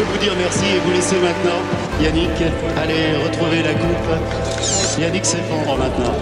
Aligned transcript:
peux 0.00 0.12
vous 0.12 0.18
dire 0.18 0.32
merci 0.36 0.76
et 0.76 0.78
vous 0.78 0.92
laisser 0.92 1.16
maintenant. 1.16 1.60
Yannick, 2.00 2.30
allez 2.82 3.16
retrouver 3.24 3.62
la 3.62 3.74
coupe. 3.74 4.98
Yannick 4.98 5.24
s'effondre 5.24 5.76
maintenant. 5.76 6.14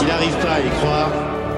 Il 0.00 0.06
n'arrive 0.06 0.36
pas 0.38 0.54
à 0.54 0.60
y 0.60 0.70
croire. 0.80 1.10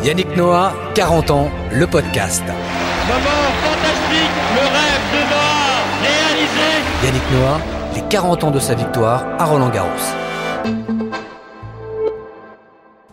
Yannick 0.03 0.37
Noah, 0.37 0.73
40 0.95 1.31
ans, 1.31 1.51
le 1.73 1.87
podcast. 1.87 2.43
Moment 2.47 3.49
fantastique, 3.63 4.37
le 4.55 4.61
rêve 4.61 5.05
de 5.13 5.21
Noah 5.31 5.85
réalisé. 6.03 7.05
Yannick 7.05 7.31
Noah, 7.33 7.61
les 7.95 8.03
40 8.03 8.45
ans 8.45 8.51
de 8.51 8.59
sa 8.59 8.75
victoire 8.75 9.25
à 9.39 9.45
Roland 9.45 9.71
Garros. 9.71 11.06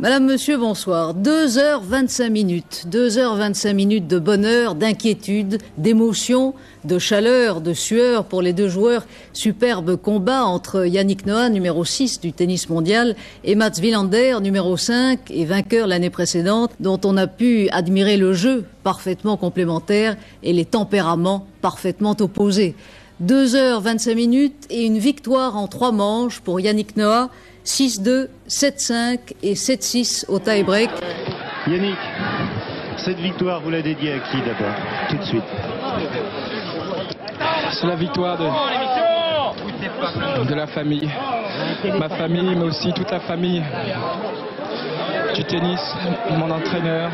Madame, 0.04 0.26
Monsieur, 0.26 0.58
bonsoir. 0.58 1.16
2h25 1.16 2.30
minutes. 2.30 2.88
2h25 2.92 3.74
minutes 3.74 4.06
de 4.06 4.20
bonheur, 4.20 4.76
d'inquiétude, 4.76 5.60
d'émotion, 5.78 6.56
de 6.84 7.00
chaleur, 7.00 7.62
de 7.62 7.72
sueur 7.72 8.26
pour 8.26 8.42
les 8.42 8.52
deux 8.52 8.68
joueurs. 8.68 9.06
Superbe 9.32 9.96
combat 9.96 10.44
entre 10.44 10.86
Yannick 10.86 11.26
Noah, 11.26 11.48
numéro 11.48 11.86
6 11.86 12.20
du 12.20 12.34
tennis 12.34 12.68
mondial, 12.68 13.16
et 13.46 13.56
Mats 13.56 13.80
Wilander, 13.82 14.40
numéro 14.42 14.76
5 14.76 15.32
et 15.32 15.46
vainqueur 15.46 15.88
l'année 15.88 16.10
précédente, 16.10 16.72
dont 16.82 17.00
on 17.06 17.16
a 17.16 17.28
pu 17.28 17.70
admirer 17.70 18.18
le 18.18 18.34
jeu 18.34 18.66
parfaitement 18.84 19.38
complémentaire 19.38 20.18
et 20.44 20.52
les 20.52 20.66
tempéraments 20.66 21.48
parfaitement 21.62 22.18
opposés. 22.20 22.76
2h25 23.22 24.16
minutes 24.16 24.66
et 24.70 24.86
une 24.86 24.98
victoire 24.98 25.58
en 25.58 25.68
trois 25.68 25.92
manches 25.92 26.40
pour 26.40 26.60
Yannick 26.60 26.96
Noah 26.98 27.30
6-2, 27.66 28.28
7-5 28.50 29.20
et 29.42 29.54
7-6 29.54 30.26
au 30.30 30.40
tie-break. 30.40 30.90
Yannick, 31.68 31.98
cette 32.98 33.20
victoire, 33.20 33.62
vous 33.62 33.70
la 33.70 33.82
dédiez 33.82 34.14
à 34.14 34.20
qui 34.20 34.38
d'abord 34.38 34.76
Tout 35.10 35.18
de 35.18 35.24
suite? 35.24 35.44
C'est 37.72 37.88
la 37.88 37.96
victoire 37.96 38.38
de, 38.38 38.46
de 40.46 40.54
la 40.54 40.68
famille. 40.68 41.10
Ma 41.98 42.10
famille, 42.10 42.56
mais 42.56 42.64
aussi 42.66 42.92
toute 42.94 43.12
la 43.12 43.20
famille 43.22 43.64
du 45.34 45.44
tennis, 45.46 45.80
mon 46.30 46.50
entraîneur, 46.52 47.10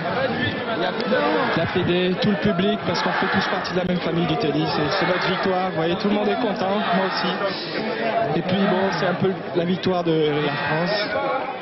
la 1.58 1.66
Fédé, 1.68 2.14
tout 2.22 2.32
le 2.32 2.38
public, 2.38 2.80
parce 2.86 3.02
qu'on 3.02 3.12
fait 3.12 3.28
tous 3.28 3.48
partie 3.50 3.74
de 3.74 3.78
la 3.78 3.86
même 3.86 4.00
famille 4.00 4.28
du 4.28 4.36
tennis. 4.38 4.70
C'est 5.00 5.08
notre 5.08 5.28
victoire. 5.30 5.70
Vous 5.70 5.76
voyez, 5.78 5.96
tout 5.96 6.10
le 6.10 6.16
monde 6.16 6.28
est 6.28 6.42
content, 6.42 6.78
moi 6.96 7.06
aussi. 7.08 8.38
Et 8.38 8.42
puis 8.42 8.58
bon, 8.58 8.90
c'est 9.00 9.08
un 9.08 9.14
peu 9.16 9.32
la 9.56 9.66
victoire 9.66 10.04
de 10.04 10.32
la 10.46 10.52
France, 10.52 11.10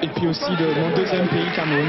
et 0.02 0.08
puis 0.08 0.28
aussi 0.28 0.52
de 0.52 0.80
mon 0.80 0.96
deuxième 0.96 1.28
pays, 1.28 1.50
Cameroun. 1.56 1.88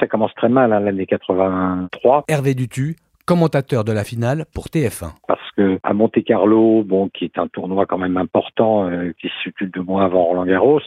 Ça 0.00 0.06
commence 0.06 0.34
très 0.34 0.48
mal 0.48 0.72
hein, 0.72 0.80
l'année 0.80 1.06
83. 1.06 2.24
Hervé 2.26 2.54
Dutu, 2.54 2.96
commentateur 3.30 3.84
de 3.84 3.92
la 3.92 4.02
finale 4.02 4.44
pour 4.52 4.64
TF1. 4.64 5.12
Parce 5.28 5.50
que 5.56 5.78
à 5.84 5.94
Monte 5.94 6.20
Carlo, 6.24 6.82
bon, 6.82 7.08
qui 7.10 7.26
est 7.26 7.38
un 7.38 7.46
tournoi 7.46 7.86
quand 7.86 7.96
même 7.96 8.16
important, 8.16 8.90
euh, 8.90 9.12
qui 9.20 9.28
se 9.28 9.42
situe 9.44 9.66
deux 9.66 9.82
mois 9.82 10.02
avant 10.02 10.24
Roland 10.24 10.46
Garros, 10.46 10.80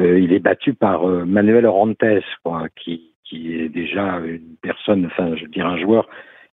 euh, 0.00 0.18
il 0.18 0.32
est 0.32 0.40
battu 0.40 0.74
par 0.74 1.08
euh, 1.08 1.24
Manuel 1.24 1.64
Orantes, 1.64 2.24
quoi, 2.42 2.64
qui, 2.74 3.12
qui 3.22 3.54
est 3.54 3.68
déjà 3.68 4.18
une 4.26 4.56
personne, 4.60 5.06
enfin, 5.06 5.36
je 5.36 5.42
veux 5.42 5.48
dire 5.48 5.64
un 5.64 5.78
joueur 5.78 6.08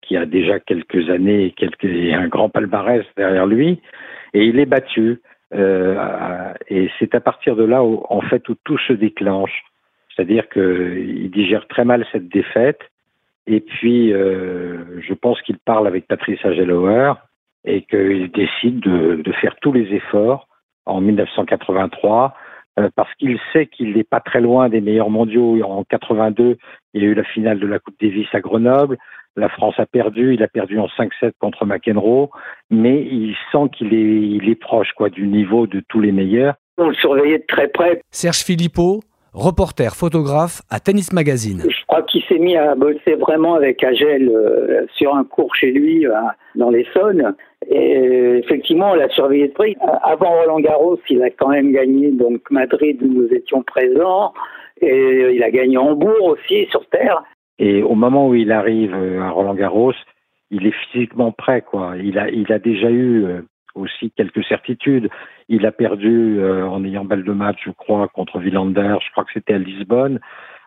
qui 0.01 0.15
a 0.15 0.25
déjà 0.25 0.61
quelques 0.61 1.09
années, 1.09 1.53
quelques, 1.57 1.83
et 1.83 2.13
un 2.13 2.29
grand 2.29 2.47
palmarès 2.47 3.03
derrière 3.17 3.47
lui, 3.47 3.81
et 4.33 4.45
il 4.45 4.59
est 4.59 4.65
battu. 4.65 5.21
Et 5.51 6.89
c'est 6.99 7.15
à 7.15 7.19
partir 7.19 7.57
de 7.57 7.65
là, 7.65 7.83
où, 7.83 8.01
en 8.09 8.21
fait, 8.21 8.47
où 8.47 8.55
tout 8.63 8.77
se 8.77 8.93
déclenche. 8.93 9.63
C'est-à-dire 10.15 10.47
qu'il 10.47 11.29
digère 11.31 11.67
très 11.67 11.83
mal 11.83 12.05
cette 12.13 12.29
défaite. 12.29 12.79
Et 13.47 13.61
puis, 13.61 14.13
euh, 14.13 14.99
je 15.01 15.13
pense 15.13 15.41
qu'il 15.41 15.57
parle 15.57 15.87
avec 15.87 16.07
Patrice 16.07 16.43
Agelower 16.43 17.13
et 17.65 17.83
qu'il 17.83 18.29
décide 18.31 18.81
de, 18.81 19.21
de, 19.23 19.31
faire 19.33 19.55
tous 19.61 19.71
les 19.71 19.93
efforts 19.93 20.47
en 20.85 21.01
1983 21.01 22.35
euh, 22.79 22.89
parce 22.95 23.13
qu'il 23.15 23.39
sait 23.53 23.65
qu'il 23.65 23.93
n'est 23.93 24.03
pas 24.03 24.19
très 24.19 24.41
loin 24.41 24.69
des 24.69 24.81
meilleurs 24.81 25.09
mondiaux. 25.09 25.61
En 25.63 25.83
82, 25.83 26.57
il 26.93 27.01
y 27.01 27.05
a 27.05 27.07
eu 27.07 27.13
la 27.13 27.23
finale 27.23 27.59
de 27.59 27.67
la 27.67 27.79
Coupe 27.79 27.95
Davis 27.99 28.27
à 28.33 28.39
Grenoble. 28.39 28.97
La 29.35 29.49
France 29.49 29.75
a 29.77 29.85
perdu, 29.85 30.33
il 30.33 30.43
a 30.43 30.47
perdu 30.47 30.79
en 30.79 30.87
5-7 30.87 31.31
contre 31.39 31.65
McEnroe, 31.65 32.29
mais 32.69 33.03
il 33.03 33.35
sent 33.51 33.69
qu'il 33.77 33.93
est, 33.93 34.21
il 34.21 34.49
est 34.49 34.55
proche 34.55 34.91
quoi, 34.93 35.09
du 35.09 35.27
niveau 35.27 35.67
de 35.67 35.81
tous 35.87 35.99
les 35.99 36.11
meilleurs. 36.11 36.55
On 36.77 36.89
le 36.89 36.95
surveillait 36.95 37.39
de 37.39 37.45
très 37.47 37.67
près. 37.67 38.01
Serge 38.11 38.43
Philippot, 38.43 39.01
reporter 39.37 39.95
photographe 39.95 40.61
à 40.69 40.79
Tennis 40.79 41.13
Magazine. 41.13 41.61
Je 41.69 41.85
crois 41.85 42.01
qu'il 42.01 42.23
s'est 42.23 42.39
mis 42.39 42.57
à 42.57 42.73
bosser 42.73 43.13
vraiment 43.19 43.53
avec 43.53 43.83
Agel 43.83 44.29
euh, 44.29 44.85
sur 44.95 45.15
un 45.15 45.23
cours 45.23 45.55
chez 45.55 45.71
lui 45.71 46.07
euh, 46.07 46.11
dans 46.55 46.71
l'Essonne. 46.71 47.35
Et 47.69 47.97
euh, 47.97 48.39
effectivement, 48.39 48.91
on 48.91 48.95
l'a 48.95 49.09
surveillé 49.09 49.49
de 49.49 49.53
près. 49.53 49.75
Avant 50.01 50.31
Roland 50.31 50.59
Garros, 50.59 50.99
il 51.09 51.21
a 51.21 51.29
quand 51.29 51.49
même 51.49 51.71
gagné 51.71 52.11
donc 52.11 52.41
Madrid 52.49 52.97
où 53.03 53.07
nous 53.07 53.27
étions 53.31 53.61
présents. 53.61 54.33
Et 54.81 55.33
il 55.33 55.43
a 55.43 55.51
gagné 55.51 55.77
Hambourg 55.77 56.23
aussi 56.23 56.65
sur 56.69 56.85
terre. 56.89 57.23
Et 57.59 57.81
au 57.81 57.95
moment 57.95 58.27
où 58.27 58.35
il 58.35 58.51
arrive 58.51 58.93
à 58.93 59.29
Roland 59.29 59.55
Garros, 59.55 59.93
il 60.51 60.67
est 60.67 60.75
physiquement 60.91 61.31
prêt, 61.31 61.61
quoi. 61.61 61.93
Il 61.97 62.19
a, 62.19 62.29
il 62.29 62.51
a 62.51 62.59
déjà 62.59 62.89
eu 62.89 63.25
aussi 63.77 64.11
quelques 64.11 64.43
certitudes. 64.45 65.09
Il 65.49 65.65
a 65.65 65.71
perdu 65.71 66.39
euh, 66.39 66.67
en 66.67 66.83
ayant 66.83 67.05
balle 67.05 67.23
de 67.23 67.31
match, 67.31 67.59
je 67.65 67.71
crois, 67.71 68.07
contre 68.07 68.39
Villander. 68.39 68.97
Je 69.05 69.11
crois 69.11 69.23
que 69.23 69.31
c'était 69.33 69.53
à 69.53 69.59
Lisbonne. 69.59 70.19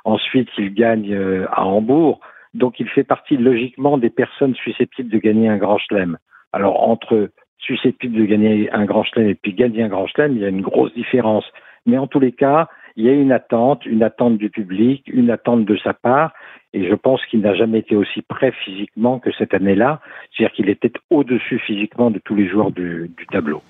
Ensuite, 0.04 0.48
il 0.59 0.72
gagne 0.75 1.12
euh, 1.12 1.47
à 1.53 1.65
Hambourg. 1.65 2.21
Donc, 2.54 2.81
il 2.81 2.88
fait 2.88 3.04
partie 3.04 3.37
logiquement 3.37 3.98
des 3.98 4.10
personnes 4.10 4.54
susceptibles 4.54 5.10
de 5.10 5.19
gagner 5.19 5.48
un 5.48 5.56
grand 5.56 5.78
chelem. 5.78 6.19
Alors, 6.53 6.88
entre 6.88 7.31
susceptibles 7.59 8.19
de 8.19 8.25
gagner 8.25 8.71
un 8.72 8.84
grand 8.84 9.04
chelem 9.04 9.28
et 9.28 9.34
puis 9.34 9.53
gagner 9.53 9.82
un 9.82 9.88
grand 9.88 10.06
chelem, 10.06 10.32
il 10.37 10.42
y 10.42 10.44
a 10.44 10.48
une 10.48 10.62
grosse 10.62 10.92
différence. 10.94 11.44
Mais 11.87 11.98
en 11.98 12.06
tous 12.06 12.21
les 12.21 12.32
cas, 12.32 12.69
il 12.97 13.04
y 13.04 13.09
a 13.09 13.12
une 13.12 13.32
attente, 13.32 13.87
une 13.87 14.03
attente 14.03 14.38
du 14.38 14.50
public, 14.50 15.04
une 15.06 15.31
attente 15.31 15.65
de 15.65 15.77
sa 15.77 15.94
part, 15.94 16.32
et 16.72 16.88
je 16.88 16.94
pense 16.94 17.20
qu'il 17.26 17.41
n'a 17.41 17.54
jamais 17.54 17.78
été 17.81 17.97
aussi 17.97 18.22
prêt 18.22 18.53
physiquement 18.64 19.19
que 19.19 19.31
cette 19.32 19.54
année-là, 19.54 20.00
c'est-à-dire 20.31 20.54
qu'il 20.54 20.69
était 20.69 20.92
au-dessus 21.10 21.58
physiquement 21.58 22.10
de 22.10 22.20
tous 22.20 22.34
les 22.34 22.48
joueurs 22.48 22.70
du, 22.70 23.10
du 23.16 23.26
tableau. 23.26 23.62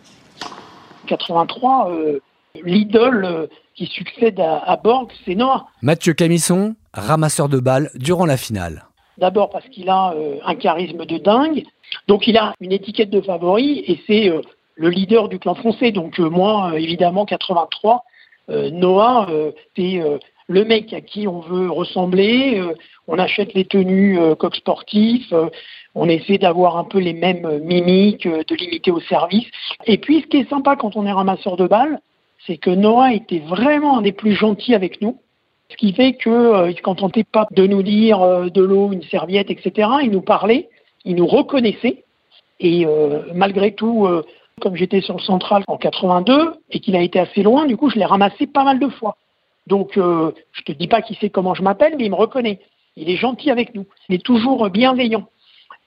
83, 1.07 1.91
euh, 1.91 2.21
l'idole 2.63 3.25
euh, 3.25 3.47
qui 3.75 3.87
succède 3.87 4.39
à, 4.41 4.59
à 4.59 4.77
Borg, 4.77 5.11
c'est 5.25 5.35
Noah. 5.35 5.67
Mathieu 5.83 6.13
Camisson, 6.13 6.75
ramasseur 6.93 7.49
de 7.49 7.59
balles 7.59 7.91
durant 7.95 8.27
la 8.27 8.37
finale. 8.37 8.85
D'abord 9.19 9.51
parce 9.51 9.67
qu'il 9.69 9.89
a 9.89 10.13
euh, 10.15 10.37
un 10.45 10.55
charisme 10.55 11.05
de 11.05 11.19
dingue, 11.19 11.65
donc 12.07 12.27
il 12.27 12.37
a 12.37 12.55
une 12.61 12.73
étiquette 12.73 13.11
de 13.11 13.21
favori, 13.21 13.85
et 13.87 14.01
c'est 14.07 14.31
euh, 14.31 14.41
le 14.77 14.89
leader 14.89 15.29
du 15.29 15.39
clan 15.39 15.55
français. 15.55 15.93
Donc 15.93 16.19
moi, 16.19 16.73
évidemment, 16.79 17.27
83, 17.27 18.05
Noah, 18.49 19.29
c'est 19.77 20.03
le 20.51 20.65
mec 20.65 20.93
à 20.93 21.01
qui 21.01 21.29
on 21.29 21.39
veut 21.39 21.71
ressembler, 21.71 22.59
euh, 22.59 22.75
on 23.07 23.21
achète 23.21 23.55
les 23.55 23.65
tenues 23.65 24.19
euh, 24.19 24.35
coq 24.35 24.57
sportifs, 24.57 25.33
euh, 25.33 25.49
on 25.95 26.09
essaie 26.09 26.39
d'avoir 26.39 26.77
un 26.77 26.83
peu 26.83 26.99
les 26.99 27.13
mêmes 27.13 27.61
mimiques, 27.63 28.27
de 28.27 28.55
limiter 28.57 28.91
au 28.91 28.99
service. 28.99 29.47
Et 29.87 29.97
puis 29.99 30.23
ce 30.23 30.27
qui 30.27 30.39
est 30.39 30.51
sympa 30.51 30.75
quand 30.75 30.97
on 30.97 31.07
est 31.07 31.13
ramasseur 31.13 31.57
de 31.57 31.69
balles, 31.69 32.01
c'est 32.49 32.57
que 32.57 32.71
Noah 32.71 33.13
était 33.13 33.39
vraiment 33.39 33.99
un 33.99 34.03
des 34.03 34.11
plus 34.11 34.35
gentils 34.35 34.75
avec 34.75 35.01
nous. 35.01 35.21
Ce 35.69 35.77
qui 35.77 35.93
fait 35.93 36.15
que 36.15 36.67
ne 36.67 36.73
se 36.73 36.83
contentait 36.83 37.23
pas 37.23 37.47
de 37.53 37.65
nous 37.69 37.85
dire 37.85 38.19
de 38.51 38.63
l'eau, 38.63 38.91
une 38.91 39.05
serviette, 39.05 39.51
etc. 39.51 39.89
Il 40.03 40.11
nous 40.11 40.23
parlait, 40.23 40.69
il 41.05 41.15
nous 41.15 41.27
reconnaissait. 41.27 42.03
Et 42.59 42.87
malgré 43.35 43.73
tout, 43.75 44.09
comme 44.61 44.75
j'étais 44.75 45.01
sur 45.01 45.17
le 45.17 45.23
central 45.23 45.63
en 45.69 45.77
82 45.77 46.55
et 46.71 46.81
qu'il 46.81 46.97
a 46.97 47.03
été 47.03 47.21
assez 47.21 47.43
loin, 47.43 47.67
du 47.67 47.77
coup, 47.77 47.89
je 47.91 47.99
l'ai 47.99 48.05
ramassé 48.05 48.47
pas 48.47 48.65
mal 48.65 48.81
de 48.81 48.89
fois. 48.89 49.17
Donc, 49.71 49.97
euh, 49.97 50.33
je 50.53 50.63
te 50.63 50.73
dis 50.73 50.89
pas 50.89 51.01
qu'il 51.01 51.17
sait 51.17 51.31
comment 51.31 51.55
je 51.55 51.63
m'appelle, 51.63 51.95
mais 51.97 52.05
il 52.05 52.11
me 52.11 52.17
reconnaît. 52.17 52.59
Il 52.97 53.09
est 53.09 53.17
gentil 53.17 53.51
avec 53.51 53.73
nous. 53.75 53.87
Il 54.09 54.17
est 54.17 54.25
toujours 54.25 54.69
bienveillant. 54.69 55.29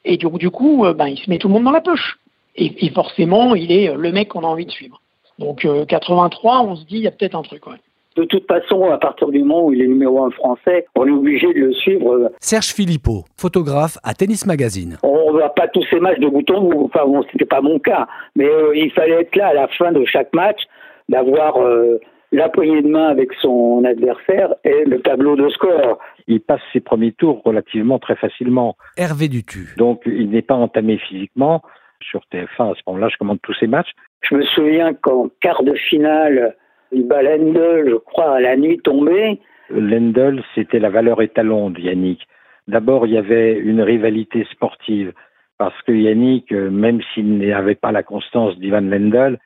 Et 0.05 0.17
donc, 0.17 0.39
du 0.39 0.49
coup, 0.49 0.85
euh, 0.85 0.93
ben, 0.93 1.07
il 1.07 1.17
se 1.17 1.29
met 1.29 1.37
tout 1.37 1.49
le 1.49 1.53
monde 1.53 1.65
dans 1.65 1.71
la 1.71 1.81
poche. 1.81 2.17
Et, 2.55 2.85
et 2.85 2.89
forcément, 2.91 3.55
il 3.55 3.71
est 3.71 3.93
le 3.93 4.11
mec 4.11 4.29
qu'on 4.29 4.43
a 4.43 4.47
envie 4.47 4.65
de 4.65 4.71
suivre. 4.71 5.01
Donc, 5.37 5.65
euh, 5.65 5.85
83, 5.85 6.61
on 6.61 6.75
se 6.77 6.85
dit, 6.85 6.95
il 6.95 7.01
y 7.01 7.07
a 7.07 7.11
peut-être 7.11 7.35
un 7.35 7.41
truc. 7.41 7.67
Ouais. 7.67 7.75
De 8.15 8.23
toute 8.23 8.47
façon, 8.47 8.89
à 8.89 8.97
partir 8.97 9.27
du 9.29 9.39
moment 9.39 9.65
où 9.65 9.73
il 9.73 9.81
est 9.81 9.87
numéro 9.87 10.23
un 10.23 10.31
français, 10.31 10.85
on 10.95 11.05
est 11.05 11.11
obligé 11.11 11.47
de 11.53 11.59
le 11.59 11.73
suivre. 11.73 12.31
Serge 12.39 12.67
Philippot, 12.67 13.25
photographe 13.37 13.97
à 14.03 14.13
Tennis 14.13 14.45
Magazine. 14.45 14.97
On 15.03 15.33
ne 15.33 15.39
va 15.39 15.49
pas 15.49 15.67
tous 15.67 15.83
ces 15.89 15.99
matchs 15.99 16.19
de 16.19 16.27
bout 16.27 16.49
en 16.51 16.61
bout. 16.61 16.85
Enfin, 16.85 17.05
bon, 17.05 17.23
c'était 17.31 17.45
pas 17.45 17.61
mon 17.61 17.79
cas. 17.79 18.07
Mais 18.35 18.45
euh, 18.45 18.75
il 18.75 18.91
fallait 18.91 19.21
être 19.21 19.35
là 19.35 19.47
à 19.47 19.53
la 19.53 19.67
fin 19.67 19.91
de 19.91 20.05
chaque 20.05 20.31
match, 20.31 20.61
d'avoir 21.09 21.57
euh, 21.57 21.99
la 22.33 22.49
poignée 22.49 22.81
de 22.81 22.87
main 22.87 23.07
avec 23.07 23.31
son 23.33 23.83
adversaire 23.85 24.55
et 24.63 24.83
le 24.85 24.99
tableau 25.01 25.35
de 25.35 25.47
score. 25.49 25.99
Il 26.27 26.41
passe 26.41 26.61
ses 26.73 26.79
premiers 26.79 27.11
tours 27.11 27.43
relativement 27.43 27.99
très 27.99 28.15
facilement. 28.15 28.75
Hervé 28.97 29.27
Dutu. 29.27 29.75
Donc, 29.77 30.01
il 30.05 30.31
n'est 30.31 30.41
pas 30.41 30.55
entamé 30.55 30.97
physiquement. 30.97 31.61
Sur 32.01 32.21
TF1, 32.33 32.71
à 32.71 32.73
ce 32.75 32.81
moment-là, 32.87 33.07
je 33.09 33.17
commande 33.17 33.39
tous 33.43 33.53
ces 33.59 33.67
matchs. 33.67 33.91
Je 34.21 34.35
me 34.35 34.41
souviens 34.41 34.93
qu'en 34.93 35.29
quart 35.41 35.63
de 35.63 35.73
finale, 35.75 36.55
il 36.91 37.07
bat 37.07 37.21
Lendl, 37.21 37.89
je 37.89 37.95
crois, 37.95 38.35
à 38.35 38.39
la 38.39 38.57
nuit 38.57 38.79
tombée. 38.79 39.39
Lendl, 39.69 40.43
c'était 40.55 40.79
la 40.79 40.89
valeur 40.89 41.21
étalon 41.21 41.69
de 41.69 41.79
Yannick. 41.79 42.27
D'abord, 42.67 43.05
il 43.05 43.13
y 43.13 43.17
avait 43.17 43.53
une 43.53 43.81
rivalité 43.81 44.45
sportive 44.51 45.13
parce 45.59 45.79
que 45.83 45.91
Yannick, 45.91 46.51
euh, 46.51 46.71
même 46.71 46.99
s'il 47.13 47.37
n'avait 47.37 47.75
pas 47.75 47.91
la 47.91 48.03
constance 48.03 48.57
d'Ivan 48.57 48.81
Lendl, 48.81 49.37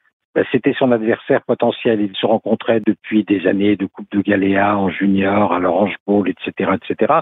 c'était 0.51 0.73
son 0.73 0.91
adversaire 0.91 1.41
potentiel. 1.43 2.01
Ils 2.01 2.15
se 2.15 2.25
rencontraient 2.25 2.81
depuis 2.85 3.23
des 3.23 3.47
années 3.47 3.75
de 3.75 3.85
Coupe 3.85 4.11
de 4.11 4.21
Galéa 4.21 4.77
en 4.77 4.89
junior, 4.89 5.53
à 5.53 5.59
l'Orange 5.59 5.95
Bowl, 6.05 6.29
etc., 6.29 6.71
etc. 6.75 7.13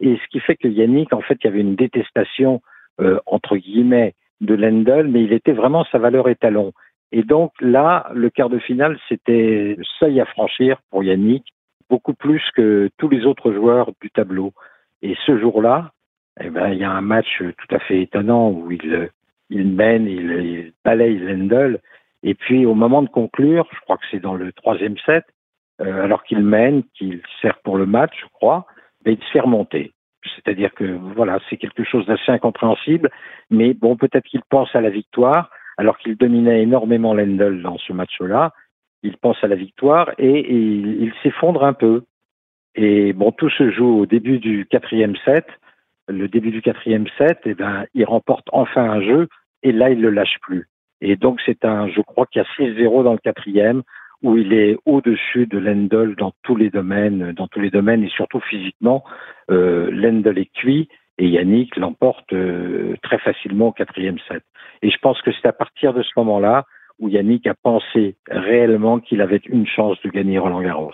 Et 0.00 0.16
ce 0.16 0.28
qui 0.28 0.40
fait 0.40 0.56
que 0.56 0.68
Yannick, 0.68 1.12
en 1.12 1.20
fait, 1.20 1.38
il 1.42 1.46
y 1.46 1.50
avait 1.50 1.60
une 1.60 1.76
détestation 1.76 2.60
euh, 3.00 3.18
entre 3.26 3.56
guillemets 3.56 4.14
de 4.40 4.54
Lendl, 4.54 5.08
mais 5.08 5.22
il 5.22 5.32
était 5.32 5.52
vraiment 5.52 5.84
sa 5.90 5.98
valeur 5.98 6.28
étalon. 6.28 6.72
Et 7.12 7.22
donc 7.22 7.52
là, 7.60 8.10
le 8.14 8.28
quart 8.30 8.50
de 8.50 8.58
finale, 8.58 8.98
c'était 9.08 9.74
le 9.76 9.84
seuil 9.98 10.20
à 10.20 10.26
franchir 10.26 10.80
pour 10.90 11.02
Yannick, 11.02 11.44
beaucoup 11.88 12.14
plus 12.14 12.42
que 12.54 12.90
tous 12.98 13.08
les 13.08 13.24
autres 13.24 13.52
joueurs 13.52 13.90
du 14.00 14.10
tableau. 14.10 14.52
Et 15.02 15.16
ce 15.26 15.38
jour-là, 15.38 15.92
eh 16.40 16.50
ben, 16.50 16.70
il 16.72 16.78
y 16.78 16.84
a 16.84 16.90
un 16.90 17.00
match 17.00 17.38
tout 17.38 17.74
à 17.74 17.78
fait 17.78 18.02
étonnant 18.02 18.50
où 18.50 18.70
il, 18.70 19.10
il 19.50 19.68
mène, 19.68 20.06
il, 20.06 20.30
il 20.30 20.72
balaye 20.84 21.18
Lendl. 21.18 21.80
Et 22.22 22.34
puis 22.34 22.66
au 22.66 22.74
moment 22.74 23.02
de 23.02 23.08
conclure, 23.08 23.66
je 23.72 23.80
crois 23.80 23.96
que 23.96 24.04
c'est 24.10 24.20
dans 24.20 24.34
le 24.34 24.52
troisième 24.52 24.98
set, 24.98 25.24
euh, 25.80 26.04
alors 26.04 26.24
qu'il 26.24 26.40
mène, 26.40 26.82
qu'il 26.94 27.22
sert 27.40 27.58
pour 27.60 27.76
le 27.76 27.86
match, 27.86 28.12
je 28.20 28.26
crois, 28.32 28.66
ben, 29.04 29.16
il 29.18 29.24
se 29.24 29.30
fait 29.30 29.40
remonter. 29.40 29.92
C'est-à-dire 30.34 30.74
que 30.74 30.84
voilà, 30.84 31.38
c'est 31.48 31.56
quelque 31.56 31.84
chose 31.84 32.06
d'assez 32.06 32.32
incompréhensible, 32.32 33.10
mais 33.50 33.74
bon, 33.74 33.96
peut-être 33.96 34.24
qu'il 34.24 34.42
pense 34.50 34.74
à 34.74 34.80
la 34.80 34.90
victoire, 34.90 35.50
alors 35.76 35.96
qu'il 35.98 36.16
dominait 36.16 36.62
énormément 36.62 37.14
Lendl 37.14 37.62
dans 37.62 37.78
ce 37.78 37.92
match-là. 37.92 38.52
Il 39.04 39.16
pense 39.16 39.42
à 39.42 39.46
la 39.46 39.54
victoire 39.54 40.10
et, 40.18 40.52
il, 40.52 41.12
s'effondre 41.22 41.64
un 41.64 41.72
peu. 41.72 42.02
Et 42.74 43.12
bon, 43.12 43.30
tout 43.30 43.48
se 43.48 43.70
joue 43.70 44.00
au 44.00 44.06
début 44.06 44.40
du 44.40 44.66
quatrième 44.66 45.14
set. 45.24 45.46
Le 46.08 46.26
début 46.26 46.50
du 46.50 46.62
quatrième 46.62 47.06
set, 47.16 47.38
eh 47.44 47.54
ben, 47.54 47.84
il 47.94 48.04
remporte 48.04 48.48
enfin 48.52 48.90
un 48.90 49.00
jeu 49.00 49.28
et 49.62 49.70
là, 49.70 49.90
il 49.90 50.00
le 50.00 50.10
lâche 50.10 50.38
plus. 50.42 50.68
Et 51.00 51.16
donc, 51.16 51.40
c'est 51.46 51.64
un, 51.64 51.88
je 51.88 52.00
crois 52.00 52.26
qu'il 52.26 52.42
y 52.42 52.44
a 52.44 52.70
6-0 52.70 53.04
dans 53.04 53.12
le 53.12 53.18
quatrième 53.18 53.82
où 54.22 54.36
il 54.36 54.52
est 54.52 54.76
au-dessus 54.84 55.46
de 55.46 55.58
Lendl 55.58 56.16
dans 56.16 56.32
tous 56.42 56.56
les 56.56 56.70
domaines, 56.70 57.32
dans 57.32 57.46
tous 57.46 57.60
les 57.60 57.70
domaines 57.70 58.02
et 58.02 58.08
surtout 58.08 58.40
physiquement. 58.40 59.04
Euh, 59.50 59.90
Lendl 59.92 60.36
est 60.38 60.52
cuit 60.52 60.88
et 61.18 61.28
Yannick 61.28 61.76
l'emporte 61.76 62.32
euh, 62.32 62.94
très 63.02 63.18
facilement 63.18 63.68
au 63.68 63.72
quatrième 63.72 64.18
set. 64.28 64.42
Et 64.82 64.90
je 64.90 64.98
pense 64.98 65.20
que 65.22 65.30
c'est 65.32 65.48
à 65.48 65.52
partir 65.52 65.92
de 65.94 66.02
ce 66.02 66.10
moment-là 66.16 66.64
où 66.98 67.08
Yannick 67.08 67.46
a 67.46 67.54
pensé 67.54 68.16
réellement 68.28 68.98
qu'il 68.98 69.20
avait 69.20 69.40
une 69.46 69.66
chance 69.66 69.96
de 70.02 70.10
gagner 70.10 70.38
Roland 70.38 70.62
Garros. 70.62 70.92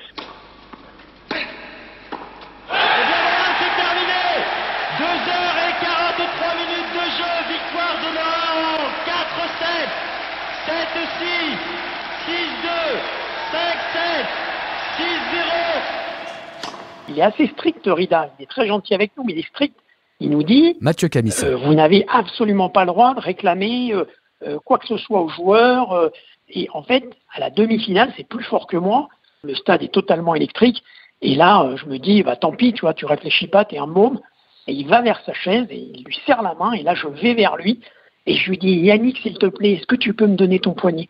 Il 17.09 17.19
est 17.19 17.23
assez 17.23 17.47
strict, 17.49 17.83
Rida. 17.87 18.31
Il 18.39 18.45
est 18.45 18.51
très 18.51 18.67
gentil 18.67 18.95
avec 18.95 19.13
nous, 19.17 19.25
mais 19.25 19.33
il 19.33 19.39
est 19.39 19.49
strict. 19.49 19.77
Il 20.21 20.31
nous 20.31 20.43
dit 20.43 20.77
Mathieu 20.81 21.09
euh, 21.15 21.57
Vous 21.57 21.75
n'avez 21.75 22.07
absolument 22.09 22.69
pas 22.69 22.85
le 22.85 22.89
droit 22.89 23.15
de 23.15 23.21
réclamer 23.21 23.93
euh, 23.93 24.05
euh, 24.47 24.59
quoi 24.65 24.79
que 24.79 24.87
ce 24.87 24.97
soit 24.97 25.21
aux 25.21 25.29
joueurs. 25.29 26.11
et 26.49 26.69
en 26.73 26.83
fait, 26.83 27.05
à 27.33 27.41
la 27.41 27.51
demi-finale, 27.51 28.13
c'est 28.17 28.27
plus 28.27 28.45
fort 28.45 28.67
que 28.67 28.77
moi. 28.77 29.09
Le 29.43 29.55
stade 29.55 29.83
est 29.83 29.93
totalement 29.93 30.35
électrique. 30.35 30.83
Et 31.21 31.35
là, 31.35 31.75
je 31.77 31.87
me 31.87 31.99
dis 31.99 32.23
bah, 32.23 32.37
Tant 32.37 32.53
pis, 32.53 32.73
tu 32.73 32.83
vois, 32.83 32.95
tu 32.95 33.07
réfléchis 33.07 33.49
pas, 33.49 33.65
tu 33.65 33.75
es 33.75 33.79
un 33.79 33.87
môme. 33.87 34.21
Et 34.67 34.73
il 34.73 34.89
va 34.89 35.03
vers 35.03 35.21
sa 35.27 35.35
chaise 35.35 35.67
et 35.71 35.91
il 35.95 36.05
lui 36.05 36.19
serre 36.25 36.43
la 36.43 36.55
main. 36.55 36.73
Et 36.73 36.83
là, 36.83 36.95
je 36.95 37.07
vais 37.07 37.35
vers 37.35 37.57
lui. 37.57 37.81
Et 38.27 38.37
je 38.37 38.49
lui 38.49 38.57
dis 38.57 38.73
Yannick, 38.77 39.19
s'il 39.19 39.37
te 39.37 39.47
plaît, 39.47 39.73
est-ce 39.73 39.87
que 39.87 39.97
tu 39.97 40.15
peux 40.15 40.27
me 40.27 40.37
donner 40.37 40.59
ton 40.59 40.73
poignet? 40.73 41.09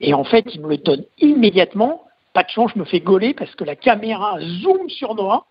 Et 0.00 0.14
en 0.14 0.24
fait, 0.24 0.44
il 0.54 0.60
me 0.60 0.68
le 0.68 0.76
donne 0.76 1.04
immédiatement. 1.18 2.04
Pas 2.32 2.42
de 2.42 2.48
chance, 2.48 2.70
je 2.74 2.78
me 2.78 2.84
fais 2.84 3.00
gauler 3.00 3.34
parce 3.34 3.54
que 3.54 3.64
la 3.64 3.76
caméra 3.76 4.38
zoome 4.40 4.88
sur 4.88 5.14
Noah. 5.14 5.44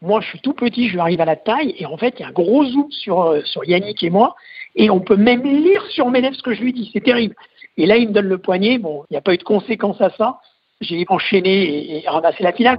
Moi, 0.00 0.20
je 0.20 0.28
suis 0.28 0.40
tout 0.40 0.52
petit, 0.52 0.88
je 0.88 0.92
lui 0.92 1.00
arrive 1.00 1.20
à 1.20 1.24
la 1.24 1.34
taille, 1.34 1.74
et 1.76 1.84
en 1.84 1.96
fait, 1.96 2.14
il 2.18 2.22
y 2.22 2.24
a 2.24 2.28
un 2.28 2.32
gros 2.32 2.64
zoom 2.64 2.88
sur, 2.90 3.20
euh, 3.22 3.40
sur 3.44 3.64
Yannick 3.64 4.00
et 4.04 4.10
moi, 4.10 4.36
et 4.76 4.90
on 4.90 5.00
peut 5.00 5.16
même 5.16 5.42
lire 5.42 5.84
sur 5.90 6.08
mes 6.08 6.20
lèvres 6.20 6.36
ce 6.36 6.42
que 6.42 6.54
je 6.54 6.60
lui 6.60 6.72
dis. 6.72 6.88
C'est 6.92 7.02
terrible. 7.02 7.34
Et 7.76 7.86
là, 7.86 7.96
il 7.96 8.08
me 8.08 8.12
donne 8.12 8.28
le 8.28 8.38
poignet. 8.38 8.78
Bon, 8.78 9.04
il 9.10 9.14
n'y 9.14 9.18
a 9.18 9.20
pas 9.20 9.34
eu 9.34 9.38
de 9.38 9.42
conséquences 9.42 10.00
à 10.00 10.10
ça. 10.10 10.38
J'ai 10.80 11.04
enchaîné 11.08 12.04
et, 12.04 12.08
ramassé 12.08 12.44
la 12.44 12.52
finale. 12.52 12.78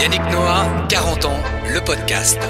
Yannick 0.00 0.22
Noah, 0.30 0.66
40 0.88 1.24
ans, 1.24 1.40
le 1.72 1.84
podcast. 1.84 2.38
Et 2.38 2.46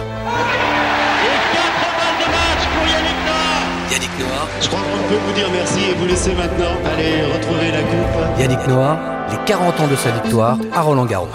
4 1.55 1.79
balles 1.97 2.19
de 2.21 2.29
match 2.31 2.65
pour 2.75 2.87
Yannick 2.87 3.19
Noah. 3.25 3.65
Yannick 3.91 4.15
Noah. 4.19 4.98
Peut 5.09 5.15
vous 5.15 5.33
dire 5.33 5.49
merci 5.51 5.91
et 5.91 5.95
vous 5.95 6.07
laisser 6.07 6.35
maintenant 6.35 6.77
aller 6.85 7.23
retrouver 7.33 7.71
la 7.73 7.81
coupe. 7.81 8.39
Yannick 8.39 8.67
Noah, 8.69 8.99
les 9.31 9.39
40 9.47 9.81
ans 9.81 9.87
de 9.87 9.97
sa 9.97 10.11
victoire 10.11 10.59
à 10.71 10.83
Roland 10.83 11.07
Garros. 11.07 11.29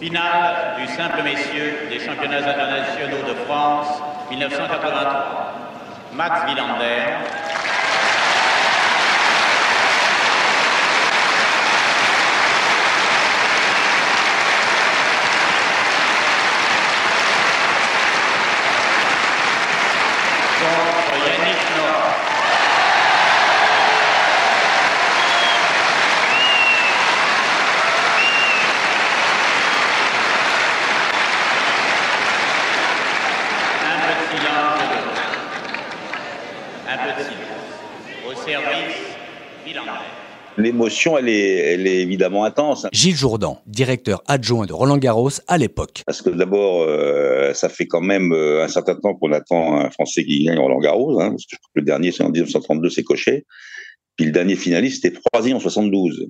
Finale 0.00 0.76
du 0.78 0.86
simple 0.86 1.22
messieurs 1.24 1.74
des 1.90 1.98
championnats 1.98 2.38
internationaux 2.38 3.22
de 3.28 3.34
France 3.44 3.88
1983. 4.30 5.52
Max 6.14 6.40
Wilander, 6.46 7.18
l'émotion, 40.88 41.18
elle 41.18 41.28
est, 41.28 41.56
elle 41.74 41.86
est 41.86 42.00
évidemment 42.00 42.44
intense. 42.44 42.86
Gilles 42.92 43.16
Jourdan, 43.16 43.60
directeur 43.66 44.22
adjoint 44.26 44.66
de 44.66 44.72
Roland 44.72 44.96
Garros 44.96 45.30
à 45.46 45.58
l'époque. 45.58 46.02
Parce 46.06 46.22
que 46.22 46.30
d'abord, 46.30 46.82
euh, 46.82 47.52
ça 47.52 47.68
fait 47.68 47.86
quand 47.86 48.00
même 48.00 48.32
euh, 48.32 48.64
un 48.64 48.68
certain 48.68 48.94
temps 48.94 49.14
qu'on 49.14 49.32
attend 49.32 49.80
un 49.80 49.90
Français 49.90 50.24
qui 50.24 50.44
gagne 50.44 50.58
Roland 50.58 50.80
Garros. 50.80 51.20
Hein, 51.20 51.30
parce 51.30 51.44
que 51.44 51.50
je 51.52 51.56
crois 51.56 51.70
que 51.74 51.80
le 51.80 51.84
dernier, 51.84 52.10
c'est 52.10 52.22
en 52.22 52.30
1932, 52.30 52.88
c'est 52.88 53.02
Cochet. 53.02 53.44
Puis 54.16 54.26
le 54.26 54.32
dernier 54.32 54.56
finaliste, 54.56 55.02
c'était 55.02 55.20
troisième 55.30 55.58
en 55.58 55.60
72. 55.60 56.26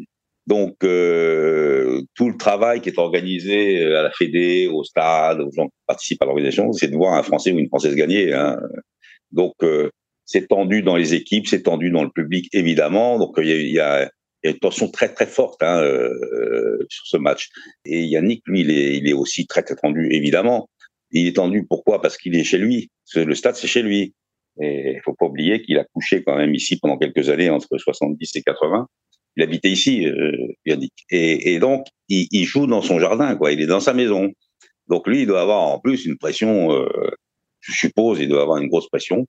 Donc 0.46 0.76
euh, 0.82 2.02
tout 2.14 2.28
le 2.28 2.36
travail 2.36 2.80
qui 2.80 2.88
est 2.88 2.98
organisé 2.98 3.84
à 3.94 4.02
la 4.02 4.10
Fédé, 4.10 4.66
au 4.66 4.82
stade, 4.82 5.40
aux 5.40 5.52
gens 5.52 5.66
qui 5.66 5.78
participent 5.86 6.22
à 6.22 6.26
l'organisation, 6.26 6.72
c'est 6.72 6.88
de 6.88 6.96
voir 6.96 7.14
un 7.14 7.22
Français 7.22 7.52
ou 7.52 7.58
une 7.58 7.68
Française 7.68 7.94
gagner. 7.94 8.32
Hein. 8.32 8.58
Donc 9.30 9.52
c'est 10.24 10.48
tendu 10.48 10.82
dans 10.82 10.96
les 10.96 11.12
équipes, 11.12 11.46
c'est 11.46 11.64
tendu 11.64 11.90
dans 11.90 12.02
le 12.02 12.10
public 12.10 12.48
évidemment. 12.52 13.18
Donc 13.18 13.34
il 13.38 13.70
y 13.70 13.78
a, 13.78 14.10
il 14.42 14.46
y 14.46 14.50
a 14.50 14.54
une 14.54 14.60
tension 14.60 14.88
très 14.88 15.12
très 15.12 15.26
forte 15.26 15.62
hein, 15.62 15.80
euh, 15.82 16.86
sur 16.88 17.06
ce 17.06 17.16
match. 17.16 17.48
Et 17.84 18.04
Yannick, 18.04 18.42
lui, 18.46 18.60
il 18.60 18.70
est, 18.70 18.96
il 18.96 19.08
est 19.08 19.12
aussi 19.12 19.46
très 19.46 19.62
très 19.62 19.76
tendu, 19.76 20.08
évidemment. 20.12 20.68
Il 21.10 21.26
est 21.26 21.36
tendu 21.36 21.66
pourquoi? 21.66 22.00
Parce 22.00 22.16
qu'il 22.16 22.36
est 22.36 22.44
chez 22.44 22.58
lui. 22.58 22.90
Le 23.14 23.34
stade, 23.34 23.56
c'est 23.56 23.66
chez 23.66 23.82
lui. 23.82 24.14
Et 24.60 24.92
il 24.96 25.00
faut 25.04 25.14
pas 25.14 25.26
oublier 25.26 25.62
qu'il 25.62 25.78
a 25.78 25.84
couché 25.84 26.22
quand 26.22 26.36
même 26.36 26.54
ici 26.54 26.78
pendant 26.78 26.98
quelques 26.98 27.28
années, 27.30 27.50
entre 27.50 27.78
70 27.78 28.36
et 28.36 28.42
80. 28.42 28.86
Il 29.36 29.42
habitait 29.42 29.70
ici, 29.70 30.06
euh, 30.06 30.32
Yannick. 30.66 30.92
Et, 31.10 31.54
et 31.54 31.58
donc, 31.58 31.86
il, 32.08 32.26
il, 32.32 32.44
joue 32.44 32.66
dans 32.66 32.82
son 32.82 32.98
jardin, 32.98 33.36
quoi. 33.36 33.52
Il 33.52 33.60
est 33.60 33.66
dans 33.66 33.80
sa 33.80 33.94
maison. 33.94 34.32
Donc 34.88 35.06
lui, 35.06 35.22
il 35.22 35.26
doit 35.26 35.42
avoir 35.42 35.62
en 35.62 35.78
plus 35.78 36.06
une 36.06 36.16
pression, 36.16 36.72
euh, 36.72 36.88
je 37.60 37.72
suppose, 37.72 38.20
il 38.20 38.28
doit 38.28 38.42
avoir 38.42 38.58
une 38.58 38.68
grosse 38.68 38.88
pression 38.88 39.26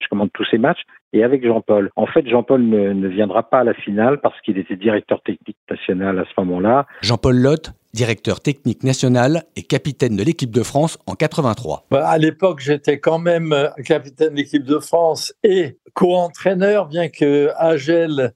je 0.00 0.08
commande 0.08 0.30
tous 0.32 0.46
ces 0.50 0.58
matchs, 0.58 0.82
et 1.12 1.24
avec 1.24 1.44
Jean-Paul. 1.44 1.90
En 1.96 2.06
fait, 2.06 2.26
Jean-Paul 2.28 2.62
ne, 2.62 3.08
viendra 3.08 3.48
pas 3.48 3.60
à 3.60 3.64
la 3.64 3.74
finale 3.74 4.20
parce 4.20 4.38
qu'il 4.42 4.58
était 4.58 4.76
directeur 4.76 5.22
technique 5.22 5.56
national 5.70 6.18
à 6.18 6.24
ce 6.24 6.40
moment-là. 6.40 6.86
Jean-Paul 7.02 7.36
Lotte, 7.36 7.72
directeur 7.94 8.40
technique 8.40 8.84
national 8.84 9.44
et 9.56 9.62
capitaine 9.62 10.16
de 10.16 10.22
l'équipe 10.22 10.50
de 10.50 10.62
France 10.62 10.98
en 11.06 11.14
83. 11.14 11.86
Bah, 11.90 12.06
à 12.06 12.18
l'époque, 12.18 12.60
j'étais 12.60 12.98
quand 13.00 13.18
même 13.18 13.52
euh, 13.52 13.68
capitaine 13.84 14.30
de 14.30 14.36
l'équipe 14.36 14.64
de 14.64 14.78
France 14.78 15.32
et 15.42 15.78
co-entraîneur, 15.94 16.86
bien 16.86 17.08
que 17.08 17.50
Agel 17.56 18.32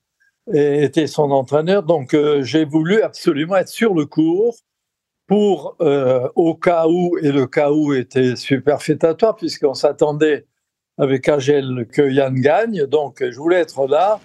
était 0.52 1.06
son 1.06 1.30
entraîneur. 1.30 1.82
Donc, 1.82 2.14
euh, 2.14 2.42
j'ai 2.42 2.64
voulu 2.64 3.02
absolument 3.02 3.56
être 3.56 3.68
sur 3.68 3.94
le 3.94 4.06
cours 4.06 4.56
pour, 5.26 5.76
euh, 5.80 6.28
au 6.34 6.54
cas 6.54 6.86
où, 6.88 7.16
et 7.18 7.30
le 7.32 7.46
cas 7.46 7.70
où 7.70 7.94
était 7.94 8.36
superfétatoire, 8.36 9.36
puisqu'on 9.36 9.74
s'attendait 9.74 10.46
avec 11.02 11.28
Agel 11.28 11.86
que 11.92 12.08
Yann 12.10 12.40
gagne, 12.40 12.86
donc 12.86 13.16
je 13.20 13.36
voulais 13.36 13.56
être 13.56 13.88
là. 13.88 14.20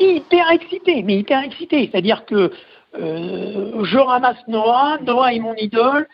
Hyper 0.00 0.50
excité, 0.50 1.02
mais 1.02 1.18
hyper 1.18 1.42
excité. 1.44 1.90
C'est-à-dire 1.90 2.24
que 2.24 2.50
je 2.94 3.98
ramasse 3.98 4.38
Noah, 4.48 4.98
Noah 5.06 5.34
est 5.34 5.40
mon 5.40 5.54
idole, 5.56 6.08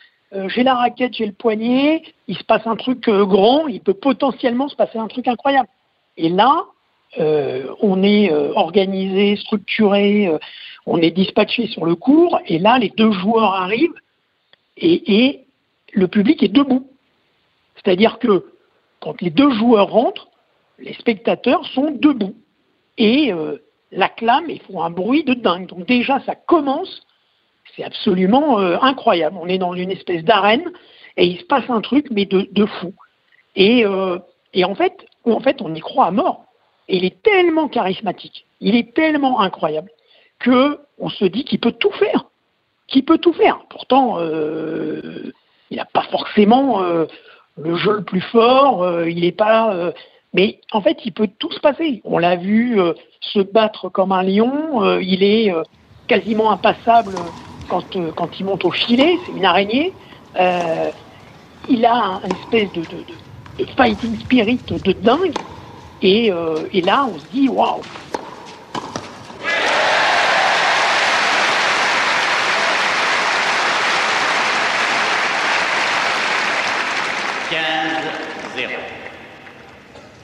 j'ai 0.48 0.64
la 0.64 0.74
raquette, 0.74 1.14
j'ai 1.14 1.26
le 1.26 1.32
poignet, 1.32 2.02
il 2.26 2.36
se 2.36 2.42
passe 2.42 2.66
un 2.66 2.74
truc 2.74 3.08
grand, 3.08 3.68
il 3.68 3.80
peut 3.80 3.94
potentiellement 3.94 4.68
se 4.68 4.74
passer 4.74 4.98
un 4.98 5.06
truc 5.06 5.28
incroyable. 5.28 5.68
Et 6.16 6.28
là, 6.28 6.64
on 7.18 8.02
est 8.02 8.32
organisé, 8.32 9.36
structuré, 9.36 10.30
on 10.84 10.98
est 10.98 11.12
dispatché 11.12 11.68
sur 11.68 11.84
le 11.84 11.94
cours, 11.94 12.40
et 12.46 12.58
là, 12.58 12.78
les 12.78 12.90
deux 12.90 13.12
joueurs 13.12 13.54
arrivent, 13.54 13.94
et 14.76 15.44
le 15.92 16.08
public 16.08 16.42
est 16.42 16.48
debout. 16.48 16.88
C'est-à-dire 17.76 18.18
que 18.18 18.44
quand 19.00 19.20
les 19.22 19.30
deux 19.30 19.50
joueurs 19.50 19.90
rentrent, 19.90 20.28
les 20.78 20.94
spectateurs 20.94 21.64
sont 21.66 21.90
debout 21.90 22.36
et 22.96 23.32
euh, 23.32 23.58
l'acclament 23.92 24.50
et 24.50 24.58
font 24.60 24.82
un 24.82 24.90
bruit 24.90 25.24
de 25.24 25.34
dingue. 25.34 25.66
Donc 25.66 25.86
déjà, 25.86 26.20
ça 26.20 26.34
commence, 26.34 27.02
c'est 27.76 27.84
absolument 27.84 28.60
euh, 28.60 28.78
incroyable. 28.80 29.36
On 29.40 29.48
est 29.48 29.58
dans 29.58 29.74
une 29.74 29.90
espèce 29.90 30.24
d'arène 30.24 30.64
et 31.16 31.26
il 31.26 31.38
se 31.38 31.44
passe 31.44 31.68
un 31.68 31.80
truc, 31.80 32.06
mais 32.10 32.26
de, 32.26 32.66
fou. 32.66 32.94
Et, 33.56 33.84
euh, 33.84 34.18
et 34.52 34.64
en, 34.64 34.74
fait, 34.74 35.06
en 35.24 35.40
fait, 35.40 35.62
on 35.62 35.74
y 35.74 35.80
croit 35.80 36.06
à 36.06 36.10
mort. 36.10 36.44
Et 36.88 36.96
il 36.96 37.04
est 37.04 37.22
tellement 37.22 37.68
charismatique, 37.68 38.46
il 38.60 38.74
est 38.74 38.94
tellement 38.94 39.40
incroyable, 39.40 39.90
que 40.38 40.80
on 40.98 41.10
se 41.10 41.26
dit 41.26 41.44
qu'il 41.44 41.60
peut 41.60 41.72
tout 41.72 41.90
faire. 41.92 42.24
Qu'il 42.86 43.04
peut 43.04 43.18
tout 43.18 43.34
faire. 43.34 43.60
Pourtant, 43.68 44.18
il 44.22 45.76
n'a 45.76 45.84
pas 45.84 46.04
forcément 46.04 46.82
le 47.62 47.76
jeu 47.76 47.96
le 47.96 48.04
plus 48.04 48.20
fort, 48.20 48.82
euh, 48.82 49.08
il 49.08 49.20
n'est 49.22 49.32
pas. 49.32 49.74
Euh, 49.74 49.92
mais 50.34 50.60
en 50.72 50.80
fait, 50.80 50.98
il 51.04 51.12
peut 51.12 51.28
tout 51.38 51.50
se 51.52 51.60
passer. 51.60 52.00
On 52.04 52.18
l'a 52.18 52.36
vu 52.36 52.80
euh, 52.80 52.92
se 53.20 53.40
battre 53.40 53.88
comme 53.88 54.12
un 54.12 54.22
lion. 54.22 54.98
il 55.00 55.22
est 55.22 55.52
quasiment 56.06 56.50
impassable 56.50 57.14
quand, 57.68 57.96
quand 58.14 58.38
il 58.38 58.46
monte 58.46 58.64
au 58.64 58.70
filet. 58.70 59.18
C'est 59.24 59.32
une 59.32 59.44
araignée. 59.44 59.92
il 60.36 61.86
a 61.86 62.20
une 62.24 62.36
espèce 62.36 62.72
de, 62.72 62.82
fighting 63.76 64.18
spirit 64.20 64.60
de 64.68 64.92
dingue. 64.92 65.34
Et, 66.02 66.30
et 66.72 66.80
là, 66.82 67.08
on 67.12 67.18
se 67.18 67.26
dit 67.32 67.48
waouh, 67.48 67.80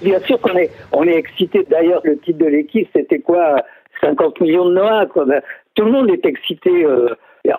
Bien 0.04 0.20
sûr 0.20 0.38
qu'on 0.40 0.56
est, 0.56 0.70
on 0.92 1.04
est 1.04 1.16
excité. 1.16 1.64
D'ailleurs, 1.68 2.02
le 2.04 2.18
titre 2.18 2.38
de 2.38 2.46
l'équipe, 2.46 2.88
c'était 2.94 3.20
quoi? 3.20 3.56
50 4.02 4.40
millions 4.42 4.68
de 4.68 4.74
Noah. 4.74 5.06
Quoi. 5.06 5.24
Ben, 5.24 5.40
tout 5.74 5.84
le 5.84 5.92
monde 5.92 6.10
est 6.10 6.26
excité. 6.26 6.84
Euh, 6.84 7.08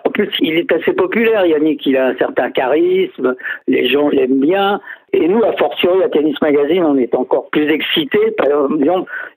en 0.04 0.10
plus, 0.10 0.30
il 0.40 0.56
est 0.56 0.70
assez 0.70 0.92
populaire, 0.92 1.44
Yannick. 1.44 1.84
Il 1.86 1.96
a 1.96 2.06
un 2.06 2.16
certain 2.16 2.50
charisme. 2.52 3.34
Les 3.66 3.88
gens 3.88 4.08
l'aiment 4.10 4.40
bien. 4.40 4.80
Et 5.12 5.26
nous, 5.26 5.42
à 5.42 5.52
fortiori, 5.54 6.04
à 6.04 6.08
Tennis 6.08 6.40
Magazine, 6.40 6.84
on 6.84 6.96
est 6.96 7.14
encore 7.16 7.48
plus 7.50 7.68
excités. 7.68 8.30
Par 8.38 8.46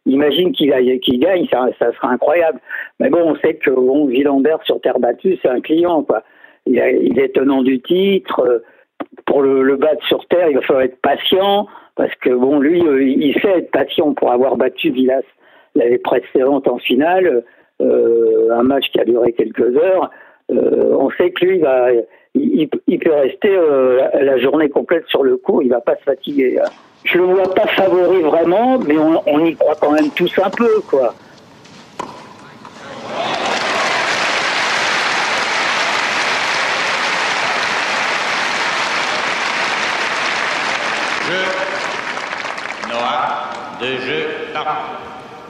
imagine 0.06 0.52
qu'il 0.52 0.70
gagne, 1.20 1.48
ça, 1.50 1.92
sera 1.94 2.10
incroyable. 2.10 2.60
Mais 3.00 3.10
bon, 3.10 3.22
on 3.24 3.36
sait 3.38 3.56
que 3.56 3.72
bon, 3.72 4.10
sur 4.66 4.82
terre 4.82 5.00
battue, 5.00 5.38
c'est 5.42 5.50
un 5.50 5.62
client. 5.62 6.04
Quoi. 6.04 6.24
Il, 6.68 6.78
est 6.78 7.36
tenant 7.36 7.64
du 7.64 7.82
titre. 7.82 8.64
Pour 9.26 9.42
le, 9.42 9.76
battre 9.78 10.06
sur 10.08 10.26
terre, 10.28 10.50
il 10.50 10.56
va 10.56 10.62
falloir 10.62 10.84
être 10.84 11.00
patient, 11.02 11.68
parce 12.00 12.16
que 12.22 12.30
bon, 12.30 12.62
lui, 12.62 12.82
euh, 12.82 13.04
il 13.04 13.34
sait 13.42 13.58
être 13.58 13.72
patient 13.72 14.14
pour 14.14 14.32
avoir 14.32 14.56
battu 14.56 14.90
Villas 14.90 15.26
l'année 15.76 15.98
précédente 15.98 16.66
en 16.70 16.78
finale, 16.78 17.44
euh, 17.82 18.48
un 18.54 18.64
match 18.64 18.90
qui 18.94 19.02
a 19.02 19.04
duré 19.04 19.34
quelques 19.34 19.76
heures. 19.76 20.10
Euh, 20.50 20.96
on 20.98 21.10
sait 21.10 21.32
que 21.32 21.44
lui, 21.44 21.60
va, 21.60 21.90
il, 22.36 22.70
peut 22.70 23.12
rester 23.12 23.54
la, 24.14 24.38
journée 24.38 24.70
complète 24.70 25.08
sur 25.08 25.24
le 25.24 25.36
coup, 25.36 25.62
il 25.62 25.68
va 25.68 25.82
pas 25.82 25.98
se 25.98 26.04
fatiguer. 26.04 26.62
Hein. 26.64 26.70
Je 27.04 27.18
le 27.18 27.26
vois 27.26 27.54
pas 27.54 27.68
favori 27.68 28.22
vraiment, 28.22 28.80
mais 28.80 28.98
on, 28.98 29.22
on 29.28 29.44
y 29.44 29.54
croit 29.56 29.76
quand 29.76 29.92
même 29.92 30.10
tous 30.16 30.40
un 30.40 30.50
peu, 30.52 30.80
quoi. 30.90 31.14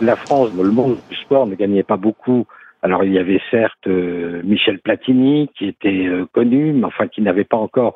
La 0.01 0.15
France, 0.15 0.51
le 0.55 0.71
monde 0.71 0.97
du 1.09 1.15
sport, 1.17 1.47
ne 1.47 1.55
gagnait 1.55 1.83
pas 1.83 1.97
beaucoup. 1.97 2.45
Alors 2.81 3.03
il 3.03 3.11
y 3.11 3.19
avait 3.19 3.41
certes 3.51 3.87
euh, 3.87 4.41
Michel 4.43 4.79
Platini 4.79 5.49
qui 5.57 5.67
était 5.67 6.07
euh, 6.07 6.25
connu, 6.31 6.71
mais 6.71 6.85
enfin 6.85 7.07
qui 7.07 7.21
n'avait 7.21 7.43
pas 7.43 7.57
encore 7.57 7.95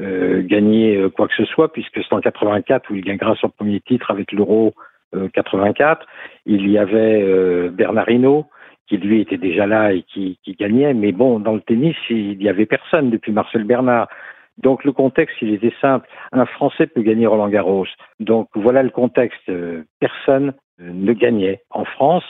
euh, 0.00 0.42
gagné 0.42 1.06
quoi 1.14 1.28
que 1.28 1.34
ce 1.34 1.44
soit, 1.44 1.72
puisque 1.72 2.02
c'est 2.02 2.14
en 2.14 2.20
84 2.20 2.90
où 2.90 2.94
il 2.94 3.04
gagnera 3.04 3.34
son 3.36 3.50
premier 3.50 3.80
titre 3.80 4.10
avec 4.10 4.32
l'Euro 4.32 4.74
84. 5.34 6.06
Il 6.46 6.70
y 6.70 6.78
avait 6.78 7.68
Bernard 7.68 8.08
Hinault 8.08 8.46
qui 8.88 8.96
lui 8.96 9.20
était 9.20 9.36
déjà 9.36 9.66
là 9.66 9.92
et 9.92 10.02
qui, 10.02 10.38
qui, 10.42 10.54
gagnait, 10.54 10.94
mais 10.94 11.12
bon, 11.12 11.38
dans 11.38 11.52
le 11.52 11.60
tennis, 11.60 11.96
il 12.08 12.38
n'y 12.38 12.48
avait 12.48 12.66
personne 12.66 13.10
depuis 13.10 13.32
Marcel 13.32 13.64
Bernard. 13.64 14.08
Donc 14.58 14.84
le 14.84 14.92
contexte, 14.92 15.36
il 15.40 15.54
était 15.54 15.74
simple. 15.80 16.08
Un 16.32 16.46
Français 16.46 16.86
peut 16.86 17.02
gagner 17.02 17.26
Roland 17.26 17.48
Garros. 17.48 17.86
Donc 18.20 18.48
voilà 18.54 18.82
le 18.82 18.90
contexte. 18.90 19.50
Personne 19.98 20.54
ne 20.78 21.12
gagnait 21.12 21.62
en 21.70 21.84
France 21.84 22.24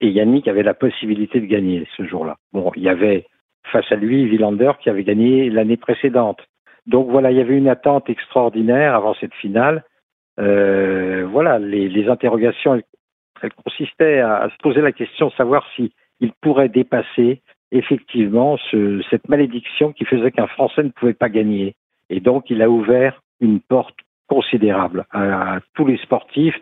et 0.00 0.08
Yannick 0.08 0.48
avait 0.48 0.62
la 0.62 0.74
possibilité 0.74 1.40
de 1.40 1.46
gagner 1.46 1.86
ce 1.96 2.04
jour-là. 2.04 2.36
Bon, 2.52 2.70
il 2.76 2.82
y 2.82 2.88
avait 2.88 3.26
face 3.72 3.90
à 3.90 3.96
lui 3.96 4.26
Villander 4.26 4.72
qui 4.80 4.90
avait 4.90 5.04
gagné 5.04 5.50
l'année 5.50 5.76
précédente. 5.76 6.40
Donc 6.86 7.08
voilà, 7.10 7.30
il 7.30 7.38
y 7.38 7.40
avait 7.40 7.56
une 7.56 7.68
attente 7.68 8.08
extraordinaire 8.08 8.94
avant 8.94 9.14
cette 9.14 9.34
finale. 9.34 9.84
Euh, 10.38 11.26
voilà, 11.30 11.58
les, 11.58 12.08
interrogations, 12.08 12.80
elles, 13.42 13.52
consistaient 13.64 14.20
à, 14.20 14.48
se 14.50 14.62
poser 14.62 14.80
la 14.80 14.92
question 14.92 15.28
de 15.28 15.32
savoir 15.32 15.66
si 15.74 15.92
pourrait 16.40 16.68
dépasser 16.68 17.42
effectivement 17.76 18.58
cette 19.10 19.28
malédiction 19.28 19.92
qui 19.92 20.04
faisait 20.04 20.30
qu'un 20.30 20.46
Français 20.46 20.82
ne 20.82 20.90
pouvait 20.90 21.14
pas 21.14 21.28
gagner. 21.28 21.74
Et 22.10 22.20
donc, 22.20 22.50
il 22.50 22.62
a 22.62 22.70
ouvert 22.70 23.22
une 23.40 23.60
porte 23.60 23.96
considérable 24.28 25.06
à, 25.12 25.58
tous 25.74 25.86
les 25.86 25.98
sportifs. 25.98 26.56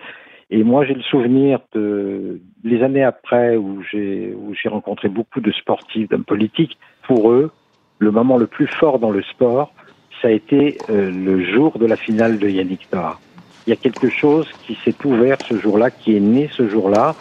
Et 0.51 0.63
moi, 0.63 0.85
j'ai 0.85 0.95
le 0.95 1.03
souvenir 1.03 1.61
de 1.73 2.41
les 2.63 2.83
années 2.83 3.03
après 3.03 3.57
où 3.57 3.83
j'ai 3.91 4.35
rencontré 4.67 5.09
beaucoup 5.09 5.41
de 5.41 5.51
sportifs, 5.53 6.09
d'hommes 6.09 6.25
politiques. 6.25 6.79
Pour 7.07 7.31
eux, 7.31 7.51
le 7.99 8.11
moment 8.11 8.37
le 8.37 8.47
plus 8.47 8.67
fort 8.67 8.99
dans 8.99 9.11
le 9.11 9.23
sport, 9.23 9.73
ça 10.21 10.29
a 10.29 10.31
été 10.31 10.79
euh, 10.91 11.11
le 11.11 11.45
jour 11.45 11.79
de 11.79 11.87
la 11.87 11.97
finale 11.97 12.39
de 12.39 12.49
Yannick 12.49 12.93
Noah. 12.93 13.19
Il 13.67 13.71
y 13.71 13.73
a 13.73 13.77
quelque 13.77 14.09
chose 14.09 14.51
qui 14.67 14.75
s'est 14.85 14.95
ouvert 15.05 15.39
ce 15.49 15.57
jour-là, 15.57 15.91
qui 15.91 16.17
est 16.17 16.21
né 16.21 16.49
ce 16.53 16.69
jour-là, 16.69 17.15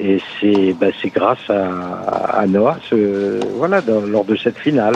et 0.00 0.20
c'est 0.40 0.72
bah, 0.74 0.88
grâce 1.10 1.48
à, 1.48 2.40
à 2.40 2.46
Noah, 2.46 2.78
ce, 2.88 3.52
voilà, 3.56 3.80
lors 3.80 4.24
de 4.24 4.36
cette 4.36 4.58
finale. 4.58 4.94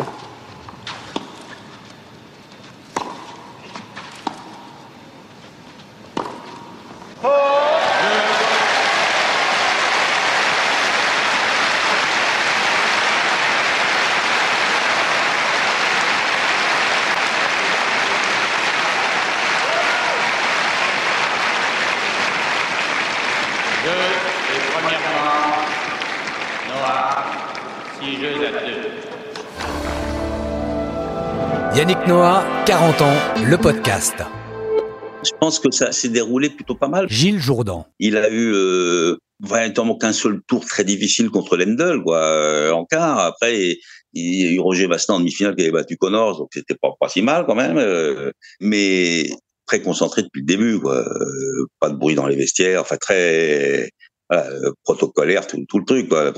Noah, 32.08 32.42
40 32.64 33.02
ans, 33.02 33.16
le 33.46 33.58
podcast. 33.58 34.14
Je 35.22 35.30
pense 35.38 35.58
que 35.58 35.70
ça 35.70 35.92
s'est 35.92 36.08
déroulé 36.08 36.48
plutôt 36.48 36.74
pas 36.74 36.88
mal. 36.88 37.06
Gilles 37.10 37.38
Jourdan. 37.38 37.86
Il 37.98 38.16
a 38.16 38.30
eu 38.30 38.50
euh, 38.54 39.18
vraiment 39.40 39.94
qu'un 39.98 40.14
seul 40.14 40.40
tour 40.46 40.64
très 40.64 40.84
difficile 40.84 41.28
contre 41.28 41.58
Lendl, 41.58 42.02
quoi, 42.02 42.22
euh, 42.22 42.70
en 42.70 42.86
quart. 42.86 43.18
Après, 43.18 43.76
il 44.14 44.42
y 44.42 44.46
a 44.46 44.50
eu 44.52 44.58
Roger 44.58 44.86
Vastin 44.86 45.14
en 45.14 45.18
demi-finale 45.18 45.54
qui 45.54 45.64
avait 45.64 45.70
battu 45.70 45.98
Connors, 45.98 46.38
donc 46.38 46.48
c'était 46.54 46.76
pas, 46.80 46.94
pas 46.98 47.10
si 47.10 47.20
mal 47.20 47.44
quand 47.44 47.54
même. 47.54 47.76
Euh, 47.76 48.32
mais 48.58 49.28
très 49.66 49.82
concentré 49.82 50.22
depuis 50.22 50.40
le 50.40 50.46
début, 50.46 50.80
quoi. 50.80 51.06
Euh, 51.06 51.66
pas 51.78 51.90
de 51.90 51.96
bruit 51.96 52.14
dans 52.14 52.26
les 52.26 52.36
vestiaires, 52.36 52.80
enfin 52.80 52.96
très 52.96 53.90
voilà, 54.30 54.48
protocolaire, 54.82 55.46
tout, 55.46 55.62
tout, 55.68 55.78
le 55.78 55.84
truc. 55.84 56.08
Quoi, 56.08 56.32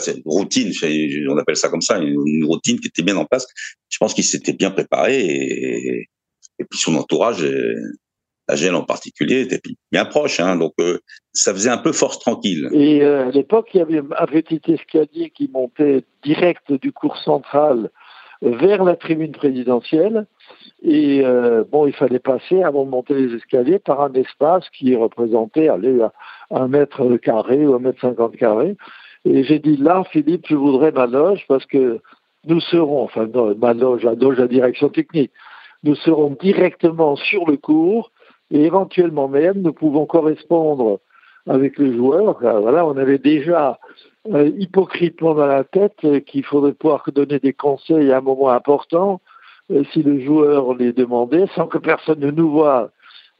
c'est 0.00 0.16
une 0.16 0.22
routine, 0.24 0.72
on 1.28 1.38
appelle 1.38 1.56
ça 1.56 1.68
comme 1.68 1.82
ça, 1.82 1.98
une, 1.98 2.44
routine 2.44 2.78
qui 2.80 2.88
était 2.88 3.02
bien 3.02 3.16
en 3.16 3.24
place. 3.24 3.46
Je 3.88 3.98
pense 3.98 4.14
qu'il 4.14 4.24
s'était 4.24 4.52
bien 4.52 4.70
préparé 4.70 5.18
et, 5.24 6.08
puis 6.70 6.78
son 6.78 6.94
entourage 6.94 7.44
Agel 8.48 8.74
en 8.74 8.82
particulier 8.82 9.42
était 9.42 9.60
bien 9.92 10.04
proche, 10.04 10.40
hein, 10.40 10.56
donc 10.56 10.72
euh, 10.80 10.98
ça 11.32 11.52
faisait 11.52 11.70
un 11.70 11.78
peu 11.78 11.92
force 11.92 12.18
tranquille. 12.18 12.68
Et 12.72 13.02
euh, 13.02 13.28
à 13.28 13.30
l'époque, 13.30 13.70
il 13.72 13.78
y 13.78 13.80
avait 13.80 13.98
un 13.98 14.26
petit 14.26 14.60
escalier 14.66 15.30
qui 15.30 15.48
montait 15.52 16.04
direct 16.24 16.72
du 16.72 16.92
cours 16.92 17.16
central 17.18 17.90
vers 18.42 18.82
la 18.82 18.96
tribune 18.96 19.30
présidentielle. 19.30 20.26
Et 20.82 21.22
euh, 21.24 21.62
bon, 21.70 21.86
il 21.86 21.94
fallait 21.94 22.18
passer 22.18 22.62
avant 22.64 22.84
de 22.84 22.90
monter 22.90 23.14
les 23.14 23.36
escaliers 23.36 23.78
par 23.78 24.00
un 24.00 24.12
espace 24.14 24.68
qui 24.70 24.96
représentait 24.96 25.68
allez, 25.68 26.00
un 26.50 26.66
mètre 26.66 27.16
carré 27.18 27.64
ou 27.64 27.74
un 27.74 27.78
mètre 27.78 28.00
cinquante 28.00 28.36
carré. 28.36 28.76
Et 29.24 29.44
j'ai 29.44 29.58
dit 29.58 29.76
là, 29.76 30.04
Philippe, 30.10 30.46
je 30.48 30.56
voudrais 30.56 30.92
ma 30.92 31.06
loge 31.06 31.44
parce 31.48 31.66
que 31.66 32.00
nous 32.46 32.60
serons, 32.60 33.04
enfin 33.04 33.28
ma 33.60 33.72
loge, 33.72 34.02
la 34.02 34.14
loge, 34.14 34.38
la 34.38 34.48
direction 34.48 34.88
technique, 34.88 35.30
nous 35.84 35.94
serons 35.94 36.36
directement 36.40 37.16
sur 37.16 37.46
le 37.48 37.56
cours 37.56 38.10
et 38.50 38.64
éventuellement 38.64 39.28
même 39.28 39.62
nous 39.62 39.72
pouvons 39.72 40.06
correspondre 40.06 40.98
avec 41.48 41.78
les 41.78 41.96
joueurs. 41.96 42.38
Voilà, 42.40 42.86
on 42.86 42.96
avait 42.96 43.18
déjà 43.18 43.78
euh, 44.32 44.50
hypocritement 44.58 45.34
dans 45.34 45.46
la 45.46 45.64
tête 45.64 46.24
qu'il 46.26 46.44
faudrait 46.44 46.72
pouvoir 46.72 47.04
donner 47.12 47.38
des 47.38 47.52
conseils 47.52 48.12
à 48.12 48.18
un 48.18 48.20
moment 48.20 48.50
important 48.50 49.20
euh, 49.70 49.82
si 49.92 50.02
le 50.02 50.20
joueur 50.20 50.74
les 50.74 50.92
demandait, 50.92 51.46
sans 51.54 51.66
que 51.66 51.78
personne 51.78 52.20
ne 52.20 52.30
nous 52.30 52.50
voit, 52.50 52.90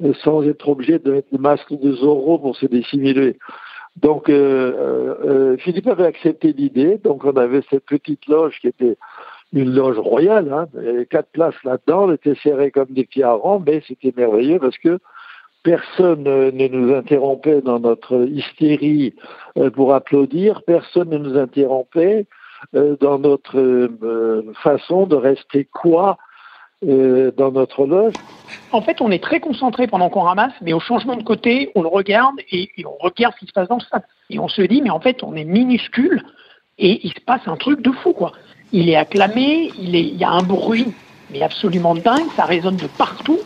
euh, 0.02 0.12
sans 0.22 0.42
être 0.44 0.68
obligé 0.68 0.98
de 0.98 1.12
mettre 1.12 1.28
le 1.32 1.38
masque 1.38 1.72
de 1.72 1.92
Zorro 1.92 2.38
pour 2.38 2.56
se 2.56 2.66
dissimuler. 2.66 3.38
Donc 4.00 4.26
Philippe 5.58 5.86
avait 5.86 6.06
accepté 6.06 6.52
l'idée, 6.52 6.98
donc 6.98 7.24
on 7.24 7.36
avait 7.36 7.62
cette 7.68 7.84
petite 7.84 8.26
loge 8.26 8.58
qui 8.60 8.68
était 8.68 8.96
une 9.52 9.74
loge 9.74 9.98
royale, 9.98 10.50
hein. 10.52 10.66
quatre 11.10 11.28
places 11.30 11.62
là-dedans, 11.62 12.08
on 12.08 12.12
était 12.12 12.34
serrés 12.36 12.70
comme 12.70 12.88
des 12.88 13.04
petits 13.04 13.22
harengs, 13.22 13.62
mais 13.66 13.82
c'était 13.86 14.14
merveilleux 14.16 14.58
parce 14.58 14.78
que 14.78 14.98
personne 15.62 16.24
ne 16.24 16.68
nous 16.68 16.94
interrompait 16.94 17.60
dans 17.60 17.78
notre 17.78 18.26
hystérie 18.28 19.14
euh, 19.56 19.70
pour 19.70 19.94
applaudir, 19.94 20.62
personne 20.66 21.10
ne 21.10 21.18
nous 21.18 21.36
interrompait 21.36 22.26
euh, 22.74 22.96
dans 23.00 23.18
notre 23.18 23.58
euh, 23.58 24.52
façon 24.62 25.06
de 25.06 25.16
rester 25.16 25.64
quoi 25.64 26.18
dans 26.82 27.52
notre 27.52 27.86
loge. 27.86 28.14
En 28.72 28.82
fait, 28.82 29.00
on 29.00 29.10
est 29.10 29.22
très 29.22 29.40
concentré 29.40 29.86
pendant 29.86 30.10
qu'on 30.10 30.22
ramasse, 30.22 30.52
mais 30.60 30.72
au 30.72 30.80
changement 30.80 31.16
de 31.16 31.22
côté, 31.22 31.70
on 31.74 31.82
le 31.82 31.88
regarde 31.88 32.36
et, 32.50 32.70
on 32.84 32.96
regarde 33.02 33.34
ce 33.34 33.40
qui 33.40 33.46
se 33.46 33.52
passe 33.52 33.68
dans 33.68 33.76
le 33.76 33.82
stade. 33.82 34.02
Et 34.30 34.38
on 34.38 34.48
se 34.48 34.62
dit, 34.62 34.82
mais 34.82 34.90
en 34.90 35.00
fait, 35.00 35.22
on 35.22 35.34
est 35.34 35.44
minuscule 35.44 36.22
et 36.78 37.06
il 37.06 37.12
se 37.12 37.20
passe 37.20 37.42
un 37.46 37.56
truc 37.56 37.82
de 37.82 37.92
fou, 37.92 38.12
quoi. 38.12 38.32
Il 38.72 38.88
est 38.88 38.96
acclamé, 38.96 39.70
il, 39.78 39.94
il 39.94 40.16
y 40.16 40.24
a 40.24 40.30
un 40.30 40.42
bruit, 40.42 40.92
mais 41.30 41.42
absolument 41.42 41.94
dingue, 41.94 42.28
ça 42.36 42.44
résonne 42.44 42.76
de 42.76 42.86
partout. 42.86 43.38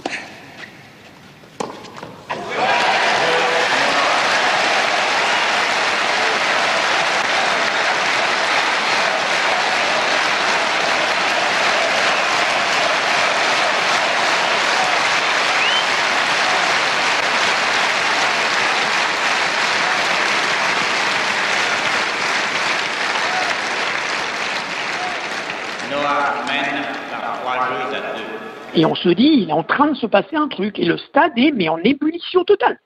On 28.87 28.95
se 28.95 29.09
dit, 29.09 29.41
il 29.43 29.51
est 29.51 29.53
en 29.53 29.63
train 29.63 29.89
de 29.89 29.97
se 29.97 30.07
passer 30.07 30.37
un 30.37 30.49
truc. 30.49 30.79
Et 30.79 30.85
le 30.85 30.97
stade 30.97 31.33
est 31.37 31.53
mais 31.53 31.69
en 31.69 31.79
ébullition 31.79 32.45
totale. 32.45 32.79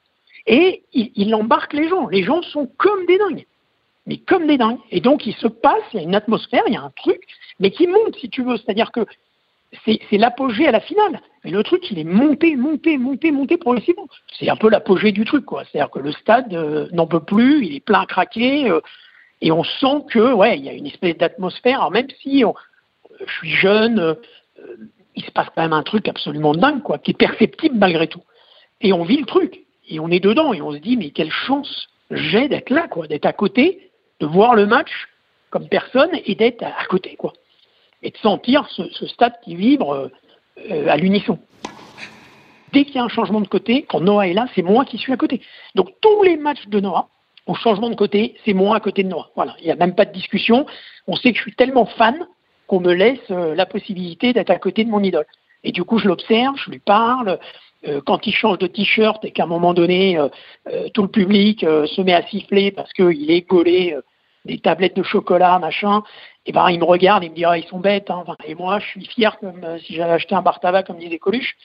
Et 0.46 0.82
il, 0.92 1.34
embarque 1.34 1.74
les 1.74 1.88
gens. 1.88 2.08
Les 2.08 2.22
gens 2.22 2.42
sont 2.42 2.66
comme 2.78 3.06
des 3.06 3.18
dingues. 3.18 3.46
Mais 4.06 4.16
comme 4.16 4.46
des 4.46 4.58
dingues. 4.58 4.78
Et 4.90 5.00
donc 5.00 5.26
il 5.26 5.34
se 5.34 5.46
passe, 5.46 5.82
il 5.92 5.98
y 5.98 6.00
a 6.00 6.02
une 6.02 6.14
atmosphère, 6.14 6.62
il 6.66 6.72
y 6.72 6.76
a 6.76 6.82
un 6.82 6.92
truc, 6.96 7.20
mais 7.60 7.70
qui 7.70 7.86
monte, 7.86 8.16
si 8.16 8.30
tu 8.30 8.42
veux. 8.42 8.56
C'est-à-dire 8.56 8.90
que 8.90 9.04
c'est 9.84 10.18
l'apogée 10.18 10.66
à 10.66 10.72
la 10.72 10.80
finale. 10.80 11.20
Mais 11.44 11.50
le 11.50 11.62
truc, 11.62 11.90
il 11.90 11.98
est 11.98 12.04
monté, 12.04 12.56
monté, 12.56 12.98
monté, 12.98 13.30
monté 13.30 13.56
progressivement. 13.56 14.08
C'est 14.38 14.48
un 14.48 14.56
peu 14.56 14.68
l'apogée 14.68 15.12
du 15.12 15.24
truc, 15.24 15.44
quoi. 15.44 15.64
C'est-à-dire 15.64 15.90
que 15.90 16.00
le 16.00 16.12
stade 16.12 16.52
euh, 16.54 16.88
n'en 16.92 17.06
peut 17.06 17.22
plus, 17.22 17.64
il 17.64 17.76
est 17.76 17.84
plein 17.84 18.00
à 18.00 18.06
craquer, 18.06 18.68
euh, 18.68 18.80
et 19.40 19.52
on 19.52 19.62
sent 19.62 20.04
que, 20.10 20.32
ouais, 20.32 20.58
il 20.58 20.64
y 20.64 20.68
a 20.68 20.72
une 20.72 20.86
espèce 20.86 21.16
d'atmosphère. 21.16 21.80
Alors 21.80 21.92
même 21.92 22.08
si 22.20 22.40
je 22.40 23.32
suis 23.32 23.50
jeune, 23.50 23.98
euh, 24.00 24.14
il 25.20 25.26
se 25.26 25.30
passe 25.30 25.48
quand 25.54 25.62
même 25.62 25.72
un 25.72 25.82
truc 25.82 26.08
absolument 26.08 26.54
dingue, 26.54 26.82
quoi, 26.82 26.98
qui 26.98 27.10
est 27.10 27.14
perceptible 27.14 27.76
malgré 27.76 28.06
tout. 28.06 28.22
Et 28.80 28.92
on 28.92 29.04
vit 29.04 29.18
le 29.18 29.26
truc, 29.26 29.60
et 29.88 30.00
on 30.00 30.08
est 30.08 30.20
dedans, 30.20 30.54
et 30.54 30.62
on 30.62 30.72
se 30.72 30.78
dit, 30.78 30.96
mais 30.96 31.10
quelle 31.10 31.30
chance 31.30 31.88
j'ai 32.10 32.48
d'être 32.48 32.70
là, 32.70 32.88
quoi, 32.88 33.06
d'être 33.06 33.26
à 33.26 33.32
côté, 33.32 33.90
de 34.20 34.26
voir 34.26 34.54
le 34.54 34.66
match 34.66 35.08
comme 35.50 35.68
personne 35.68 36.10
et 36.24 36.34
d'être 36.34 36.62
à 36.62 36.84
côté, 36.88 37.16
quoi. 37.16 37.32
Et 38.02 38.10
de 38.10 38.16
sentir 38.16 38.66
ce, 38.70 39.06
stade 39.06 39.34
qui 39.44 39.54
vibre 39.56 40.10
euh, 40.70 40.88
à 40.88 40.96
l'unisson. 40.96 41.38
Dès 42.72 42.84
qu'il 42.84 42.94
y 42.94 42.98
a 42.98 43.04
un 43.04 43.08
changement 43.08 43.40
de 43.40 43.48
côté, 43.48 43.82
quand 43.82 44.00
Noah 44.00 44.28
est 44.28 44.32
là, 44.32 44.46
c'est 44.54 44.62
moi 44.62 44.84
qui 44.84 44.96
suis 44.96 45.12
à 45.12 45.16
côté. 45.16 45.42
Donc 45.74 45.90
tous 46.00 46.22
les 46.22 46.36
matchs 46.36 46.66
de 46.68 46.80
Noah, 46.80 47.08
au 47.46 47.54
changement 47.54 47.90
de 47.90 47.94
côté, 47.94 48.36
c'est 48.44 48.54
moi 48.54 48.76
à 48.76 48.80
côté 48.80 49.02
de 49.02 49.08
Noah. 49.08 49.30
Voilà, 49.34 49.54
il 49.60 49.66
n'y 49.66 49.72
a 49.72 49.76
même 49.76 49.94
pas 49.94 50.06
de 50.06 50.12
discussion. 50.12 50.66
On 51.06 51.16
sait 51.16 51.32
que 51.32 51.36
je 51.36 51.42
suis 51.42 51.54
tellement 51.54 51.84
fan 51.84 52.26
qu'on 52.70 52.78
me 52.78 52.94
laisse 52.94 53.18
euh, 53.32 53.56
la 53.56 53.66
possibilité 53.66 54.32
d'être 54.32 54.50
à 54.50 54.58
côté 54.60 54.84
de 54.84 54.90
mon 54.90 55.02
idole. 55.02 55.26
Et 55.64 55.72
du 55.72 55.82
coup, 55.82 55.98
je 55.98 56.06
l'observe, 56.06 56.54
je 56.56 56.70
lui 56.70 56.78
parle. 56.78 57.40
Euh, 57.88 58.00
quand 58.06 58.28
il 58.28 58.32
change 58.32 58.58
de 58.58 58.68
t-shirt 58.68 59.24
et 59.24 59.32
qu'à 59.32 59.42
un 59.42 59.46
moment 59.46 59.74
donné, 59.74 60.16
euh, 60.16 60.28
tout 60.94 61.02
le 61.02 61.08
public 61.08 61.62
se 61.62 62.00
met 62.00 62.14
à 62.14 62.24
siffler 62.28 62.70
parce 62.70 62.92
qu'il 62.92 63.28
est 63.32 63.40
gaulé 63.40 63.96
des 64.44 64.58
tablettes 64.58 64.94
de 64.94 65.02
chocolat, 65.02 65.58
machin, 65.58 66.02
et 66.46 66.52
ben 66.52 66.70
il 66.70 66.78
me 66.78 66.84
regarde 66.84 67.24
et 67.24 67.28
me 67.28 67.34
dit 67.34 67.44
ah, 67.44 67.58
ils 67.58 67.66
sont 67.66 67.80
bêtes. 67.80 68.08
Hein. 68.08 68.24
Et 68.46 68.54
moi, 68.54 68.78
je 68.78 68.86
suis 68.86 69.04
fier 69.06 69.36
comme 69.40 69.62
si 69.84 69.94
j'avais 69.94 70.12
acheté 70.12 70.36
un 70.36 70.42
bar 70.42 70.60
tabac 70.60 70.84
comme 70.84 70.98
disait 70.98 71.18
Coluche. 71.18 71.56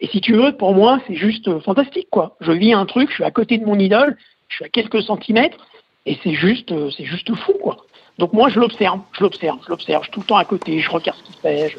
Et 0.00 0.08
si 0.08 0.20
tu 0.20 0.34
veux, 0.34 0.56
pour 0.56 0.74
moi, 0.74 1.00
c'est 1.06 1.14
juste 1.14 1.60
fantastique, 1.60 2.08
quoi. 2.10 2.36
Je 2.40 2.50
vis 2.50 2.72
un 2.72 2.84
truc, 2.84 3.10
je 3.10 3.14
suis 3.14 3.24
à 3.24 3.30
côté 3.30 3.58
de 3.58 3.64
mon 3.64 3.78
idole, 3.78 4.16
je 4.48 4.56
suis 4.56 4.64
à 4.64 4.68
quelques 4.68 5.02
centimètres, 5.02 5.58
et 6.04 6.18
c'est 6.22 6.34
juste, 6.34 6.72
c'est 6.96 7.04
juste 7.04 7.32
fou, 7.34 7.54
quoi. 7.62 7.76
Donc 8.18 8.32
moi, 8.32 8.48
je 8.48 8.58
l'observe, 8.58 9.00
je 9.12 9.22
l'observe, 9.22 9.58
je 9.64 9.70
l'observe, 9.70 10.02
je 10.02 10.06
suis 10.06 10.12
tout 10.12 10.20
le 10.20 10.26
temps 10.26 10.36
à 10.36 10.44
côté, 10.44 10.80
je 10.80 10.90
regarde 10.90 11.16
ce 11.18 11.22
qu'il 11.22 11.36
fait, 11.36 11.76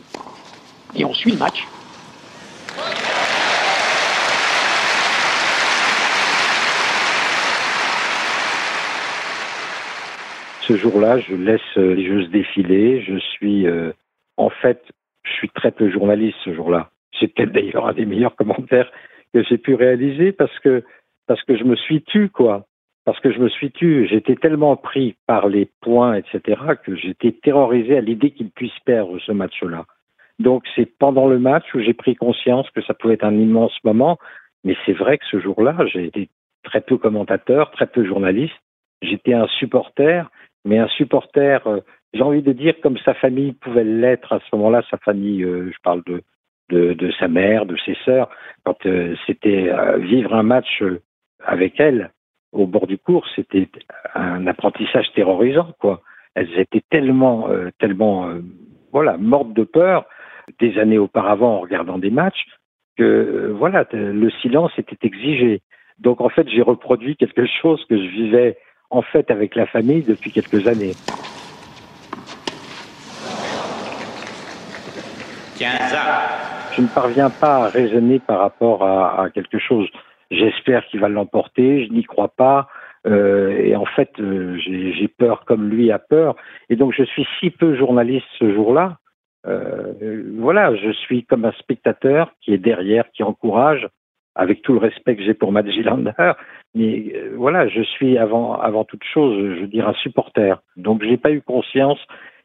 et 0.96 1.04
on 1.04 1.14
suit 1.14 1.32
le 1.32 1.38
match. 1.38 1.68
Ce 10.62 10.78
jour-là, 10.78 11.20
je 11.20 11.36
laisse 11.36 11.62
euh, 11.78 11.96
les 11.96 12.06
joueuses 12.06 12.30
défiler. 12.30 13.02
Je 13.02 13.18
suis, 13.18 13.68
euh, 13.68 13.92
en 14.38 14.50
fait, 14.50 14.84
je 15.24 15.34
suis 15.34 15.50
très 15.50 15.72
peu 15.72 15.90
journaliste 15.90 16.38
ce 16.46 16.54
jour-là. 16.54 16.92
C'est 17.20 17.28
peut-être 17.28 17.52
d'ailleurs 17.52 17.88
un 17.88 17.94
des 17.94 18.06
meilleurs 18.06 18.36
commentaires 18.36 18.90
que 19.34 19.44
j'ai 19.44 19.58
pu 19.58 19.74
réaliser 19.74 20.32
parce 20.32 20.58
que 20.60 20.84
parce 21.28 21.44
que 21.44 21.58
je 21.58 21.64
me 21.64 21.76
suis 21.76 22.04
tu 22.04 22.30
quoi 22.30 22.66
parce 23.10 23.22
que 23.22 23.32
je 23.32 23.40
me 23.40 23.50
suis 23.50 23.72
tué. 23.72 24.08
J'étais 24.08 24.36
tellement 24.36 24.76
pris 24.76 25.16
par 25.26 25.48
les 25.48 25.68
points, 25.82 26.14
etc., 26.14 26.62
que 26.86 26.96
j'étais 26.96 27.32
terrorisé 27.32 27.98
à 27.98 28.02
l'idée 28.02 28.30
qu'il 28.30 28.52
puisse 28.52 28.78
perdre 28.86 29.18
ce 29.18 29.32
match-là. 29.32 29.86
Donc 30.38 30.62
c'est 30.76 30.86
pendant 30.86 31.26
le 31.26 31.40
match 31.40 31.64
où 31.74 31.80
j'ai 31.80 31.96
pris 31.96 32.16
conscience 32.16 32.70
que 32.70 32.84
ça 32.84 32.94
pouvait 32.94 33.16
être 33.16 33.24
un 33.24 33.34
immense 33.34 33.74
moment, 33.84 34.20
mais 34.64 34.78
c'est 34.86 34.94
vrai 34.94 35.18
que 35.18 35.26
ce 35.26 35.40
jour-là, 35.40 35.76
j'ai 35.92 36.06
été 36.06 36.30
très 36.62 36.82
peu 36.82 37.00
commentateur, 37.00 37.72
très 37.72 37.88
peu 37.88 38.06
journaliste. 38.06 38.54
J'étais 39.02 39.34
un 39.34 39.48
supporter, 39.48 40.30
mais 40.64 40.78
un 40.78 40.88
supporter, 40.90 41.66
euh, 41.66 41.80
j'ai 42.14 42.22
envie 42.22 42.44
de 42.44 42.54
dire 42.54 42.76
comme 42.84 43.00
sa 43.00 43.16
famille 43.16 43.54
pouvait 43.54 43.86
l'être 43.86 44.34
à 44.34 44.40
ce 44.40 44.56
moment-là, 44.56 44.84
sa 44.92 44.98
famille, 44.98 45.44
euh, 45.44 45.72
je 45.72 45.82
parle 45.82 46.04
de, 46.06 46.22
de, 46.70 47.12
sa 47.20 47.28
mère, 47.28 47.66
de 47.66 47.76
ses 47.88 47.98
sœurs, 48.06 48.30
quand 48.66 48.86
euh, 48.86 49.16
c'était 49.26 49.74
vivre 49.98 50.36
un 50.36 50.44
match 50.44 50.84
avec 51.44 51.80
elle, 51.80 52.12
au 52.52 52.66
bord 52.66 52.88
du 52.88 52.98
cours, 52.98 53.26
c'était 53.36 53.70
un 54.16 54.48
apprentissage 54.48 55.12
terrorisant, 55.14 55.74
quoi. 55.80 56.02
Elles 56.36 56.60
étaient 56.60 56.84
tellement, 56.90 57.50
euh, 57.50 57.70
tellement, 57.80 58.28
euh, 58.28 58.42
voilà, 58.92 59.18
mortes 59.18 59.54
de 59.54 59.64
peur 59.64 60.06
des 60.60 60.78
années 60.80 60.98
auparavant 60.98 61.58
en 61.58 61.60
regardant 61.60 62.00
des 62.00 62.10
matchs 62.10 62.46
que, 62.98 63.04
euh, 63.04 63.54
voilà, 63.58 63.86
le 63.92 64.30
silence 64.42 64.72
était 64.78 64.98
exigé. 65.04 65.62
Donc, 66.00 66.22
en 66.22 66.30
fait, 66.30 66.48
j'ai 66.50 66.62
reproduit 66.62 67.16
quelque 67.16 67.46
chose 67.62 67.84
que 67.90 67.98
je 67.98 68.10
vivais, 68.10 68.58
en 68.90 69.02
fait, 69.02 69.30
avec 69.32 69.56
la 69.56 69.66
famille 69.66 70.02
depuis 70.02 70.32
quelques 70.32 70.66
années. 70.68 70.94
15 75.60 75.98
Je 76.78 76.82
ne 76.82 76.88
parviens 76.88 77.30
pas 77.30 77.66
à 77.66 77.70
raisonner 77.70 78.20
par 78.20 78.40
rapport 78.40 78.84
à 78.84 79.30
quelque 79.34 79.60
chose. 79.60 79.90
J'espère 80.32 80.86
qu'il 80.88 81.00
va 81.00 81.10
l'emporter, 81.10 81.86
je 81.86 81.92
n'y 81.92 82.04
crois 82.04 82.30
pas. 82.30 82.68
Euh, 83.08 83.58
et 83.60 83.76
en 83.76 83.86
fait, 83.86 84.12
euh, 84.20 84.58
j'ai 84.58 85.08
peur 85.08 85.46
comme 85.46 85.70
lui 85.70 85.92
a 85.92 86.00
peur. 86.00 86.36
Et 86.70 86.76
donc, 86.76 86.94
je 86.96 87.04
suis 87.04 87.26
si 87.40 87.50
peu 87.50 87.76
journaliste 87.76 88.28
ce 88.38 88.54
jour-là. 88.54 88.98
Euh, 89.48 90.24
voilà, 90.38 90.76
je 90.76 90.92
suis 90.92 91.24
comme 91.24 91.46
un 91.46 91.54
spectateur 91.54 92.34
qui 92.42 92.54
est 92.54 92.58
derrière, 92.58 93.10
qui 93.12 93.24
encourage 93.24 93.88
avec 94.36 94.62
tout 94.62 94.74
le 94.74 94.80
respect 94.80 95.16
que 95.16 95.24
j'ai 95.24 95.34
pour 95.34 95.52
Matt 95.52 95.66
mais 96.76 97.12
euh, 97.16 97.34
voilà, 97.36 97.68
je 97.68 97.82
suis 97.82 98.18
avant, 98.18 98.54
avant 98.54 98.84
toute 98.84 99.04
chose, 99.04 99.56
je 99.56 99.62
veux 99.62 99.68
dire, 99.68 99.88
un 99.88 99.94
supporter. 99.96 100.62
Donc, 100.78 101.04
j'ai 101.04 101.18
pas 101.18 101.32
eu 101.32 101.42
conscience 101.42 102.00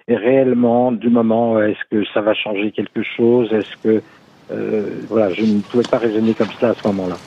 réellement 0.08 0.92
du 0.92 1.08
moment, 1.08 1.60
est-ce 1.60 1.84
que 1.90 2.04
ça 2.12 2.20
va 2.20 2.34
changer 2.34 2.72
quelque 2.72 3.02
chose, 3.02 3.52
est-ce 3.52 3.76
que, 3.82 4.02
euh, 4.50 5.06
voilà, 5.08 5.32
je 5.32 5.42
ne 5.42 5.60
pouvais 5.62 5.84
pas 5.84 5.98
raisonner 5.98 6.34
comme 6.34 6.52
ça 6.60 6.70
à 6.70 6.74
ce 6.74 6.86
moment-là. 6.86 7.20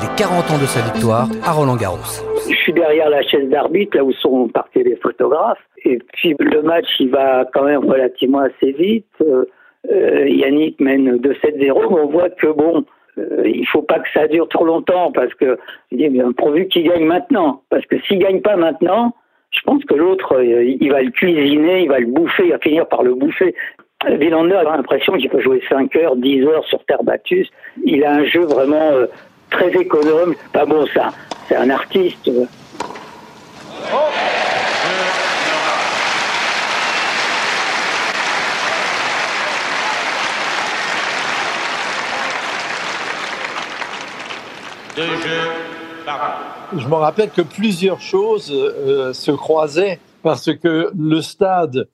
Les 0.00 0.08
40 0.16 0.50
ans 0.50 0.58
de 0.58 0.66
sa 0.66 0.80
victoire 0.92 1.28
à 1.44 1.52
Roland 1.52 1.76
Garros. 1.76 1.98
Je 2.48 2.54
suis 2.54 2.72
derrière 2.72 3.10
la 3.10 3.22
chaise 3.22 3.48
d'arbitre, 3.48 3.96
là 3.96 4.04
où 4.04 4.12
sont 4.12 4.48
partis 4.48 4.82
les 4.82 4.96
photographes. 4.96 5.58
Et 5.84 5.98
puis 6.12 6.36
le 6.38 6.62
match, 6.62 6.86
il 7.00 7.10
va 7.10 7.44
quand 7.52 7.64
même 7.64 7.84
relativement 7.84 8.40
assez 8.40 8.72
vite. 8.72 9.06
Euh, 9.20 9.44
euh, 9.90 10.28
Yannick 10.28 10.80
mène 10.80 11.16
2-7-0, 11.16 11.58
mais 11.58 11.70
on 11.72 12.06
voit 12.08 12.30
que 12.30 12.46
bon, 12.48 12.84
euh, 13.18 13.42
il 13.44 13.66
faut 13.66 13.82
pas 13.82 13.98
que 13.98 14.08
ça 14.14 14.26
dure 14.28 14.48
trop 14.48 14.64
longtemps 14.64 15.10
parce 15.12 15.32
que 15.34 15.58
il 15.90 15.98
dit 15.98 16.08
bien 16.08 16.32
pourvu 16.32 16.68
qu'il 16.68 16.88
gagne 16.88 17.04
maintenant. 17.04 17.62
Parce 17.70 17.84
que 17.86 18.00
s'il 18.02 18.18
gagne 18.18 18.40
pas 18.40 18.56
maintenant, 18.56 19.14
je 19.56 19.62
pense 19.62 19.84
que 19.84 19.94
l'autre, 19.94 20.42
il 20.42 20.90
va 20.90 21.02
le 21.02 21.10
cuisiner, 21.10 21.82
il 21.82 21.88
va 21.88 21.98
le 21.98 22.06
bouffer, 22.06 22.44
il 22.44 22.52
va 22.52 22.58
finir 22.58 22.86
par 22.86 23.02
le 23.02 23.14
bouffer. 23.14 23.54
Villander 24.06 24.56
a 24.56 24.62
l'impression 24.64 25.14
qu'il 25.14 25.30
peut 25.30 25.40
jouer 25.40 25.62
5 25.68 25.96
heures, 25.96 26.16
10 26.16 26.44
heures 26.44 26.64
sur 26.66 26.84
terre 26.84 27.02
battue. 27.02 27.46
Il 27.84 28.04
a 28.04 28.12
un 28.12 28.24
jeu 28.24 28.42
vraiment 28.42 28.92
très 29.50 29.70
économe. 29.70 30.34
Pas 30.52 30.66
bon, 30.66 30.86
ça, 30.94 31.08
c'est 31.48 31.56
un 31.56 31.70
artiste. 31.70 32.30
Je 46.74 46.88
me 46.88 46.94
rappelle 46.94 47.30
que 47.30 47.42
plusieurs 47.42 48.00
choses 48.00 48.50
euh, 48.52 49.12
se 49.12 49.30
croisaient 49.30 50.00
parce 50.22 50.52
que 50.52 50.90
le 50.96 51.22
stade 51.22 51.88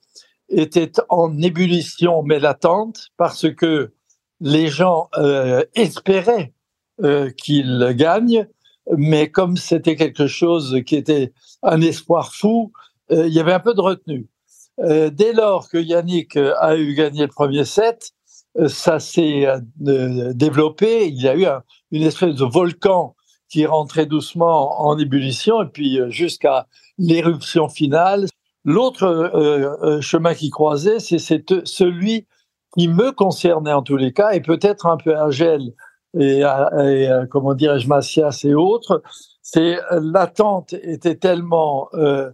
était 0.49 0.91
en 1.09 1.39
ébullition 1.39 2.23
mais 2.23 2.39
latente, 2.39 3.09
parce 3.17 3.51
que 3.53 3.93
les 4.39 4.67
gens 4.67 5.09
euh, 5.17 5.63
espéraient 5.75 6.53
euh, 7.03 7.29
qu'il 7.29 7.93
gagne, 7.95 8.47
mais 8.97 9.29
comme 9.29 9.57
c'était 9.57 9.95
quelque 9.95 10.25
chose 10.25 10.81
qui 10.85 10.95
était 10.95 11.33
un 11.61 11.79
espoir 11.81 12.33
fou, 12.33 12.71
euh, 13.11 13.27
il 13.27 13.33
y 13.33 13.39
avait 13.39 13.53
un 13.53 13.59
peu 13.59 13.75
de 13.75 13.81
retenue. 13.81 14.27
Dès 14.79 15.33
lors 15.33 15.69
que 15.69 15.77
Yannick 15.77 16.35
a 16.35 16.75
eu 16.75 16.95
gagné 16.95 17.21
le 17.21 17.27
premier 17.27 17.63
set, 17.63 18.09
ça 18.65 18.99
s'est 18.99 19.45
développé. 19.75 21.05
Il 21.09 21.21
y 21.21 21.27
a 21.27 21.37
eu 21.37 21.45
une 21.91 22.01
espèce 22.01 22.33
de 22.33 22.43
volcan 22.43 23.15
qui 23.53 23.65
rentrait 23.65 24.05
doucement 24.07 24.81
en 24.81 24.97
ébullition, 24.97 25.61
et 25.61 25.67
puis 25.67 25.99
jusqu'à 26.09 26.67
l'éruption 26.97 27.69
finale. 27.69 28.25
L'autre 28.65 29.99
chemin 30.01 30.33
qui 30.33 30.49
croisait, 30.49 30.99
c'est 30.99 31.19
celui 31.19 32.25
qui 32.75 32.87
me 32.87 33.11
concernait 33.11 33.73
en 33.73 33.83
tous 33.83 33.97
les 33.97 34.11
cas, 34.11 34.31
et 34.31 34.41
peut-être 34.41 34.87
un 34.87 34.97
peu 34.97 35.15
Agel 35.15 35.73
et, 36.19 36.39
et 36.39 36.43
euh, 36.43 37.25
comment 37.29 37.55
Macias 37.87 38.41
et 38.43 38.53
autres, 38.53 39.01
c'est 39.41 39.77
l'attente 39.91 40.73
était 40.73 41.15
tellement 41.15 41.89
euh, 41.93 42.31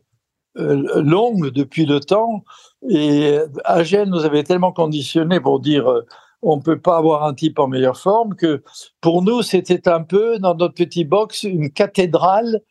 euh, 0.57 1.01
longue 1.01 1.49
depuis 1.51 1.85
le 1.85 1.99
temps 1.99 2.43
et 2.89 3.39
Agel 3.65 4.09
nous 4.09 4.25
avait 4.25 4.43
tellement 4.43 4.71
conditionné 4.71 5.39
pour 5.39 5.59
dire 5.59 5.85
on 6.41 6.57
ne 6.57 6.61
peut 6.61 6.79
pas 6.79 6.97
avoir 6.97 7.25
un 7.25 7.33
type 7.33 7.59
en 7.59 7.67
meilleure 7.67 7.97
forme 7.97 8.35
que 8.35 8.63
pour 9.01 9.21
nous 9.23 9.41
c'était 9.41 9.87
un 9.89 10.03
peu 10.03 10.39
dans 10.39 10.55
notre 10.55 10.73
petit 10.73 11.05
box 11.05 11.43
une 11.43 11.71
cathédrale 11.71 12.61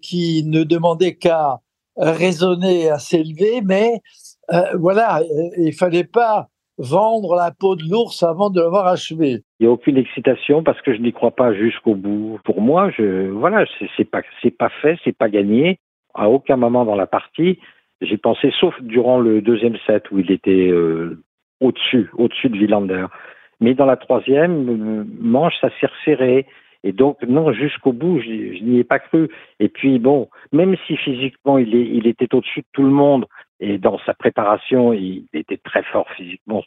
qui 0.00 0.44
ne 0.46 0.62
demandait 0.64 1.16
qu'à 1.16 1.60
raisonner, 1.96 2.88
à 2.88 2.98
s'élever, 2.98 3.60
mais 3.62 4.00
voilà, 4.74 5.20
il 5.58 5.74
fallait 5.74 6.04
pas 6.04 6.48
vendre 6.78 7.36
la 7.36 7.52
peau 7.52 7.76
de 7.76 7.82
l'ours 7.88 8.22
avant 8.22 8.50
de 8.50 8.60
l'avoir 8.60 8.86
achevé. 8.86 9.42
Il 9.60 9.64
n'y 9.64 9.66
a 9.66 9.70
aucune 9.70 9.96
excitation 9.96 10.62
parce 10.62 10.80
que 10.82 10.94
je 10.94 11.00
n'y 11.00 11.12
crois 11.12 11.30
pas 11.30 11.54
jusqu'au 11.54 11.94
bout. 11.94 12.38
Pour 12.44 12.60
moi, 12.60 12.90
je, 12.90 13.28
voilà, 13.30 13.64
c'est 13.96 14.04
pas, 14.04 14.22
c'est 14.42 14.50
pas 14.56 14.70
fait, 14.80 14.98
c'est 15.04 15.16
pas 15.16 15.28
gagné. 15.28 15.78
À 16.14 16.28
aucun 16.28 16.56
moment 16.56 16.84
dans 16.84 16.96
la 16.96 17.06
partie, 17.06 17.58
j'ai 18.00 18.18
pensé, 18.18 18.52
sauf 18.58 18.74
durant 18.82 19.20
le 19.20 19.40
deuxième 19.40 19.76
set 19.86 20.10
où 20.10 20.18
il 20.18 20.30
était 20.30 20.68
euh, 20.68 21.22
au-dessus, 21.62 22.10
au-dessus 22.14 22.48
de 22.48 22.58
Villander. 22.58 23.06
Mais 23.60 23.74
dans 23.74 23.86
la 23.86 23.96
troisième 23.96 24.68
euh, 24.68 25.04
manche, 25.20 25.54
ça 25.60 25.70
s'est 25.80 25.86
resserré. 25.86 26.46
Et 26.84 26.92
donc, 26.92 27.22
non, 27.22 27.52
jusqu'au 27.52 27.92
bout, 27.92 28.20
je, 28.20 28.62
n'y 28.62 28.80
ai 28.80 28.84
pas 28.84 28.98
cru. 28.98 29.28
Et 29.60 29.68
puis, 29.68 29.98
bon, 30.00 30.28
même 30.52 30.76
si 30.86 30.96
physiquement, 30.96 31.58
il, 31.58 32.06
était 32.06 32.34
au-dessus 32.34 32.60
de 32.60 32.66
tout 32.72 32.82
le 32.82 32.90
monde, 32.90 33.26
et 33.60 33.78
dans 33.78 33.98
sa 34.00 34.14
préparation, 34.14 34.92
il 34.92 35.26
était 35.32 35.58
très 35.58 35.84
fort 35.84 36.10
physiquement 36.16 36.64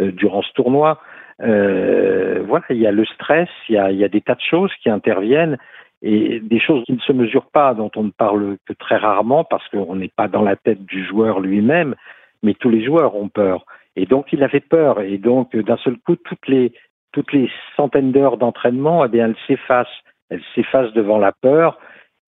euh, 0.00 0.12
durant 0.12 0.42
ce 0.42 0.52
tournoi. 0.52 1.00
Euh, 1.42 2.44
voilà, 2.46 2.64
il 2.70 2.78
y 2.78 2.86
a 2.86 2.92
le 2.92 3.04
stress, 3.06 3.48
il 3.68 3.74
y 3.74 4.04
a 4.04 4.08
des 4.08 4.20
tas 4.20 4.36
de 4.36 4.40
choses 4.40 4.72
qui 4.80 4.88
interviennent 4.88 5.58
et 6.02 6.40
des 6.40 6.60
choses 6.60 6.84
qui 6.84 6.92
ne 6.92 7.00
se 7.00 7.12
mesurent 7.12 7.50
pas, 7.50 7.74
dont 7.74 7.90
on 7.96 8.04
ne 8.04 8.10
parle 8.10 8.58
que 8.66 8.72
très 8.72 8.96
rarement 8.96 9.42
parce 9.44 9.66
qu'on 9.68 9.96
n'est 9.96 10.12
pas 10.14 10.28
dans 10.28 10.42
la 10.42 10.54
tête 10.54 10.84
du 10.84 11.04
joueur 11.04 11.40
lui-même, 11.40 11.96
mais 12.42 12.54
tous 12.54 12.70
les 12.70 12.84
joueurs 12.84 13.16
ont 13.16 13.28
peur. 13.28 13.64
Et 13.96 14.06
donc 14.06 14.32
il 14.32 14.42
avait 14.42 14.60
peur 14.60 15.00
et 15.00 15.18
donc 15.18 15.56
d'un 15.56 15.78
seul 15.78 15.96
coup 15.98 16.16
toutes 16.16 16.46
les 16.46 16.72
toutes 17.12 17.32
les 17.32 17.50
centaines 17.76 18.12
d'heures 18.12 18.36
d'entraînement, 18.36 19.04
eh 19.04 19.08
bien 19.08 19.26
elles 19.26 19.36
s'effacent, 19.46 20.02
elles 20.28 20.42
s'effacent 20.54 20.92
devant 20.92 21.18
la 21.18 21.32
peur. 21.32 21.78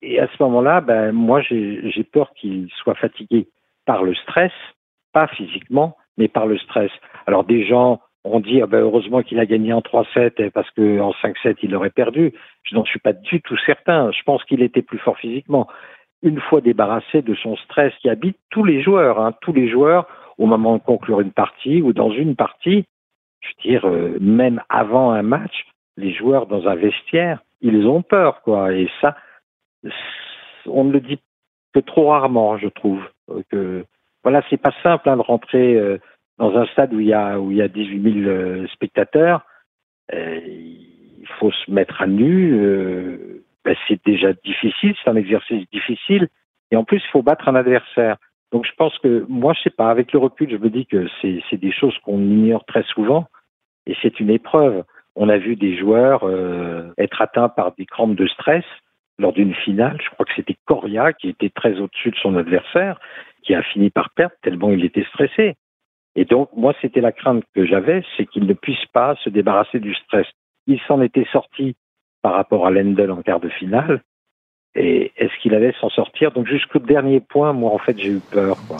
Et 0.01 0.19
à 0.19 0.27
ce 0.27 0.43
moment-là, 0.43 0.81
ben 0.81 1.11
moi 1.11 1.41
j'ai 1.41 2.03
peur 2.11 2.33
qu'il 2.33 2.69
soit 2.81 2.95
fatigué 2.95 3.47
par 3.85 4.03
le 4.03 4.15
stress, 4.15 4.51
pas 5.13 5.27
physiquement, 5.27 5.95
mais 6.17 6.27
par 6.27 6.47
le 6.47 6.57
stress. 6.57 6.91
Alors 7.27 7.43
des 7.43 7.65
gens 7.65 8.01
ont 8.23 8.39
dit 8.39 8.61
ah 8.61 8.67
ben, 8.67 8.79
heureusement 8.79 9.21
qu'il 9.21 9.39
a 9.39 9.45
gagné 9.45 9.71
en 9.73 9.81
3-7 9.81 10.49
parce 10.49 10.69
qu'en 10.71 11.11
5-7 11.11 11.57
il 11.61 11.75
aurait 11.75 11.91
perdu. 11.91 12.33
Je 12.63 12.75
n'en 12.75 12.85
suis 12.85 12.99
pas 12.99 13.13
du 13.13 13.41
tout 13.41 13.57
certain. 13.65 14.11
Je 14.11 14.23
pense 14.23 14.43
qu'il 14.45 14.63
était 14.63 14.81
plus 14.81 14.97
fort 14.97 15.17
physiquement. 15.17 15.67
Une 16.23 16.39
fois 16.41 16.61
débarrassé 16.61 17.21
de 17.21 17.35
son 17.35 17.55
stress 17.57 17.93
qui 18.01 18.09
habite 18.09 18.37
tous 18.49 18.63
les 18.63 18.81
joueurs, 18.81 19.19
hein, 19.19 19.33
tous 19.41 19.53
les 19.53 19.69
joueurs 19.69 20.07
au 20.39 20.47
moment 20.47 20.77
de 20.77 20.81
conclure 20.81 21.21
une 21.21 21.31
partie 21.31 21.81
ou 21.81 21.93
dans 21.93 22.11
une 22.11 22.35
partie, 22.35 22.85
je 23.41 23.49
veux 23.49 23.69
dire 23.69 23.87
euh, 23.87 24.17
même 24.19 24.61
avant 24.69 25.11
un 25.11 25.21
match, 25.21 25.67
les 25.97 26.13
joueurs 26.13 26.47
dans 26.47 26.67
un 26.67 26.75
vestiaire, 26.75 27.43
ils 27.61 27.85
ont 27.87 28.01
peur 28.01 28.41
quoi. 28.41 28.73
Et 28.73 28.89
ça, 29.01 29.15
on 30.65 30.85
ne 30.85 30.93
le 30.93 31.01
dit 31.01 31.19
que 31.73 31.79
trop 31.79 32.09
rarement, 32.09 32.57
je 32.57 32.67
trouve. 32.67 33.03
Euh, 33.29 33.43
que 33.51 33.85
voilà, 34.23 34.41
c'est 34.49 34.57
pas 34.57 34.73
simple 34.81 35.09
hein, 35.09 35.17
de 35.17 35.21
rentrer 35.21 35.75
euh, 35.75 35.97
dans 36.37 36.55
un 36.57 36.65
stade 36.67 36.93
où 36.93 36.99
il 36.99 37.07
y 37.07 37.13
a 37.13 37.39
où 37.39 37.51
il 37.51 37.57
y 37.57 37.61
a 37.61 37.67
18 37.67 38.23
000 38.23 38.29
euh, 38.29 38.67
spectateurs. 38.67 39.45
il 40.11 41.27
faut 41.39 41.51
se 41.51 41.69
mettre 41.71 42.01
à 42.01 42.07
nu. 42.07 43.43
Ben, 43.65 43.75
c'est 43.87 43.99
déjà 44.05 44.31
difficile, 44.33 44.95
c'est 45.03 45.09
un 45.09 45.15
exercice 45.15 45.69
difficile. 45.69 46.29
Et 46.71 46.75
en 46.75 46.83
plus, 46.85 46.97
il 46.97 47.11
faut 47.11 47.21
battre 47.21 47.49
un 47.49 47.55
adversaire. 47.55 48.17
Donc 48.51 48.65
je 48.65 48.71
pense 48.77 48.97
que 48.99 49.25
moi, 49.29 49.53
je 49.53 49.61
sais 49.61 49.69
pas, 49.69 49.89
avec 49.89 50.11
le 50.11 50.19
recul, 50.19 50.49
je 50.49 50.57
me 50.57 50.69
dis 50.69 50.85
que 50.85 51.07
c'est 51.21 51.57
des 51.57 51.71
choses 51.71 51.97
qu'on 51.99 52.19
ignore 52.19 52.65
très 52.65 52.83
souvent. 52.83 53.27
Et 53.85 53.95
c'est 54.01 54.19
une 54.19 54.29
épreuve. 54.29 54.83
On 55.15 55.29
a 55.29 55.37
vu 55.37 55.55
des 55.55 55.77
joueurs 55.77 56.23
être 56.97 57.21
atteints 57.21 57.49
par 57.49 57.73
des 57.75 57.85
crampes 57.85 58.15
de 58.15 58.27
stress 58.27 58.65
lors 59.17 59.33
d'une 59.33 59.53
finale. 59.53 59.97
Je 60.03 60.09
crois 60.09 60.25
que 60.25 60.33
c'était 60.35 60.57
Coria 60.65 61.13
qui 61.13 61.29
était 61.29 61.49
très 61.49 61.79
au-dessus 61.79 62.11
de 62.11 62.15
son 62.15 62.35
adversaire, 62.35 62.99
qui 63.43 63.53
a 63.53 63.61
fini 63.61 63.89
par 63.89 64.09
perdre 64.11 64.35
tellement 64.41 64.71
il 64.71 64.83
était 64.85 65.05
stressé. 65.05 65.55
Et 66.15 66.25
donc, 66.25 66.49
moi, 66.55 66.73
c'était 66.81 67.01
la 67.01 67.11
crainte 67.11 67.43
que 67.53 67.65
j'avais, 67.65 68.03
c'est 68.17 68.25
qu'il 68.25 68.45
ne 68.45 68.53
puisse 68.53 68.85
pas 68.93 69.15
se 69.23 69.29
débarrasser 69.29 69.79
du 69.79 69.93
stress. 69.93 70.27
Il 70.67 70.79
s'en 70.81 71.01
était 71.01 71.27
sorti 71.31 71.75
par 72.21 72.33
rapport 72.33 72.65
à 72.65 72.71
Lendl 72.71 73.11
en 73.11 73.21
quart 73.21 73.39
de 73.39 73.49
finale. 73.49 74.01
Et 74.79 75.11
est-ce 75.17 75.33
qu'il 75.41 75.53
allait 75.53 75.73
s'en 75.81 75.89
sortir 75.89 76.31
Donc 76.31 76.47
jusqu'au 76.47 76.79
dernier 76.79 77.19
point, 77.19 77.51
moi 77.51 77.71
en 77.71 77.77
fait 77.79 77.99
j'ai 77.99 78.07
eu 78.07 78.21
peur. 78.31 78.57
Quoi. 78.67 78.77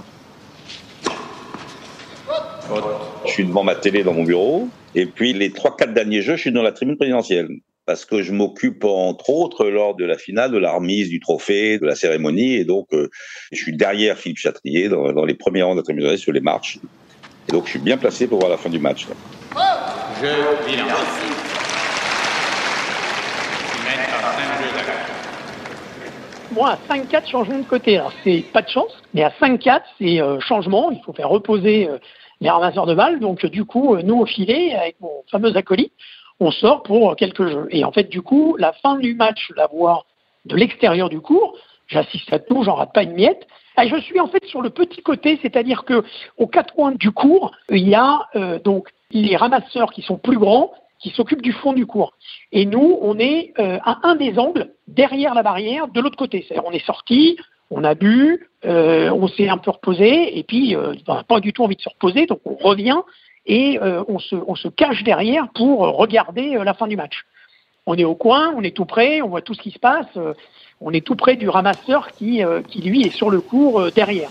Je 3.25 3.31
suis 3.31 3.43
devant 3.43 3.63
ma 3.63 3.75
télé 3.75 4.03
dans 4.03 4.13
mon 4.13 4.23
bureau. 4.23 4.69
Et 4.95 5.05
puis 5.05 5.33
les 5.33 5.51
trois, 5.51 5.75
quatre 5.75 5.93
derniers 5.93 6.21
jeux, 6.21 6.37
je 6.37 6.41
suis 6.41 6.51
dans 6.53 6.63
la 6.63 6.71
tribune 6.71 6.95
présidentielle. 6.95 7.49
Parce 7.85 8.05
que 8.05 8.21
je 8.21 8.31
m'occupe, 8.31 8.85
entre 8.85 9.29
autres, 9.29 9.65
lors 9.65 9.95
de 9.95 10.05
la 10.05 10.17
finale, 10.17 10.51
de 10.51 10.57
la 10.57 10.71
remise 10.71 11.09
du 11.09 11.19
trophée, 11.19 11.79
de 11.79 11.85
la 11.85 11.95
cérémonie. 11.95 12.53
Et 12.53 12.63
donc, 12.63 12.87
euh, 12.93 13.09
je 13.51 13.57
suis 13.57 13.75
derrière 13.75 14.15
Philippe 14.15 14.37
Chatrier, 14.37 14.89
dans, 14.89 15.11
dans 15.11 15.25
les 15.25 15.33
premiers 15.33 15.63
rangs 15.63 15.73
de 15.73 15.79
la 15.79 15.83
tribune 15.83 16.03
présidentielle, 16.03 16.23
sur 16.23 16.31
les 16.31 16.39
marches. 16.39 16.77
Et 17.47 17.51
donc, 17.51 17.65
je 17.65 17.71
suis 17.71 17.79
bien 17.79 17.97
placé 17.97 18.27
pour 18.27 18.39
voir 18.39 18.51
la 18.51 18.57
fin 18.57 18.69
du 18.69 18.77
match. 18.77 19.07
Là. 19.09 19.15
Je 20.21 20.69
bilan. 20.69 20.85
Qui 23.71 23.79
mène 23.83 24.05
par 24.21 24.33
5 24.33 24.39
jeux 24.61 24.77
à 24.77 24.83
quatre. 24.83 25.19
Moi, 26.51 26.71
à 26.71 26.77
5-4, 26.95 27.29
changement 27.29 27.59
de 27.59 27.63
côté. 27.63 27.97
Alors, 27.97 28.11
c'est 28.23 28.43
pas 28.51 28.63
de 28.63 28.69
chance, 28.69 28.91
mais 29.13 29.23
à 29.23 29.29
5-4, 29.29 29.81
c'est 29.99 30.19
euh, 30.19 30.39
changement. 30.39 30.89
Il 30.89 30.99
faut 31.03 31.13
faire 31.13 31.29
reposer 31.29 31.87
euh, 31.87 31.99
les 32.41 32.49
ramasseurs 32.49 32.87
de 32.87 32.95
balles. 32.95 33.19
Donc, 33.19 33.45
euh, 33.45 33.49
du 33.49 33.65
coup, 33.65 33.95
nous, 33.97 34.19
au 34.19 34.25
filet, 34.25 34.73
avec 34.73 34.95
mon 34.99 35.11
fameux 35.29 35.55
acolyte, 35.55 35.93
on 36.39 36.49
sort 36.49 36.81
pour 36.81 37.15
quelques 37.15 37.47
jeux. 37.47 37.67
Et 37.69 37.83
en 37.85 37.91
fait, 37.91 38.09
du 38.09 38.23
coup, 38.23 38.55
la 38.57 38.73
fin 38.73 38.97
du 38.97 39.13
match, 39.13 39.51
la 39.55 39.67
vois 39.67 40.05
de 40.45 40.55
l'extérieur 40.55 41.09
du 41.09 41.21
cours. 41.21 41.55
J'assiste 41.87 42.33
à 42.33 42.39
tout, 42.39 42.63
j'en 42.63 42.75
rate 42.75 42.93
pas 42.93 43.03
une 43.03 43.13
miette. 43.13 43.47
Et 43.81 43.87
je 43.87 43.97
suis 43.97 44.19
en 44.19 44.27
fait 44.27 44.43
sur 44.45 44.61
le 44.61 44.71
petit 44.71 45.01
côté, 45.01 45.39
c'est-à-dire 45.41 45.85
que 45.85 46.03
aux 46.37 46.47
quatre 46.47 46.73
coins 46.73 46.91
du 46.91 47.11
cours, 47.11 47.51
il 47.69 47.87
y 47.87 47.95
a 47.95 48.27
donc 48.63 48.89
les 49.11 49.37
ramasseurs 49.37 49.91
qui 49.91 50.01
sont 50.01 50.17
plus 50.17 50.37
grands, 50.37 50.71
qui 50.99 51.09
s'occupent 51.11 51.41
du 51.41 51.53
fond 51.53 51.73
du 51.73 51.85
cours. 51.85 52.13
Et 52.51 52.65
nous, 52.65 52.97
on 53.01 53.17
est 53.19 53.53
euh, 53.59 53.79
à 53.83 53.99
un 54.03 54.15
des 54.15 54.37
angles, 54.37 54.73
derrière 54.87 55.33
la 55.33 55.43
barrière, 55.43 55.87
de 55.87 56.01
l'autre 56.01 56.17
côté. 56.17 56.45
C'est-à-dire, 56.47 56.67
on 56.67 56.71
est 56.71 56.85
sorti, 56.85 57.37
on 57.71 57.83
a 57.83 57.95
bu, 57.95 58.49
euh, 58.65 59.09
on 59.11 59.27
s'est 59.27 59.47
un 59.47 59.57
peu 59.57 59.71
reposé, 59.71 60.37
et 60.37 60.43
puis 60.43 60.75
euh, 60.75 60.93
on 61.07 61.15
n'a 61.15 61.23
pas 61.23 61.39
du 61.39 61.53
tout 61.53 61.63
envie 61.63 61.75
de 61.75 61.81
se 61.81 61.89
reposer, 61.89 62.25
donc 62.25 62.41
on 62.45 62.55
revient 62.55 62.99
et 63.45 63.79
on, 63.81 64.19
se, 64.19 64.67
cache 64.67 65.03
derrière 65.03 65.47
pour 65.55 65.79
regarder 65.79 66.59
la 66.63 66.75
fin 66.75 66.85
du 66.85 66.95
match. 66.95 67.25
On 67.87 67.95
est 67.95 68.03
au 68.03 68.13
coin, 68.13 68.53
on 68.55 68.61
est 68.61 68.75
tout 68.75 68.85
près, 68.85 69.23
on 69.23 69.29
voit 69.29 69.41
tout 69.41 69.55
ce 69.55 69.61
qui 69.61 69.71
se 69.71 69.79
passe, 69.79 70.05
on 70.79 70.91
est 70.91 71.03
tout 71.03 71.15
près 71.15 71.35
du 71.35 71.49
ramasseur 71.49 72.11
qui, 72.11 72.43
qui 72.67 72.81
lui 72.83 73.01
est 73.01 73.09
sur 73.09 73.31
le 73.31 73.41
cours 73.41 73.91
derrière. 73.91 74.29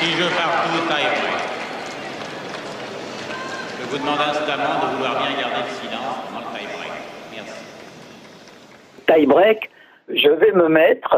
Si 0.00 0.10
je 0.10 0.24
partout, 0.36 0.80
tie 0.88 1.06
break. 1.20 1.40
Je 3.78 3.84
vous 3.90 3.98
demande 3.98 4.18
instamment 4.28 4.74
de 4.82 4.96
vouloir 4.96 5.18
bien 5.18 5.40
garder 5.40 5.62
le 5.62 5.74
silence 5.80 6.16
pendant 6.26 6.40
le 6.40 6.58
tie 6.58 6.66
break. 6.66 6.92
Merci. 7.36 7.64
Taille 9.06 9.26
break, 9.26 9.70
je 10.08 10.30
vais 10.30 10.52
me 10.52 10.68
mettre, 10.68 11.16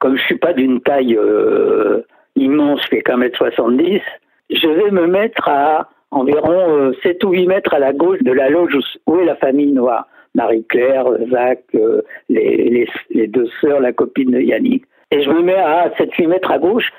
comme 0.00 0.16
je 0.16 0.22
suis 0.24 0.38
pas 0.38 0.52
d'une 0.52 0.80
taille 0.80 1.16
euh, 1.16 2.02
immense, 2.34 2.82
je 2.82 2.88
fais 2.88 3.02
qu'un 3.02 3.18
mètre 3.18 3.38
70, 3.38 4.00
je 4.50 4.68
vais 4.68 4.90
me 4.90 5.06
mettre 5.06 5.48
à 5.48 5.88
environ 6.10 6.76
euh, 6.78 6.92
7 7.04 7.22
ou 7.24 7.30
8 7.30 7.46
mètres 7.46 7.74
à 7.74 7.78
la 7.78 7.92
gauche 7.92 8.22
de 8.22 8.32
la 8.32 8.48
loge 8.50 8.76
où, 9.06 9.18
est 9.20 9.24
la 9.24 9.36
famille 9.36 9.72
noire. 9.72 10.08
Marie-Claire, 10.34 11.06
Zach, 11.30 11.62
euh, 11.74 12.02
les, 12.28 12.88
les 13.10 13.26
deux 13.26 13.48
sœurs, 13.60 13.80
la 13.80 13.92
copine 13.92 14.30
de 14.30 14.40
Yannick. 14.40 14.84
Et 15.10 15.22
je 15.22 15.30
me 15.30 15.42
mets 15.42 15.56
à 15.56 15.88
7-8 15.98 16.28
mètres 16.28 16.50
à 16.50 16.58
gauche 16.58 16.92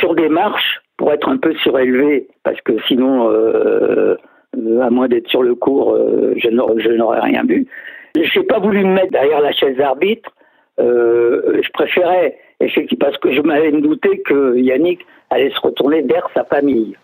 sur 0.00 0.14
des 0.14 0.28
marches 0.28 0.80
pour 0.96 1.12
être 1.12 1.28
un 1.28 1.36
peu 1.36 1.54
surélevé, 1.54 2.28
parce 2.42 2.60
que 2.62 2.72
sinon, 2.88 3.30
euh, 3.30 4.16
à 4.82 4.90
moins 4.90 5.08
d'être 5.08 5.28
sur 5.28 5.42
le 5.42 5.54
cours, 5.54 5.94
euh, 5.94 6.34
je 6.36 6.48
n'aurais 6.48 7.20
rien 7.20 7.44
vu. 7.44 7.66
Je 8.16 8.38
n'ai 8.38 8.46
pas 8.46 8.58
voulu 8.58 8.84
me 8.84 8.94
mettre 8.94 9.12
derrière 9.12 9.40
la 9.40 9.52
chaise 9.52 9.76
d'arbitre. 9.76 10.30
Euh, 10.80 11.60
je 11.62 11.70
préférais, 11.72 12.36
parce 12.98 13.16
que 13.18 13.32
je 13.32 13.40
m'avais 13.42 13.70
douté 13.70 14.20
que 14.20 14.56
Yannick 14.56 15.06
allait 15.30 15.50
se 15.50 15.60
retourner 15.60 16.02
vers 16.02 16.28
sa 16.34 16.44
famille. 16.44 16.96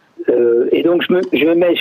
Et 0.72 0.82
donc, 0.82 1.02
je 1.02 1.12
me, 1.12 1.54
mets 1.54 1.74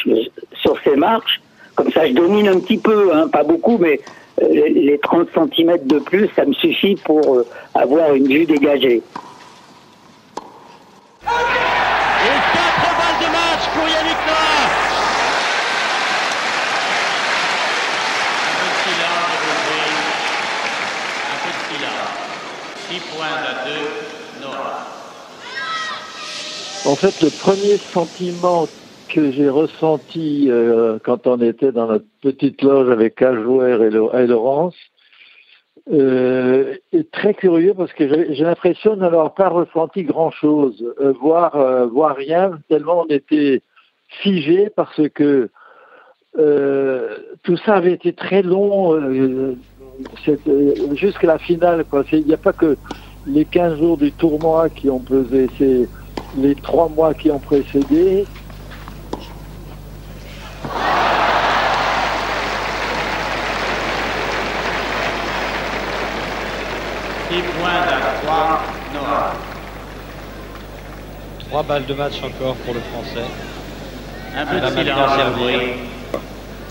sur 0.53 0.77
ces 0.81 0.95
marches. 0.95 1.41
Comme 1.75 1.89
ça, 1.91 2.05
je 2.05 2.13
domine 2.13 2.49
un 2.49 2.59
petit 2.59 2.77
peu, 2.77 3.11
hein, 3.13 3.27
pas 3.29 3.43
beaucoup, 3.43 3.77
mais 3.79 3.99
les, 4.41 4.69
les 4.69 4.99
30 4.99 5.27
cm 5.33 5.77
de 5.85 5.99
plus, 5.99 6.29
ça 6.35 6.45
me 6.45 6.53
suffit 6.53 6.95
pour 6.95 7.35
euh, 7.35 7.45
avoir 7.75 8.13
une 8.13 8.27
vue 8.27 8.45
dégagée. 8.45 9.01
Et 11.21 11.27
4 11.27 11.33
balles 12.97 13.19
de 13.19 13.25
match 13.31 13.63
pour 13.73 13.87
Yannick 13.87 14.21
Noah. 14.27 14.67
Un 18.49 18.55
peu 18.59 18.67
de 18.69 18.77
silence, 18.83 19.31
je 19.31 19.47
vous 19.47 19.59
prie. 19.67 19.97
Un 21.31 21.37
peu 21.43 21.51
de 21.53 21.61
silence. 21.69 22.13
6 22.89 22.99
points 23.15 23.37
à 23.37 23.53
2, 23.67 23.71
Nora. 24.41 24.77
En 26.85 26.95
fait, 26.95 27.15
le 27.21 27.29
premier 27.29 27.77
sentiment 27.93 28.67
que 29.13 29.31
j'ai 29.31 29.49
ressenti 29.49 30.47
euh, 30.49 30.97
quand 31.03 31.27
on 31.27 31.39
était 31.39 31.71
dans 31.71 31.87
notre 31.87 32.05
petite 32.21 32.61
loge 32.63 32.89
avec 32.89 33.15
Cajouer 33.15 33.77
et, 33.79 33.89
Lo- 33.91 34.11
et 34.11 34.25
Laurence 34.25 34.75
euh, 35.91 36.75
est 36.91 37.11
très 37.11 37.35
curieux 37.35 37.75
parce 37.75 37.93
que 37.93 38.07
j'ai 38.33 38.43
l'impression 38.43 38.95
n'avoir 38.95 39.35
pas 39.35 39.49
ressenti 39.49 40.03
grand-chose, 40.03 40.83
voire, 41.21 41.55
euh, 41.55 41.85
voire 41.85 42.15
rien, 42.15 42.59
tellement 42.69 43.05
on 43.07 43.07
était 43.13 43.61
figé 44.07 44.69
parce 44.75 45.07
que 45.09 45.49
tout 47.43 47.57
ça 47.57 47.75
avait 47.75 47.91
été 47.93 48.13
très 48.13 48.41
long 48.41 48.99
jusqu'à 50.95 51.27
la 51.27 51.37
finale. 51.37 51.85
Il 52.11 52.25
n'y 52.25 52.33
a 52.33 52.37
pas 52.37 52.53
que 52.53 52.77
les 53.27 53.45
15 53.45 53.77
jours 53.77 53.97
du 53.97 54.11
tournoi 54.11 54.69
qui 54.69 54.89
ont 54.89 54.99
pesé, 54.99 55.51
c'est 55.59 55.87
les 56.35 56.55
trois 56.55 56.89
mois 56.89 57.13
qui 57.13 57.29
ont 57.29 57.39
précédé. 57.39 58.25
Six 67.29 67.41
points 67.57 67.69
à 67.69 68.13
3, 68.21 68.61
Nora. 68.93 69.33
Trois 71.39 71.63
balles 71.63 71.85
de 71.85 71.93
match 71.93 72.23
encore 72.23 72.55
pour 72.57 72.73
le 72.73 72.79
Français. 72.79 73.25
Un 74.35 74.45
peu 74.45 74.59
de 74.59 74.67
silence. 74.67 75.11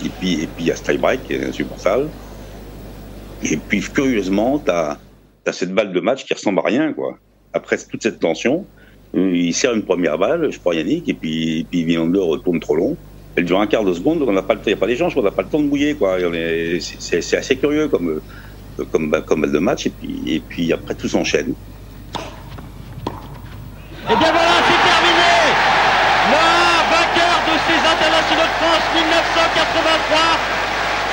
Et 0.03 0.09
puis, 0.09 0.41
et 0.41 0.47
puis 0.47 0.63
il 0.63 0.65
y 0.65 0.71
a 0.71 0.75
ce 0.75 0.83
tie-break 0.83 1.23
qui 1.23 1.33
est 1.33 1.45
insupportable. 1.45 2.09
Et 3.43 3.57
puis, 3.57 3.81
curieusement, 3.81 4.59
tu 4.59 4.71
as, 4.71 4.99
cette 5.51 5.73
balle 5.73 5.91
de 5.91 5.99
match 5.99 6.25
qui 6.25 6.33
ressemble 6.33 6.59
à 6.59 6.63
rien, 6.63 6.93
quoi. 6.93 7.17
Après 7.53 7.77
toute 7.77 8.01
cette 8.01 8.19
tension, 8.19 8.67
euh, 9.15 9.35
il 9.35 9.53
sert 9.53 9.73
une 9.73 9.85
première 9.85 10.17
balle, 10.17 10.49
je 10.51 10.59
crois 10.59 10.75
Yannick, 10.75 11.07
et 11.09 11.13
puis, 11.13 11.59
et 11.59 11.65
puis 11.65 11.83
Villander 11.83 12.19
retourne 12.19 12.59
trop 12.59 12.75
long. 12.75 12.97
Elle 13.35 13.45
dure 13.45 13.59
un 13.59 13.67
quart 13.67 13.83
de 13.83 13.93
seconde, 13.93 14.19
donc 14.19 14.29
on 14.29 14.33
n'a 14.33 14.43
pas 14.43 14.53
le 14.53 14.59
temps, 14.59 14.67
il 14.67 14.73
n'y 14.73 14.77
a 14.77 14.79
pas 14.79 14.85
d'échange, 14.85 15.17
on 15.17 15.23
n'a 15.23 15.31
pas 15.31 15.41
le 15.41 15.49
temps 15.49 15.59
de 15.59 15.65
mouiller, 15.65 15.95
quoi. 15.95 16.17
C'est 16.79 17.35
assez 17.35 17.55
curieux 17.55 17.87
comme, 17.87 18.21
euh, 18.77 18.85
comme, 18.91 19.09
comme 19.25 19.41
balle 19.41 19.51
de 19.51 19.59
match, 19.59 19.87
et 19.87 20.39
puis, 20.39 20.71
après 20.71 20.93
tout 20.93 21.07
s'enchaîne. 21.07 21.53
Et 24.05 24.15
bien 24.15 24.31
voilà, 24.31 24.55
c'est 24.69 24.81
terminé. 24.85 25.33
Noah, 26.29 26.85
vainqueur 26.93 27.35
de 27.49 27.55
ces 27.65 27.81
internationaux 27.81 28.45
de 28.45 28.55
France 28.61 28.85
1983 29.01 30.37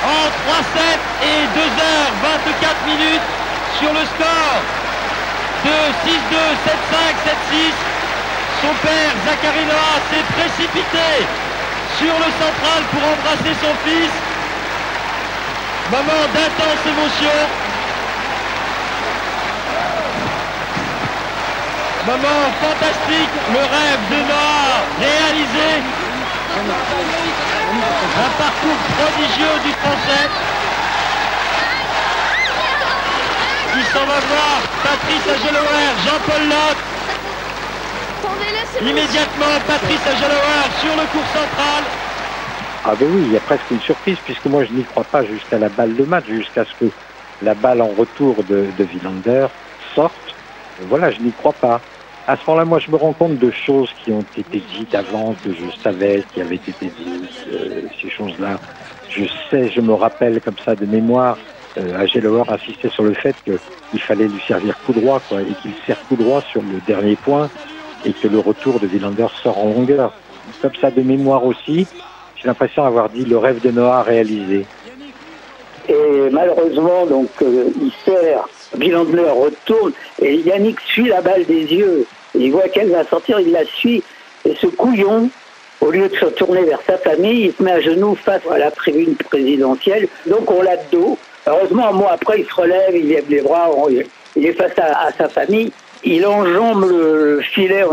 en 0.05 0.29
3-7 0.29 1.01
et 1.25 1.41
2h24 1.57 2.85
minutes 2.85 3.27
sur 3.79 3.89
le 3.89 4.03
score 4.13 4.61
de 5.65 5.77
6-2, 6.05 6.37
7-5, 6.69 7.17
7-6. 7.49 7.73
Son 8.61 8.73
père, 8.85 9.13
Zachary 9.25 9.65
Noah, 9.65 9.97
s'est 10.11 10.27
précipité 10.37 11.25
sur 11.97 12.13
le 12.13 12.29
central 12.39 12.81
pour 12.91 13.03
embrasser 13.03 13.55
son 13.61 13.73
fils. 13.85 14.13
Moment 15.91 16.23
d'intense 16.33 16.81
émotion. 16.87 17.37
Moment 22.05 22.43
fantastique, 22.61 23.35
le 23.53 23.59
rêve 23.59 24.03
de 24.09 24.19
Noah 24.27 24.81
réalisé. 24.99 25.69
Un 28.17 28.31
parcours 28.37 28.81
prodigieux 28.97 29.57
du 29.65 29.71
Français. 29.81 30.29
Il 33.77 33.85
s'en 33.85 34.05
va 34.05 34.19
voir 34.19 34.57
Patrice 34.83 35.27
Agelower, 35.27 35.87
Jean-Paul 36.05 36.49
Lotte. 36.49 36.90
Immédiatement, 38.81 39.53
Patrice 39.67 40.07
Agelower 40.07 40.63
sur 40.81 40.93
le 40.95 41.05
cours 41.11 41.27
central. 41.27 41.83
Ah 42.83 42.95
ben 42.95 43.07
oui, 43.13 43.21
il 43.27 43.33
y 43.33 43.37
a 43.37 43.41
presque 43.41 43.69
une 43.69 43.81
surprise, 43.81 44.17
puisque 44.25 44.45
moi 44.45 44.65
je 44.65 44.73
n'y 44.73 44.83
crois 44.85 45.03
pas 45.03 45.23
jusqu'à 45.23 45.59
la 45.59 45.69
balle 45.69 45.95
de 45.95 46.03
match, 46.03 46.25
jusqu'à 46.25 46.65
ce 46.65 46.73
que 46.85 46.91
la 47.43 47.53
balle 47.53 47.81
en 47.81 47.89
retour 47.89 48.43
de, 48.43 48.67
de 48.77 48.83
Villander 48.83 49.47
sorte. 49.93 50.13
Voilà, 50.89 51.11
je 51.11 51.19
n'y 51.19 51.31
crois 51.31 51.53
pas. 51.53 51.81
À 52.27 52.37
ce 52.37 52.41
moment-là, 52.47 52.65
moi, 52.65 52.79
je 52.79 52.89
me 52.91 52.95
rends 52.95 53.13
compte 53.13 53.37
de 53.37 53.51
choses 53.51 53.89
qui 54.03 54.11
ont 54.11 54.25
été 54.37 54.61
dites 54.77 54.93
avant, 54.95 55.33
que 55.43 55.51
je 55.53 55.71
savais 55.83 56.23
qui 56.33 56.41
avaient 56.41 56.55
été 56.55 56.73
dites, 56.81 57.29
euh, 57.47 57.81
ces 58.01 58.09
choses-là. 58.09 58.59
Je 59.09 59.25
sais, 59.49 59.69
je 59.69 59.81
me 59.81 59.93
rappelle 59.93 60.39
comme 60.41 60.55
ça 60.63 60.75
de 60.75 60.85
mémoire, 60.85 61.37
euh, 61.77 61.97
insistait 62.47 62.89
sur 62.89 63.03
le 63.03 63.13
fait 63.13 63.35
qu'il 63.43 64.01
fallait 64.01 64.27
lui 64.27 64.41
servir 64.47 64.75
coup 64.85 64.93
droit, 64.93 65.19
quoi, 65.27 65.41
et 65.41 65.53
qu'il 65.61 65.73
sert 65.85 65.99
coup 66.07 66.15
droit 66.15 66.41
sur 66.51 66.61
le 66.61 66.79
dernier 66.81 67.15
point, 67.15 67.49
et 68.05 68.13
que 68.13 68.27
le 68.27 68.39
retour 68.39 68.79
de 68.79 68.87
Villander 68.87 69.27
sort 69.41 69.57
en 69.57 69.65
longueur. 69.65 70.13
Comme 70.61 70.75
ça 70.79 70.91
de 70.91 71.01
mémoire 71.01 71.45
aussi, 71.45 71.87
j'ai 72.35 72.47
l'impression 72.47 72.83
d'avoir 72.83 73.09
dit 73.09 73.25
le 73.25 73.37
rêve 73.37 73.61
de 73.61 73.71
Noah 73.71 74.03
réalisé. 74.03 74.65
Et 75.89 76.29
malheureusement, 76.31 77.05
donc, 77.05 77.29
euh, 77.41 77.69
il 77.81 77.91
sert, 78.05 78.47
Villander 78.77 79.29
retourne, 79.29 79.91
et 80.21 80.35
Yannick 80.35 80.79
suit 80.81 81.07
la 81.07 81.21
balle 81.21 81.45
des 81.45 81.63
yeux. 81.63 82.05
Il 82.35 82.51
voit 82.51 82.69
qu'elle 82.69 82.91
va 82.91 83.03
sortir, 83.03 83.39
il 83.39 83.51
la 83.51 83.65
suit. 83.65 84.03
Et 84.45 84.55
ce 84.55 84.67
couillon, 84.67 85.29
au 85.81 85.91
lieu 85.91 86.07
de 86.07 86.15
se 86.15 86.25
tourner 86.25 86.63
vers 86.63 86.79
sa 86.85 86.97
famille, 86.97 87.45
il 87.45 87.53
se 87.53 87.61
met 87.61 87.71
à 87.71 87.81
genoux 87.81 88.15
face 88.15 88.41
à 88.49 88.57
la 88.57 88.71
tribune 88.71 89.15
présidentielle. 89.15 90.07
Donc 90.27 90.49
on 90.49 90.61
l'a 90.61 90.77
de 90.77 90.91
dos. 90.91 91.17
Heureusement, 91.47 91.89
un 91.89 91.91
mois 91.91 92.11
après, 92.13 92.39
il 92.39 92.45
se 92.45 92.53
relève, 92.53 92.95
il 92.95 93.07
lève 93.07 93.25
les 93.29 93.41
bras, 93.41 93.69
il 94.35 94.45
est 94.45 94.53
face 94.53 94.77
à, 94.77 95.09
sa 95.17 95.27
famille. 95.27 95.71
Il 96.03 96.25
enjambe 96.25 96.89
le 96.89 97.41
filet 97.41 97.83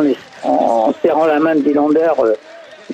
en, 0.42 0.94
serrant 1.02 1.26
la 1.26 1.38
main 1.38 1.54
de 1.54 1.60
Villander, 1.60 2.10
euh, 2.20 2.34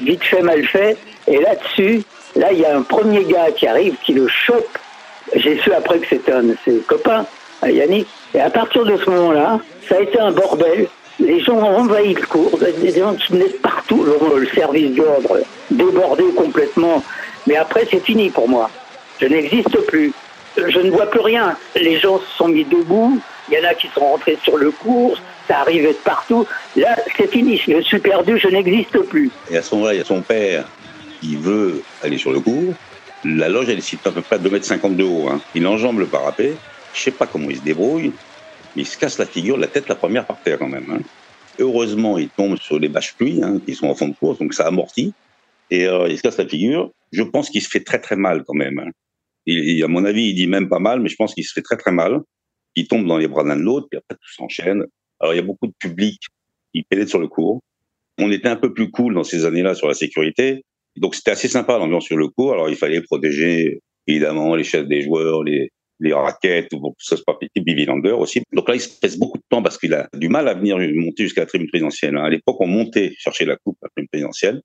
vite 0.01 0.25
fait, 0.25 0.43
mal 0.43 0.65
fait. 0.67 0.97
Et 1.29 1.39
là-dessus, 1.39 2.03
là, 2.37 2.53
il 2.53 2.61
y 2.61 2.65
a 2.65 2.77
un 2.77 2.83
premier 2.83 3.25
gars 3.25 3.51
qui 3.55 3.67
arrive, 3.67 3.95
qui 4.05 4.13
le 4.13 4.27
chope. 4.29 4.79
J'ai 5.37 5.59
su 5.59 5.73
après 5.73 5.99
que 6.01 6.09
c'était 6.09 6.33
un 6.33 6.43
de 6.43 6.57
ses 6.65 6.79
copains, 6.87 7.27
Yannick. 7.65 8.09
Et 8.35 8.41
à 8.41 8.51
partir 8.51 8.85
de 8.85 8.97
ce 8.97 9.09
moment-là, 9.11 9.61
ça 9.89 9.97
a 9.97 10.01
été 10.01 10.19
un 10.19 10.33
bordel. 10.33 10.89
Les 11.21 11.41
gens 11.41 11.55
ont 11.55 11.79
envahi 11.79 12.15
le 12.15 12.27
cours, 12.27 12.59
des 12.59 12.99
gens 12.99 13.15
qui 13.15 13.33
venaient 13.33 13.55
partout, 13.63 14.05
le 14.05 14.47
service 14.49 14.91
d'ordre 14.97 15.39
débordé 15.71 16.25
complètement. 16.37 17.03
Mais 17.47 17.57
après, 17.57 17.87
c'est 17.91 18.05
fini 18.05 18.31
pour 18.31 18.49
moi. 18.49 18.71
Je 19.21 19.27
n'existe 19.27 19.79
plus. 19.87 20.13
Je 20.57 20.81
ne 20.81 20.91
vois 20.91 21.07
plus 21.07 21.21
rien. 21.21 21.57
Les 21.77 21.99
gens 21.99 22.19
se 22.19 22.37
sont 22.37 22.49
mis 22.49 22.65
debout. 22.65 23.21
Il 23.49 23.55
y 23.55 23.59
en 23.59 23.69
a 23.69 23.75
qui 23.75 23.89
sont 23.89 24.01
rentrés 24.01 24.39
sur 24.43 24.57
le 24.57 24.71
cours. 24.71 25.19
Ça 25.49 25.61
arrivait 25.61 25.93
de 25.93 25.99
partout. 25.99 26.47
Là, 26.77 26.97
c'est 27.17 27.31
fini. 27.31 27.59
Je 27.59 27.81
suis 27.83 27.99
perdu. 27.99 28.39
Je 28.39 28.49
n'existe 28.49 28.99
plus. 29.01 29.31
Et 29.51 29.57
à 29.57 29.63
ce 29.63 29.75
moment-là, 29.75 29.95
il 29.95 29.99
y 29.99 30.01
a 30.01 30.05
son 30.05 30.23
père 30.23 30.67
qui 31.21 31.37
veut 31.37 31.83
aller 32.03 32.19
sur 32.19 32.33
le 32.33 32.41
cours. 32.41 32.75
La 33.25 33.49
loge, 33.49 33.69
elle 33.69 33.79
est 33.79 34.07
à 34.07 34.11
peu 34.11 34.21
près 34.21 34.37
à 34.37 34.39
2,50 34.39 34.85
m 34.85 34.97
de 34.97 35.05
haut. 35.05 35.29
Hein. 35.29 35.41
Il 35.55 35.67
enjambe 35.67 35.99
le 35.99 36.07
parapet. 36.07 36.55
Je 36.95 37.01
sais 37.01 37.11
pas 37.11 37.27
comment 37.27 37.51
il 37.51 37.57
se 37.57 37.63
débrouille 37.63 38.13
il 38.77 38.87
se 38.87 38.99
casse 38.99 39.19
la 39.19 39.27
figure, 39.27 39.57
la 39.57 39.67
tête 39.67 39.89
la 39.89 39.95
première 39.95 40.27
par 40.27 40.41
terre 40.43 40.59
quand 40.59 40.69
même. 40.69 40.91
Hein. 40.91 41.01
Heureusement, 41.59 42.19
il 42.19 42.29
tombe 42.29 42.59
sur 42.59 42.79
les 42.79 42.89
bâches 42.89 43.15
pluies 43.15 43.43
hein, 43.43 43.61
qui 43.65 43.75
sont 43.75 43.87
en 43.87 43.95
fond 43.95 44.09
de 44.09 44.15
course, 44.15 44.39
donc 44.39 44.55
ça 44.55 44.67
amortit. 44.67 45.13
Et 45.71 45.87
euh, 45.87 46.09
il 46.09 46.17
se 46.17 46.23
casse 46.23 46.37
la 46.37 46.47
figure. 46.47 46.91
Je 47.13 47.23
pense 47.23 47.51
qu'il 47.51 47.63
se 47.63 47.69
fait 47.69 47.85
très 47.85 48.01
très 48.01 48.17
mal 48.17 48.45
quand 48.45 48.55
même. 48.55 48.91
À 49.47 49.89
mon 49.89 50.05
avis, 50.05 50.25
il 50.25 50.35
dit 50.35 50.47
même 50.47 50.69
pas 50.69 50.79
mal, 50.79 51.01
mais 51.01 51.09
je 51.09 51.17
pense 51.17 51.35
qu'il 51.35 51.45
se 51.45 51.53
fait 51.53 51.63
très 51.63 51.77
très 51.77 51.93
mal. 51.93 52.21
Il 52.77 52.89
tombe 52.89 53.07
dans 53.07 53.19
les 53.19 53.29
bras 53.29 53.45
l'un 53.45 53.57
de 53.57 53.63
l'autre, 53.63 53.87
puis 53.91 53.99
après 53.99 54.15
tout 54.15 54.33
s'enchaîne. 54.33 54.85
Alors 55.21 55.35
il 55.35 55.37
y 55.37 55.41
a 55.41 55.45
beaucoup 55.45 55.67
de 55.67 55.75
public 55.79 56.21
qui 56.73 56.83
pénètre 56.83 57.11
sur 57.11 57.21
le 57.21 57.29
cours. 57.29 57.61
On 58.19 58.31
était 58.31 58.49
un 58.49 58.57
peu 58.57 58.73
plus 58.73 58.91
cool 58.91 59.15
dans 59.15 59.25
ces 59.25 59.45
années-là 59.45 59.75
sur 59.75 59.89
la 59.89 59.95
sécurité. 59.95 60.63
Donc 60.97 61.15
c'était 61.15 61.33
assez 61.33 61.49
sympa 61.49 61.79
l'ambiance 61.79 62.05
sur 62.05 62.17
le 62.17 62.29
cours. 62.29 62.53
Alors 62.53 62.69
il 62.69 62.77
fallait 62.77 63.01
protéger 63.01 63.81
évidemment 64.07 64.55
les 64.55 64.65
chefs 64.65 64.87
des 64.87 65.03
joueurs, 65.03 65.43
les, 65.43 65.71
les 66.01 66.13
raquettes, 66.13 66.69
tout 66.71 66.95
ça, 66.99 67.17
c'est 67.17 67.25
pas 67.25 67.35
petit, 67.35 67.51
Villander 67.65 68.11
aussi. 68.11 68.43
Donc 68.53 68.69
là, 68.69 68.75
il 68.75 68.81
se 68.81 68.99
passe 69.01 69.17
beaucoup 69.19 69.39
de 69.39 69.45
temps 69.49 69.63
parce 69.63 69.79
qu'il 69.79 69.95
a 69.95 70.09
du 70.15 70.29
mal 70.29 70.49
à 70.49 70.55
venir 70.55 70.79
monter 70.79 71.25
jusqu'à 71.25 71.43
la 71.43 71.47
tribune 71.47 71.69
présidentielle. 71.69 72.17
Hein. 72.17 72.25
À 72.25 72.31
l'époque, 72.31 72.57
on 72.61 72.67
montait 72.67 73.15
chercher 73.17 73.45
la 73.45 73.57
coupe 73.57 73.79
à 73.83 73.87
la 73.87 73.91
tribune 73.91 74.09
présidentielle. 74.09 74.61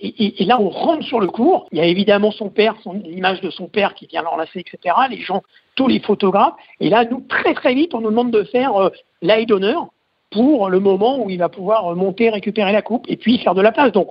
Et, 0.00 0.44
là, 0.44 0.60
on 0.60 0.68
rentre 0.68 1.04
sur 1.04 1.20
le 1.20 1.28
cours. 1.28 1.68
Il 1.72 1.78
y 1.78 1.80
a 1.80 1.86
évidemment 1.86 2.30
son 2.30 2.50
père, 2.50 2.74
l'image 3.04 3.40
de 3.40 3.50
son 3.50 3.68
père 3.68 3.94
qui 3.94 4.06
vient 4.06 4.22
l'enlacer, 4.22 4.60
etc. 4.60 4.94
Les 5.08 5.20
gens, 5.20 5.42
tous 5.76 5.86
les 5.86 6.00
photographes. 6.00 6.54
Et 6.80 6.90
là, 6.90 7.04
nous, 7.04 7.20
très 7.28 7.54
très 7.54 7.74
vite, 7.74 7.94
on 7.94 8.00
nous 8.00 8.10
demande 8.10 8.30
de 8.30 8.44
faire 8.44 8.74
euh, 8.76 8.90
l'aide 9.22 9.48
d'honneur 9.48 9.86
pour 10.30 10.68
le 10.68 10.80
moment 10.80 11.24
où 11.24 11.30
il 11.30 11.38
va 11.38 11.48
pouvoir 11.48 11.94
monter, 11.94 12.28
récupérer 12.28 12.72
la 12.72 12.82
coupe 12.82 13.04
et 13.08 13.16
puis 13.16 13.38
faire 13.38 13.54
de 13.54 13.62
la 13.62 13.72
place. 13.72 13.92
Donc, 13.92 14.08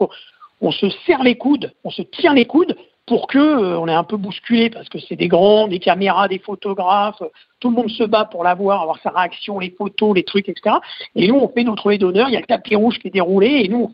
on 0.61 0.71
se 0.71 0.89
serre 1.05 1.23
les 1.23 1.35
coudes, 1.35 1.73
on 1.83 1.89
se 1.89 2.01
tient 2.01 2.33
les 2.33 2.45
coudes 2.45 2.77
pour 3.05 3.27
que 3.27 3.37
euh, 3.37 3.79
on 3.79 3.87
est 3.87 3.93
un 3.93 4.03
peu 4.03 4.17
bousculé 4.17 4.69
parce 4.69 4.87
que 4.87 4.99
c'est 4.99 5.15
des 5.15 5.27
grands, 5.27 5.67
des 5.67 5.79
caméras, 5.79 6.27
des 6.27 6.39
photographes, 6.39 7.21
tout 7.59 7.69
le 7.69 7.75
monde 7.75 7.89
se 7.89 8.03
bat 8.03 8.25
pour 8.25 8.43
l'avoir, 8.43 8.81
avoir 8.81 8.99
sa 9.01 9.09
réaction, 9.09 9.59
les 9.59 9.71
photos, 9.71 10.15
les 10.15 10.23
trucs, 10.23 10.47
etc. 10.47 10.77
Et 11.15 11.27
nous, 11.27 11.35
on 11.35 11.49
fait 11.49 11.63
notre 11.63 11.91
haie 11.91 11.97
d'honneur. 11.97 12.29
Il 12.29 12.33
y 12.33 12.37
a 12.37 12.39
le 12.39 12.45
tapis 12.45 12.75
rouge 12.75 12.99
qui 12.99 13.09
est 13.09 13.11
déroulé 13.11 13.61
et 13.63 13.67
nous, 13.67 13.93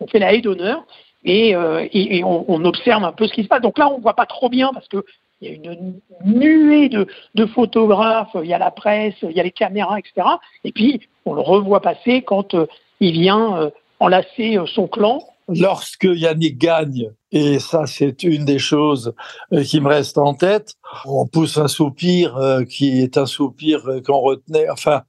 on 0.00 0.06
fait 0.06 0.18
la, 0.18 0.32
haie 0.32 0.40
d'honneur 0.40 0.84
et, 1.24 1.54
euh, 1.54 1.86
on, 2.24 2.64
observe 2.64 3.04
un 3.04 3.12
peu 3.12 3.26
ce 3.26 3.32
qui 3.32 3.42
se 3.42 3.48
passe. 3.48 3.62
Donc 3.62 3.78
là, 3.78 3.90
on 3.90 3.98
voit 3.98 4.14
pas 4.14 4.26
trop 4.26 4.48
bien 4.48 4.70
parce 4.72 4.88
que 4.88 5.04
il 5.40 5.64
y 5.64 5.68
a 5.68 5.72
une 5.72 6.00
nuée 6.24 6.88
de, 6.88 7.46
photographes, 7.46 8.36
il 8.42 8.48
y 8.48 8.54
a 8.54 8.58
la 8.58 8.72
presse, 8.72 9.14
il 9.22 9.30
y 9.30 9.40
a 9.40 9.44
les 9.44 9.52
caméras, 9.52 9.98
etc. 10.00 10.26
Et 10.64 10.72
puis, 10.72 11.00
on 11.24 11.34
le 11.34 11.40
revoit 11.40 11.80
passer 11.80 12.22
quand 12.22 12.54
euh, 12.54 12.66
il 12.98 13.12
vient 13.12 13.70
enlacer 14.00 14.58
son 14.66 14.88
clan 14.88 15.20
lorsque 15.48 16.04
Yannick 16.04 16.58
gagne, 16.58 17.10
et 17.32 17.58
ça 17.58 17.86
c'est 17.86 18.22
une 18.22 18.44
des 18.44 18.58
choses 18.58 19.14
euh, 19.52 19.64
qui 19.64 19.80
me 19.80 19.88
reste 19.88 20.18
en 20.18 20.34
tête, 20.34 20.74
on 21.06 21.26
pousse 21.26 21.56
un 21.58 21.68
soupir 21.68 22.36
euh, 22.36 22.64
qui 22.64 23.00
est 23.00 23.16
un 23.16 23.26
soupir 23.26 23.86
euh, 23.88 24.00
qu'on 24.00 24.20
retenait, 24.20 24.68
enfin, 24.68 25.02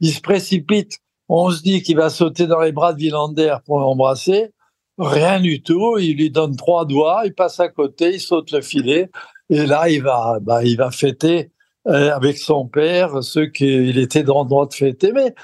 il 0.00 0.12
se 0.12 0.20
précipite, 0.20 0.98
on 1.28 1.50
se 1.50 1.62
dit 1.62 1.82
qu'il 1.82 1.96
va 1.96 2.10
sauter 2.10 2.46
dans 2.46 2.60
les 2.60 2.72
bras 2.72 2.92
de 2.92 2.98
Villander 2.98 3.56
pour 3.66 3.80
l'embrasser, 3.80 4.50
rien 4.98 5.40
du 5.40 5.62
tout, 5.62 5.98
il 5.98 6.16
lui 6.16 6.30
donne 6.30 6.56
trois 6.56 6.84
doigts, 6.84 7.22
il 7.24 7.34
passe 7.34 7.60
à 7.60 7.68
côté, 7.68 8.10
il 8.14 8.20
saute 8.20 8.50
le 8.52 8.60
filet, 8.60 9.08
et 9.50 9.66
là 9.66 9.88
il 9.88 10.02
va, 10.02 10.38
bah, 10.40 10.64
il 10.64 10.76
va 10.76 10.90
fêter 10.90 11.50
avec 11.84 12.38
son 12.38 12.68
père 12.68 13.22
ce 13.22 13.40
qu'il 13.40 13.98
était 13.98 14.22
dans 14.22 14.44
le 14.44 14.48
droit 14.48 14.66
de 14.66 14.74
fêter, 14.74 15.12
mais 15.12 15.34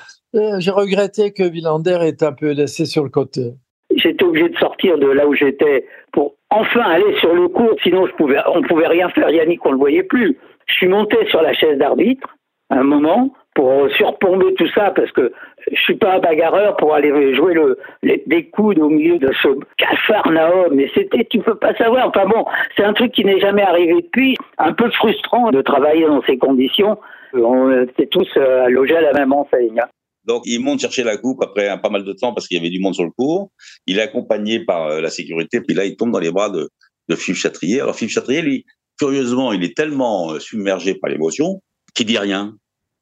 j'ai 0.60 0.70
regretté 0.70 1.32
que 1.32 1.42
Villander 1.42 1.98
ait 2.02 2.22
un 2.22 2.32
peu 2.32 2.52
laissé 2.52 2.84
sur 2.84 3.02
le 3.02 3.10
côté. 3.10 3.54
J'étais 3.96 4.24
obligé 4.24 4.48
de 4.48 4.56
sortir 4.56 4.98
de 4.98 5.06
là 5.06 5.26
où 5.26 5.34
j'étais 5.34 5.86
pour 6.12 6.34
enfin 6.50 6.82
aller 6.82 7.16
sur 7.18 7.34
le 7.34 7.48
cours, 7.48 7.74
sinon 7.82 8.06
je 8.06 8.12
on 8.52 8.60
ne 8.60 8.66
pouvait 8.66 8.86
rien 8.86 9.08
faire. 9.10 9.30
Yannick, 9.30 9.64
on 9.64 9.70
ne 9.70 9.74
le 9.74 9.78
voyait 9.78 10.02
plus. 10.02 10.38
Je 10.66 10.74
suis 10.74 10.88
monté 10.88 11.16
sur 11.28 11.42
la 11.42 11.54
chaise 11.54 11.78
d'arbitre 11.78 12.36
un 12.70 12.82
moment 12.82 13.32
pour 13.54 13.88
surplomber 13.96 14.54
tout 14.54 14.68
ça 14.74 14.90
parce 14.90 15.10
que 15.12 15.32
je 15.72 15.80
suis 15.80 15.96
pas 15.96 16.16
un 16.16 16.18
bagarreur 16.18 16.76
pour 16.76 16.94
aller 16.94 17.34
jouer 17.34 17.54
le, 17.54 17.78
les, 18.02 18.22
des 18.26 18.48
coudes 18.48 18.78
au 18.78 18.88
milieu 18.88 19.18
de 19.18 19.30
ce 19.42 19.48
cafarnaum. 19.76 20.74
Mais 20.74 20.90
c'était, 20.94 21.24
tu 21.24 21.40
peux 21.40 21.56
pas 21.56 21.74
savoir. 21.74 22.08
Enfin 22.08 22.26
bon, 22.26 22.44
c'est 22.76 22.84
un 22.84 22.92
truc 22.92 23.12
qui 23.12 23.24
n'est 23.24 23.40
jamais 23.40 23.62
arrivé 23.62 23.94
depuis. 24.02 24.36
Un 24.58 24.72
peu 24.72 24.90
frustrant 24.90 25.50
de 25.50 25.62
travailler 25.62 26.06
dans 26.06 26.22
ces 26.22 26.38
conditions. 26.38 26.98
On 27.34 27.82
était 27.82 28.06
tous 28.06 28.28
euh, 28.36 28.68
logés 28.68 28.96
à 28.96 29.02
la 29.02 29.12
même 29.12 29.32
enseigne. 29.32 29.82
Donc, 30.24 30.42
il 30.44 30.60
monte 30.60 30.80
chercher 30.80 31.04
la 31.04 31.16
coupe 31.16 31.42
après 31.42 31.68
un 31.68 31.78
pas 31.78 31.88
mal 31.88 32.04
de 32.04 32.12
temps 32.12 32.34
parce 32.34 32.46
qu'il 32.46 32.58
y 32.58 32.60
avait 32.60 32.70
du 32.70 32.80
monde 32.80 32.94
sur 32.94 33.04
le 33.04 33.10
cours. 33.10 33.50
Il 33.86 33.98
est 33.98 34.02
accompagné 34.02 34.64
par 34.64 34.86
euh, 34.86 35.00
la 35.00 35.10
sécurité. 35.10 35.60
Puis 35.60 35.74
là, 35.74 35.84
il 35.84 35.96
tombe 35.96 36.10
dans 36.10 36.18
les 36.18 36.30
bras 36.30 36.50
de, 36.50 36.68
de 37.08 37.14
Philippe 37.16 37.40
Chatrier. 37.40 37.80
Alors, 37.80 37.96
Philippe 37.96 38.12
Chatrier, 38.12 38.42
lui, 38.42 38.64
curieusement, 38.98 39.52
il 39.52 39.64
est 39.64 39.76
tellement 39.76 40.32
euh, 40.32 40.38
submergé 40.38 40.94
par 40.94 41.10
l'émotion 41.10 41.62
qu'il 41.94 42.06
dit 42.06 42.18
rien. 42.18 42.54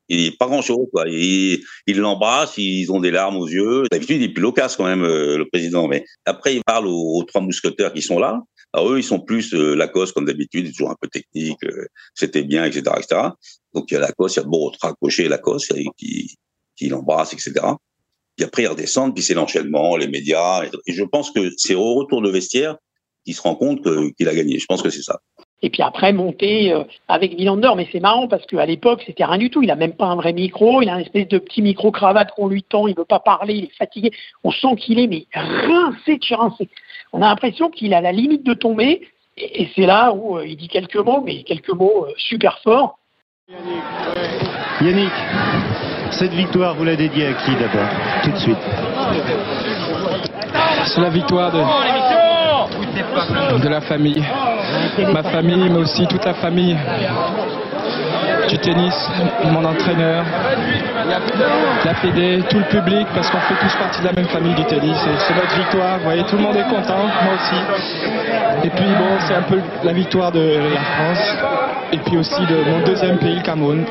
Il 0.09 0.37
pas 0.37 0.47
grand-chose. 0.47 0.87
Quoi. 0.93 1.05
Il, 1.09 1.61
l'embrasse, 1.89 2.55
ils 2.59 2.91
ont 2.93 3.01
des 3.01 3.11
larmes 3.11 3.37
aux 3.37 3.49
yeux. 3.49 3.85
D'habitude, 3.91 4.21
il 4.21 4.25
est 4.25 4.33
plus 4.33 4.43
loquace 4.43 4.77
quand 4.77 4.85
même, 4.85 5.05
euh, 5.05 5.37
le 5.37 5.49
président. 5.49 5.89
Mais 5.89 6.05
après, 6.25 6.55
il 6.55 6.63
parle 6.65 6.87
aux, 6.87 7.25
trois 7.25 7.41
mousquetaires 7.41 7.93
qui 7.93 8.03
sont 8.03 8.19
là. 8.19 8.41
Alors 8.73 8.93
eux, 8.93 8.99
ils 8.99 9.05
sont 9.05 9.21
plus 9.21 9.53
Lacoste 9.53 10.13
comme 10.13 10.27
d'habitude, 10.27 10.71
toujours 10.71 10.91
un 10.91 10.97
peu 11.01 11.09
technique. 11.09 11.59
C'était 12.15 12.43
bien, 12.43 12.65
etc., 12.65 12.83
etc. 12.99 13.21
Donc 13.75 13.91
il 13.91 13.95
y 13.95 13.97
a 13.97 14.01
Lacoste, 14.01 14.37
il 14.37 14.41
y 14.41 14.43
a 14.43 14.47
beau 14.47 14.73
raccrocher 14.81 15.29
Lacoste 15.29 15.73
qui 15.97 16.37
qui 16.77 16.89
l'embrasse, 16.89 17.33
etc. 17.33 17.53
Puis 18.37 18.45
après, 18.45 18.63
ils 18.63 18.69
redescendent, 18.69 19.15
puis 19.15 19.25
c'est 19.25 19.35
l'enchaînement, 19.35 19.97
les 19.97 20.09
médias. 20.09 20.65
Et, 20.65 20.93
je 20.93 21.03
pense 21.03 21.31
que 21.31 21.51
c'est 21.57 21.75
au 21.75 21.95
retour 21.95 22.23
de 22.23 22.31
vestiaire 22.31 22.77
qu'il 23.25 23.35
se 23.35 23.41
rend 23.41 23.57
compte 23.57 23.83
qu'il 24.17 24.29
a 24.29 24.35
gagné. 24.35 24.59
Je 24.59 24.67
pense 24.67 24.83
que 24.83 24.91
c'est 24.91 25.03
ça. 25.03 25.21
Et 25.63 25.71
puis 25.71 25.83
après, 25.83 26.13
monter 26.13 26.73
euh, 26.73 26.85
avec 27.09 27.35
Villander. 27.35 27.71
Mais 27.77 27.89
c'est 27.91 28.01
marrant 28.01 28.29
parce 28.29 28.45
qu'à 28.47 28.67
l'époque, 28.67 29.03
c'était 29.07 29.25
rien 29.25 29.39
du 29.39 29.51
tout. 29.51 29.63
Il 29.63 29.71
a 29.71 29.77
même 29.77 29.95
pas 29.95 30.07
un 30.07 30.17
vrai 30.17 30.33
micro. 30.33 30.83
Il 30.83 30.89
a 30.89 30.95
une 30.95 31.01
espèce 31.01 31.29
de 31.29 31.39
petit 31.39 31.63
micro-cravate 31.63 32.33
qu'on 32.33 32.49
lui 32.49 32.63
tend. 32.63 32.87
Il 32.87 32.95
veut 32.95 33.05
pas 33.05 33.21
parler. 33.21 33.55
Il 33.55 33.65
est 33.65 33.77
fatigué. 33.77 34.11
On 34.45 34.51
sent 34.51 34.77
qu'il 34.77 34.99
est, 34.99 35.07
mais 35.07 35.27
rincé 35.33 36.19
de 36.19 36.23
chez 36.23 36.35
rincé. 36.35 36.69
On 37.13 37.23
a 37.23 37.29
l'impression 37.29 37.71
qu'il 37.71 37.95
a 37.95 38.01
la 38.01 38.13
limite 38.13 38.45
de 38.45 38.55
tomber. 38.55 39.09
Et, 39.39 39.69
c'est 39.75 39.87
là 39.87 40.13
où 40.13 40.39
euh, 40.39 40.47
il 40.47 40.57
dit 40.57 40.69
quelques 40.69 40.97
mots, 40.97 41.23
mais 41.25 41.43
quelques 41.43 41.71
mots 41.71 42.07
euh, 42.07 42.13
super 42.17 42.59
forts. 42.61 42.99
Yannick, 43.49 43.83
Yannick 44.81 45.13
cette 46.11 46.33
victoire, 46.33 46.75
vous 46.75 46.85
la 46.85 46.97
dédiez 46.97 47.27
à 47.27 47.33
qui 47.35 47.55
d'abord? 47.57 47.89
Tout 48.23 48.31
de 48.31 48.39
suite. 48.39 48.57
C'est 50.87 51.01
la 51.01 51.11
victoire 51.11 51.53
de, 51.53 52.36
de 53.63 53.69
la 53.69 53.81
famille. 53.81 54.25
Ma 55.13 55.23
famille, 55.23 55.69
mais 55.69 55.79
aussi 55.79 56.07
toute 56.07 56.25
la 56.25 56.35
famille. 56.35 56.77
du 58.49 58.59
tennis, 58.59 58.95
mon 59.45 59.65
entraîneur, 59.65 60.25
la 61.09 61.95
Fédé, 61.95 62.43
tout 62.49 62.59
le 62.59 62.65
public, 62.65 63.07
parce 63.15 63.31
qu'on 63.31 63.39
fait 63.39 63.55
tous 63.55 63.75
partie 63.77 64.01
de 64.01 64.07
la 64.07 64.13
même 64.13 64.27
famille 64.27 64.55
du 64.55 64.65
tennis. 64.65 64.97
C'est 65.19 65.35
notre 65.35 65.57
victoire. 65.57 65.99
Vous 65.99 66.05
voyez, 66.05 66.23
tout 66.25 66.37
le 66.37 66.43
monde 66.43 66.57
est 66.57 66.69
content, 66.69 66.99
moi 66.99 67.35
aussi. 67.35 67.57
Et 68.65 68.71
puis 68.71 68.85
bon, 68.99 69.19
c'est 69.21 69.35
un 69.35 69.43
peu 69.43 69.61
la 69.85 69.93
victoire 69.93 70.33
de 70.33 70.59
la 70.75 70.81
France. 70.81 71.37
Et 71.93 71.99
puis 71.99 72.17
aussi 72.17 72.41
de 72.47 72.71
mon 72.71 72.81
deuxième 72.85 73.19
pays, 73.19 73.37
le 73.37 73.43
Cameroun. 73.43 73.85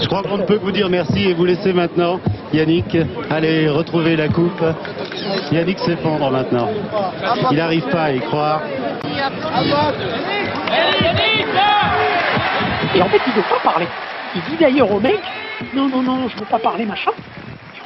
Je 0.00 0.06
crois 0.06 0.22
qu'on 0.22 0.38
ne 0.38 0.42
peut 0.42 0.58
vous 0.60 0.72
dire 0.72 0.88
merci 0.90 1.28
et 1.28 1.34
vous 1.34 1.44
laisser 1.44 1.72
maintenant, 1.72 2.18
Yannick, 2.52 2.96
aller 3.30 3.68
retrouver 3.68 4.16
la 4.16 4.28
coupe. 4.28 4.62
Yannick 5.52 5.78
s'effondre 5.78 6.30
maintenant. 6.30 6.68
Il 7.50 7.56
n'arrive 7.56 7.88
pas 7.88 8.04
à 8.04 8.10
y 8.12 8.20
croire. 8.20 8.62
Et 12.94 13.02
en 13.02 13.06
fait, 13.06 13.20
il 13.26 13.30
ne 13.30 13.36
veut 13.36 13.42
pas 13.48 13.70
parler. 13.70 13.86
Il 14.34 14.42
dit 14.42 14.56
d'ailleurs 14.58 14.90
au 14.90 14.98
mec, 14.98 15.20
non, 15.74 15.88
non, 15.88 16.02
non, 16.02 16.28
je 16.28 16.34
ne 16.34 16.40
veux 16.40 16.46
pas 16.46 16.58
parler, 16.58 16.84
machin. 16.84 17.12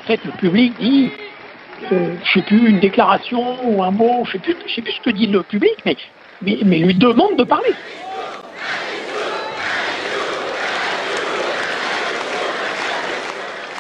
En 0.01 0.07
fait, 0.07 0.21
le 0.25 0.33
public 0.33 0.73
dit, 0.81 1.11
euh, 1.93 2.15
je 2.25 2.33
sais 2.33 2.43
plus, 2.43 2.71
une 2.71 2.81
déclaration 2.81 3.59
ou 3.65 3.83
un 3.83 3.91
mot, 3.91 4.25
je 4.25 4.39
ne 4.39 4.43
sais, 4.43 4.55
plus, 4.55 4.93
ce 4.93 5.01
que 5.03 5.11
dit 5.11 5.27
le 5.27 5.43
public, 5.43 5.75
mais, 5.85 5.97
mais, 6.43 6.79
lui 6.79 6.95
demande 6.95 7.37
de 7.37 7.45
parler. 7.45 7.75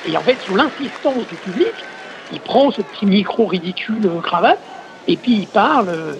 Et 0.07 0.17
en 0.17 0.21
fait, 0.21 0.37
sous 0.47 0.55
l'insistance 0.55 1.27
du 1.27 1.37
public, 1.37 1.73
il 2.33 2.41
prend 2.41 2.71
ce 2.71 2.83
petit 2.83 3.07
micro 3.07 3.47
ridicule 3.47 4.07
euh, 4.07 4.21
cravate 4.21 4.59
et 5.07 5.17
puis 5.17 5.33
il 5.33 5.47
parle. 5.47 5.89
Euh, 5.89 6.15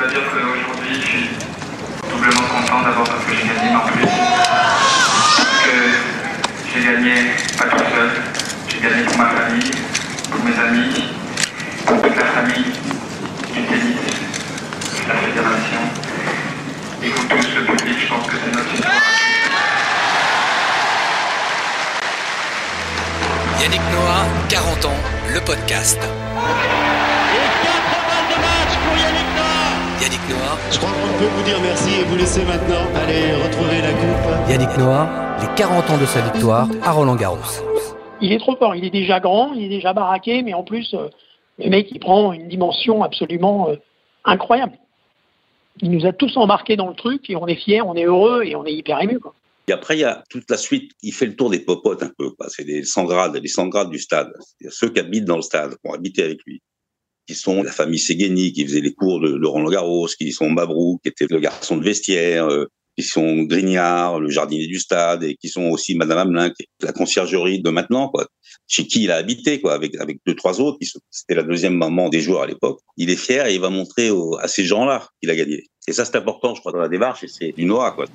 je 0.00 0.08
dire 0.08 0.20
qu'aujourd'hui, 0.30 0.94
je 0.94 1.00
suis 1.00 1.28
doublement 2.10 2.46
content 2.48 2.82
d'abord 2.82 3.04
parce 3.04 3.24
que 3.24 3.32
j'ai 3.32 3.46
gagné 3.46 3.76
plus. 3.92 4.45
J'ai 6.72 6.84
gagné 6.84 7.14
pas 7.58 7.64
tout 7.64 7.78
seul, 7.78 8.10
j'ai 8.68 8.80
gagné 8.80 9.02
pour 9.04 9.16
ma 9.16 9.30
famille, 9.30 9.70
pour 10.30 10.44
mes 10.44 10.58
amis, 10.58 11.04
pour 11.86 12.02
toute 12.02 12.16
la 12.16 12.24
famille 12.24 12.72
du 13.52 13.62
tennis, 13.62 13.96
la 15.08 15.14
fédération. 15.14 15.80
Et 17.02 17.08
vous 17.08 17.24
tous, 17.28 17.54
le 17.54 17.64
public, 17.64 17.96
je 18.00 18.08
pense 18.08 18.26
que 18.26 18.36
c'est 18.44 18.54
notre 18.54 18.74
histoire. 18.74 18.92
Yannick 23.60 23.80
Noah, 23.90 24.26
40 24.48 24.84
ans, 24.84 25.00
le 25.32 25.40
podcast. 25.40 25.98
Yannick 30.00 30.20
Noah. 30.28 30.58
Je 30.70 30.78
crois 30.78 30.90
qu'on 30.90 31.18
peut 31.18 31.30
vous 31.30 31.42
dire 31.44 31.58
merci 31.62 32.00
et 32.00 32.04
vous 32.04 32.16
laisser 32.16 32.44
maintenant 32.44 32.84
aller 32.94 33.32
retrouver 33.32 33.80
la 33.80 33.92
coupe. 33.92 34.50
Yannick 34.50 34.76
Noah, 34.76 35.08
les 35.40 35.48
40 35.56 35.90
ans 35.90 35.98
de 35.98 36.04
sa 36.04 36.20
victoire 36.20 36.68
à 36.82 36.92
Roland 36.92 37.16
Garros. 37.16 37.64
Il 38.20 38.32
est 38.32 38.38
trop 38.38 38.56
fort, 38.56 38.74
il 38.74 38.84
est 38.84 38.90
déjà 38.90 39.20
grand, 39.20 39.54
il 39.54 39.64
est 39.64 39.68
déjà 39.68 39.94
baraqué, 39.94 40.42
mais 40.42 40.52
en 40.52 40.64
plus, 40.64 40.92
euh, 40.94 41.08
le 41.58 41.70
mec, 41.70 41.88
il 41.90 41.98
prend 41.98 42.34
une 42.34 42.48
dimension 42.48 43.02
absolument 43.02 43.70
euh, 43.70 43.76
incroyable. 44.24 44.78
Il 45.80 45.90
nous 45.90 46.04
a 46.04 46.12
tous 46.12 46.36
embarqués 46.36 46.76
dans 46.76 46.88
le 46.88 46.94
truc 46.94 47.30
et 47.30 47.36
on 47.36 47.46
est 47.46 47.56
fiers, 47.56 47.80
on 47.80 47.94
est 47.94 48.04
heureux 48.04 48.42
et 48.44 48.54
on 48.54 48.66
est 48.66 48.74
hyper 48.74 49.00
ému. 49.00 49.18
Quoi. 49.18 49.34
Et 49.68 49.72
après, 49.72 49.96
il 49.96 50.00
y 50.00 50.04
a 50.04 50.24
toute 50.28 50.50
la 50.50 50.58
suite. 50.58 50.92
Il 51.02 51.12
fait 51.12 51.26
le 51.26 51.36
tour 51.36 51.48
des 51.48 51.60
popotes 51.60 52.02
un 52.02 52.10
peu. 52.18 52.32
C'est 52.48 52.64
des 52.64 52.84
100 52.84 53.04
grades, 53.04 53.34
les 53.34 53.48
100 53.48 53.68
grades 53.68 53.90
du 53.90 53.98
stade. 53.98 54.30
Ceux 54.68 54.90
qui 54.90 55.00
habitent 55.00 55.24
dans 55.24 55.36
le 55.36 55.42
stade, 55.42 55.70
qui 55.70 55.90
ont 55.90 55.94
habité 55.94 56.22
avec 56.22 56.38
lui 56.44 56.62
qui 57.26 57.34
sont 57.34 57.62
la 57.62 57.72
famille 57.72 57.98
Segueni, 57.98 58.52
qui 58.52 58.64
faisait 58.64 58.80
les 58.80 58.92
cours 58.92 59.20
de 59.20 59.28
Laurent 59.28 59.64
Garros, 59.68 60.08
qui 60.18 60.32
sont 60.32 60.48
Mabrou, 60.48 60.98
qui 61.02 61.08
était 61.08 61.26
le 61.28 61.40
garçon 61.40 61.76
de 61.76 61.84
vestiaire, 61.84 62.46
euh, 62.46 62.66
qui 62.96 63.04
sont 63.04 63.42
Grignard, 63.42 64.20
le 64.20 64.30
jardinier 64.30 64.66
du 64.66 64.78
stade, 64.78 65.22
et 65.24 65.34
qui 65.34 65.48
sont 65.48 65.68
aussi 65.70 65.94
Madame 65.94 66.18
Hamelin, 66.18 66.50
qui 66.50 66.62
est 66.62 66.84
la 66.84 66.92
conciergerie 66.92 67.60
de 67.60 67.70
maintenant, 67.70 68.08
quoi. 68.08 68.26
Chez 68.68 68.86
qui 68.86 69.04
il 69.04 69.10
a 69.10 69.16
habité, 69.16 69.60
quoi, 69.60 69.74
avec, 69.74 69.94
avec 70.00 70.18
deux, 70.26 70.34
trois 70.34 70.60
autres, 70.60 70.78
qui 70.78 70.90
c'était 71.10 71.34
la 71.34 71.42
deuxième 71.42 71.76
maman 71.76 72.08
des 72.08 72.20
joueurs 72.20 72.42
à 72.42 72.46
l'époque. 72.46 72.80
Il 72.96 73.10
est 73.10 73.16
fier 73.16 73.46
et 73.46 73.54
il 73.54 73.60
va 73.60 73.70
montrer 73.70 74.10
à 74.40 74.48
ces 74.48 74.64
gens-là 74.64 75.08
qu'il 75.20 75.30
a 75.30 75.36
gagné. 75.36 75.64
Et 75.88 75.92
ça, 75.92 76.04
c'est 76.04 76.16
important, 76.16 76.54
je 76.54 76.60
crois, 76.60 76.72
dans 76.72 76.78
la 76.78 76.88
démarche, 76.88 77.22
et 77.24 77.28
c'est 77.28 77.52
du 77.52 77.64
Noah, 77.64 77.92
quoi. 77.92 78.06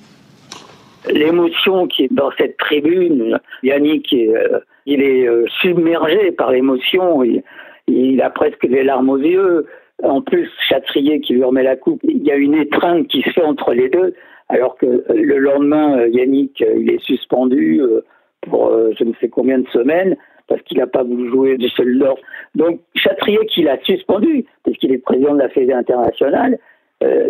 L'émotion 1.10 1.86
qui 1.86 2.04
est 2.04 2.12
dans 2.12 2.30
cette 2.38 2.56
tribune, 2.58 3.40
Yannick, 3.62 4.12
euh, 4.12 4.60
il 4.86 5.02
est 5.02 5.26
euh, 5.26 5.44
submergé 5.60 6.30
par 6.32 6.52
l'émotion 6.52 7.22
a 8.20 8.30
presque 8.30 8.66
des 8.66 8.82
larmes 8.82 9.10
aux 9.10 9.18
yeux. 9.18 9.66
En 10.02 10.20
plus, 10.20 10.50
Chatrier 10.68 11.20
qui 11.20 11.34
lui 11.34 11.44
remet 11.44 11.62
la 11.62 11.76
coupe, 11.76 12.00
il 12.04 12.22
y 12.22 12.32
a 12.32 12.36
une 12.36 12.54
étreinte 12.54 13.06
qui 13.08 13.22
se 13.22 13.30
fait 13.30 13.42
entre 13.42 13.72
les 13.72 13.88
deux, 13.88 14.14
alors 14.48 14.76
que 14.76 15.04
le 15.08 15.38
lendemain, 15.38 15.98
euh, 15.98 16.08
Yannick, 16.08 16.62
euh, 16.62 16.74
il 16.78 16.90
est 16.90 17.02
suspendu 17.02 17.80
euh, 17.80 18.04
pour 18.42 18.72
je 18.98 19.04
ne 19.04 19.12
sais 19.20 19.28
combien 19.28 19.58
de 19.58 19.68
semaines 19.68 20.16
parce 20.48 20.60
qu'il 20.62 20.78
n'a 20.78 20.88
pas 20.88 21.04
voulu 21.04 21.30
jouer 21.30 21.56
du 21.56 21.68
seul 21.68 21.96
d'or. 21.98 22.18
Donc 22.56 22.80
Chatrier 22.96 23.46
qui 23.46 23.62
l'a 23.62 23.78
suspendu, 23.84 24.44
parce 24.64 24.76
qu'il 24.78 24.92
est 24.92 24.98
président 24.98 25.34
de 25.34 25.38
la 25.38 25.48
Fédération 25.48 25.94
internationale, 25.94 26.58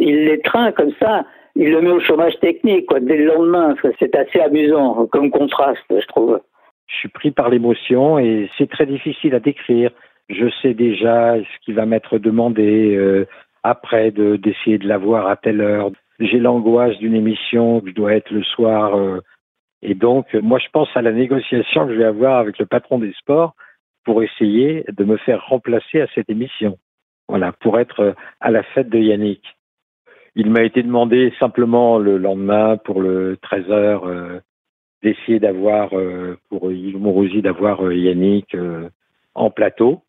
il 0.00 0.24
l'étreint 0.24 0.72
comme 0.72 0.92
ça, 0.98 1.24
il 1.54 1.70
le 1.70 1.80
met 1.82 1.90
au 1.90 2.00
chômage 2.00 2.38
technique 2.40 2.88
dès 3.02 3.18
le 3.18 3.26
lendemain. 3.26 3.74
C'est 3.98 4.14
assez 4.16 4.40
amusant 4.40 5.06
comme 5.06 5.30
contraste, 5.30 5.84
je 5.90 6.06
trouve. 6.06 6.40
Je 6.86 6.96
suis 6.96 7.08
pris 7.08 7.30
par 7.30 7.50
l'émotion 7.50 8.18
et 8.18 8.50
c'est 8.58 8.68
très 8.68 8.86
difficile 8.86 9.34
à 9.34 9.40
décrire 9.40 9.90
je 10.28 10.48
sais 10.62 10.74
déjà 10.74 11.36
ce 11.36 11.64
qui 11.64 11.72
va 11.72 11.86
m'être 11.86 12.18
demandé 12.18 12.94
euh, 12.96 13.26
après 13.62 14.10
de 14.10 14.36
d'essayer 14.36 14.78
de 14.78 14.88
l'avoir 14.88 15.26
à 15.26 15.36
telle 15.36 15.60
heure. 15.60 15.90
J'ai 16.18 16.38
l'angoisse 16.38 16.96
d'une 16.98 17.14
émission 17.14 17.80
que 17.80 17.90
je 17.90 17.94
dois 17.94 18.14
être 18.14 18.30
le 18.30 18.42
soir. 18.42 18.96
Euh, 18.96 19.20
et 19.82 19.94
donc, 19.94 20.32
moi, 20.34 20.58
je 20.58 20.68
pense 20.72 20.88
à 20.94 21.02
la 21.02 21.12
négociation 21.12 21.86
que 21.86 21.92
je 21.92 21.98
vais 21.98 22.04
avoir 22.04 22.38
avec 22.38 22.58
le 22.58 22.66
patron 22.66 22.98
des 22.98 23.12
sports 23.14 23.54
pour 24.04 24.22
essayer 24.22 24.84
de 24.88 25.04
me 25.04 25.16
faire 25.16 25.44
remplacer 25.46 26.00
à 26.00 26.06
cette 26.14 26.30
émission. 26.30 26.78
Voilà, 27.28 27.52
pour 27.52 27.80
être 27.80 28.00
euh, 28.00 28.12
à 28.40 28.50
la 28.50 28.62
fête 28.62 28.88
de 28.88 28.98
Yannick. 28.98 29.42
Il 30.34 30.50
m'a 30.50 30.62
été 30.62 30.82
demandé 30.82 31.32
simplement 31.38 31.98
le 31.98 32.16
lendemain 32.16 32.78
pour 32.78 33.02
le 33.02 33.36
13 33.42 33.66
h 33.66 34.40
d'essayer 35.02 35.38
d'avoir 35.38 35.90
pour 36.48 36.72
Yves 36.72 36.96
Mourouzi 36.96 37.42
d'avoir 37.42 37.92
Yannick 37.92 38.56
en 39.34 39.50
plateau. 39.50 40.02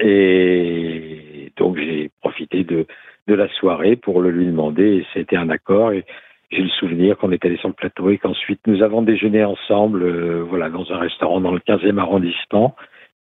Et 0.00 1.52
donc 1.56 1.76
j'ai 1.76 2.10
profité 2.20 2.64
de, 2.64 2.86
de 3.26 3.34
la 3.34 3.48
soirée 3.48 3.96
pour 3.96 4.20
le 4.20 4.30
lui 4.30 4.46
demander 4.46 4.96
et 4.96 5.06
c'était 5.12 5.36
un 5.36 5.50
accord. 5.50 5.92
Et 5.92 6.04
j'ai 6.50 6.62
le 6.62 6.68
souvenir 6.68 7.16
qu'on 7.16 7.32
est 7.32 7.44
allé 7.44 7.56
sur 7.56 7.68
le 7.68 7.74
plateau 7.74 8.10
et 8.10 8.18
qu'ensuite 8.18 8.60
nous 8.66 8.82
avons 8.82 9.02
déjeuné 9.02 9.44
ensemble, 9.44 10.02
euh, 10.02 10.44
voilà, 10.48 10.68
dans 10.68 10.90
un 10.92 10.98
restaurant 10.98 11.40
dans 11.40 11.52
le 11.52 11.60
15e 11.60 11.98
arrondissement. 11.98 12.74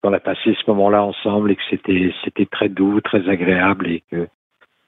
Qu'on 0.03 0.13
a 0.13 0.21
passé 0.21 0.55
ce 0.55 0.71
moment-là 0.71 1.03
ensemble 1.03 1.51
et 1.51 1.57
que 1.57 1.63
c'était 1.71 2.13
c'était 2.25 2.47
très 2.47 2.69
doux, 2.69 3.01
très 3.01 3.29
agréable 3.29 3.89
et 3.89 4.05
que 4.11 4.29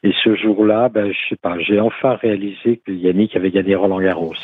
et 0.02 0.12
ce 0.24 0.34
jour-là, 0.34 0.88
ben, 0.88 1.12
je 1.12 1.28
sais 1.28 1.36
pas, 1.36 1.58
j'ai 1.58 1.78
enfin 1.78 2.14
réalisé 2.14 2.80
que 2.86 2.90
Yannick 2.90 3.36
avait 3.36 3.50
gagné 3.50 3.74
Roland 3.74 4.00
Garros. 4.00 4.34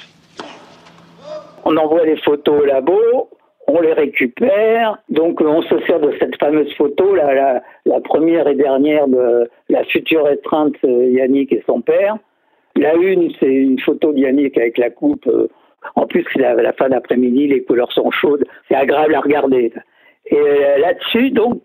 On 1.64 1.76
envoie 1.76 2.04
les 2.04 2.16
photos 2.18 2.62
au 2.62 2.64
labo, 2.66 3.30
on 3.68 3.80
les 3.80 3.92
récupère, 3.92 4.98
donc 5.08 5.40
on 5.40 5.62
se 5.62 5.78
sert 5.86 6.00
de 6.00 6.12
cette 6.18 6.38
fameuse 6.38 6.72
photo, 6.74 7.14
la, 7.14 7.62
la, 7.84 8.00
première 8.00 8.46
et 8.46 8.54
dernière 8.54 9.08
de 9.08 9.50
la 9.68 9.84
future 9.84 10.28
étreinte 10.28 10.76
euh, 10.84 11.10
Yannick 11.10 11.52
et 11.52 11.62
son 11.66 11.80
père. 11.80 12.16
La 12.76 12.94
une, 12.94 13.32
c'est 13.40 13.52
une 13.52 13.80
photo 13.80 14.12
de 14.12 14.18
Yannick 14.18 14.56
avec 14.56 14.78
la 14.78 14.90
coupe. 14.90 15.26
Euh, 15.26 15.48
en 15.94 16.06
plus, 16.06 16.24
c'est 16.32 16.40
la, 16.40 16.72
fin 16.74 16.88
d'après-midi, 16.88 17.48
les 17.48 17.62
couleurs 17.62 17.92
sont 17.92 18.10
chaudes, 18.10 18.44
c'est 18.68 18.76
agréable 18.76 19.14
à 19.14 19.20
regarder. 19.20 19.72
Et 20.26 20.36
euh, 20.36 20.78
là-dessus, 20.78 21.30
donc, 21.30 21.62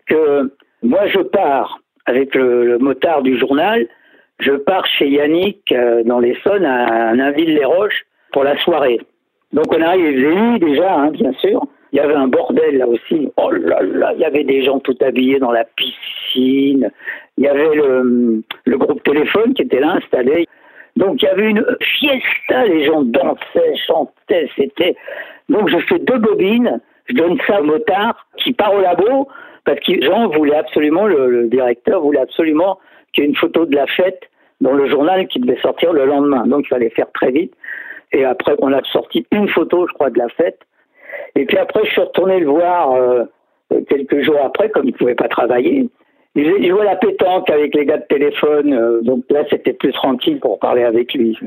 moi 0.82 1.06
je 1.06 1.20
pars 1.20 1.78
avec 2.06 2.34
le, 2.34 2.78
motard 2.78 3.22
du 3.22 3.38
journal, 3.38 3.86
je 4.40 4.52
pars 4.52 4.86
chez 4.86 5.08
Yannick 5.08 5.72
dans 6.04 6.18
l'Essonne, 6.18 6.64
à 6.64 7.14
Nainville-les-Roches, 7.14 8.06
pour 8.32 8.42
la 8.42 8.56
soirée. 8.58 8.98
Donc 9.52 9.66
on 9.70 9.80
arrive, 9.82 10.18
il 10.18 10.58
déjà, 10.58 10.94
hein, 10.94 11.10
bien 11.10 11.32
sûr. 11.34 11.62
Il 11.92 11.96
y 11.96 12.00
avait 12.00 12.14
un 12.14 12.28
bordel 12.28 12.78
là 12.78 12.88
aussi. 12.88 13.30
Oh 13.36 13.50
là 13.50 13.80
là, 13.82 14.12
il 14.14 14.20
y 14.20 14.24
avait 14.24 14.44
des 14.44 14.64
gens 14.64 14.78
tout 14.80 14.96
habillés 15.00 15.38
dans 15.38 15.52
la 15.52 15.64
piscine. 15.64 16.90
Il 17.36 17.44
y 17.44 17.48
avait 17.48 17.74
le, 17.74 18.42
groupe 18.78 19.02
téléphone 19.02 19.54
qui 19.54 19.62
était 19.62 19.80
là 19.80 19.94
installé. 19.94 20.48
Donc 20.96 21.22
il 21.22 21.26
y 21.26 21.28
avait 21.28 21.50
une 21.50 21.64
fiesta, 21.80 22.66
les 22.66 22.84
gens 22.84 23.02
dansaient, 23.02 23.76
chantaient, 23.86 24.48
c'était. 24.56 24.96
Donc 25.48 25.68
je 25.68 25.78
fais 25.78 25.98
deux 25.98 26.18
bobines, 26.18 26.80
je 27.06 27.14
donne 27.14 27.38
ça 27.46 27.60
au 27.60 27.64
motard 27.64 28.26
qui 28.38 28.52
part 28.52 28.74
au 28.74 28.80
labo 28.80 29.28
parce 29.64 29.80
que 29.80 30.02
Jean 30.02 30.28
voulait 30.28 30.56
absolument, 30.56 31.06
le 31.06 31.46
directeur 31.48 32.00
voulait 32.00 32.20
absolument 32.20 32.78
qu'il 33.12 33.24
y 33.24 33.26
ait 33.26 33.30
une 33.30 33.36
photo 33.36 33.64
de 33.66 33.74
la 33.74 33.86
fête 33.86 34.28
dans 34.60 34.72
le 34.72 34.88
journal 34.88 35.26
qui 35.28 35.40
devait 35.40 35.60
sortir 35.60 35.92
le 35.92 36.06
lendemain. 36.06 36.46
Donc 36.46 36.64
il 36.66 36.68
fallait 36.68 36.90
faire 36.90 37.10
très 37.12 37.30
vite. 37.30 37.52
Et 38.12 38.24
après, 38.24 38.54
on 38.58 38.72
a 38.72 38.82
sorti 38.84 39.26
une 39.32 39.48
photo, 39.48 39.86
je 39.88 39.92
crois, 39.94 40.10
de 40.10 40.18
la 40.18 40.28
fête. 40.28 40.60
Et 41.34 41.46
puis 41.46 41.58
après, 41.58 41.84
je 41.84 41.90
suis 41.90 42.00
retourné 42.00 42.40
le 42.40 42.46
voir 42.46 42.92
euh, 42.92 43.24
quelques 43.88 44.22
jours 44.22 44.40
après, 44.44 44.70
comme 44.70 44.84
il 44.84 44.92
ne 44.92 44.96
pouvait 44.98 45.14
pas 45.14 45.28
travailler. 45.28 45.88
Il 46.34 46.66
jouait 46.66 46.84
la 46.84 46.96
pétanque 46.96 47.50
avec 47.50 47.74
les 47.74 47.84
gars 47.84 47.98
de 47.98 48.06
téléphone, 48.06 48.72
euh, 48.72 49.02
donc 49.02 49.24
là, 49.28 49.44
c'était 49.50 49.74
plus 49.74 49.92
tranquille 49.92 50.40
pour 50.40 50.58
parler 50.58 50.82
avec 50.82 51.12
lui. 51.12 51.38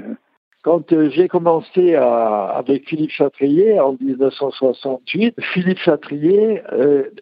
quand 0.64 0.92
euh, 0.94 1.10
j'ai 1.10 1.28
commencé 1.28 1.96
avec 1.96 2.88
Philippe 2.88 3.12
Chatrier 3.12 3.80
en 3.80 3.96
1968, 4.00 5.36
Philippe 5.40 5.80
Chatrier 5.80 6.62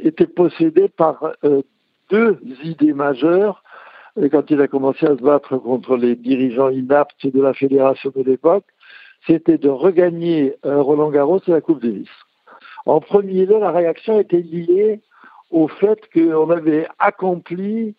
était 0.02 0.28
possédé 0.28 0.90
par 0.90 1.34
deux 2.10 2.38
idées 2.64 2.94
majeures 2.94 3.64
quand 4.32 4.52
il 4.52 4.62
a 4.62 4.68
commencé 4.68 5.06
à 5.06 5.18
se 5.18 5.24
battre 5.24 5.58
contre 5.58 5.98
les 5.98 6.16
dirigeants 6.16 6.70
inaptes 6.70 7.26
de 7.26 7.42
la 7.42 7.54
fédération 7.54 8.12
de 8.16 8.22
l'époque, 8.22 8.66
c'était 9.26 9.58
de 9.58 9.70
regagner 9.70 10.54
Roland 10.64 11.10
Garros 11.10 11.40
et 11.48 11.52
la 11.52 11.62
Coupe 11.62 11.82
Davis. 11.82 12.10
En 12.86 13.00
premier 13.00 13.46
lieu, 13.46 13.60
la 13.60 13.72
réaction 13.72 14.20
était 14.20 14.42
liée 14.42 15.02
au 15.52 15.68
fait 15.68 16.00
qu'on 16.14 16.50
avait 16.50 16.88
accompli 17.00 17.96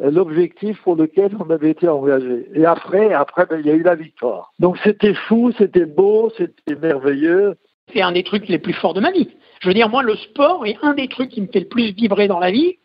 l'objectif 0.00 0.80
pour 0.82 0.94
lequel 0.94 1.30
on 1.40 1.50
avait 1.50 1.70
été 1.70 1.88
engagé. 1.88 2.46
Et 2.54 2.64
après, 2.64 3.12
après, 3.12 3.46
ben, 3.46 3.60
il 3.60 3.66
y 3.66 3.70
a 3.70 3.74
eu 3.74 3.82
la 3.82 3.94
victoire. 3.94 4.52
Donc 4.58 4.78
c'était 4.84 5.14
fou, 5.14 5.52
c'était 5.58 5.86
beau, 5.86 6.30
c'était 6.36 6.76
merveilleux. 6.76 7.56
C'est 7.92 8.02
un 8.02 8.12
des 8.12 8.22
trucs 8.22 8.48
les 8.48 8.58
plus 8.58 8.74
forts 8.74 8.94
de 8.94 9.00
ma 9.00 9.10
vie. 9.10 9.28
Je 9.60 9.68
veux 9.68 9.74
dire, 9.74 9.88
moi, 9.88 10.02
le 10.02 10.14
sport 10.16 10.66
est 10.66 10.76
un 10.82 10.94
des 10.94 11.08
trucs 11.08 11.30
qui 11.30 11.40
me 11.40 11.46
fait 11.48 11.60
le 11.60 11.68
plus 11.68 11.92
vibrer 11.92 12.28
dans 12.28 12.38
la 12.38 12.50
vie. 12.50 12.76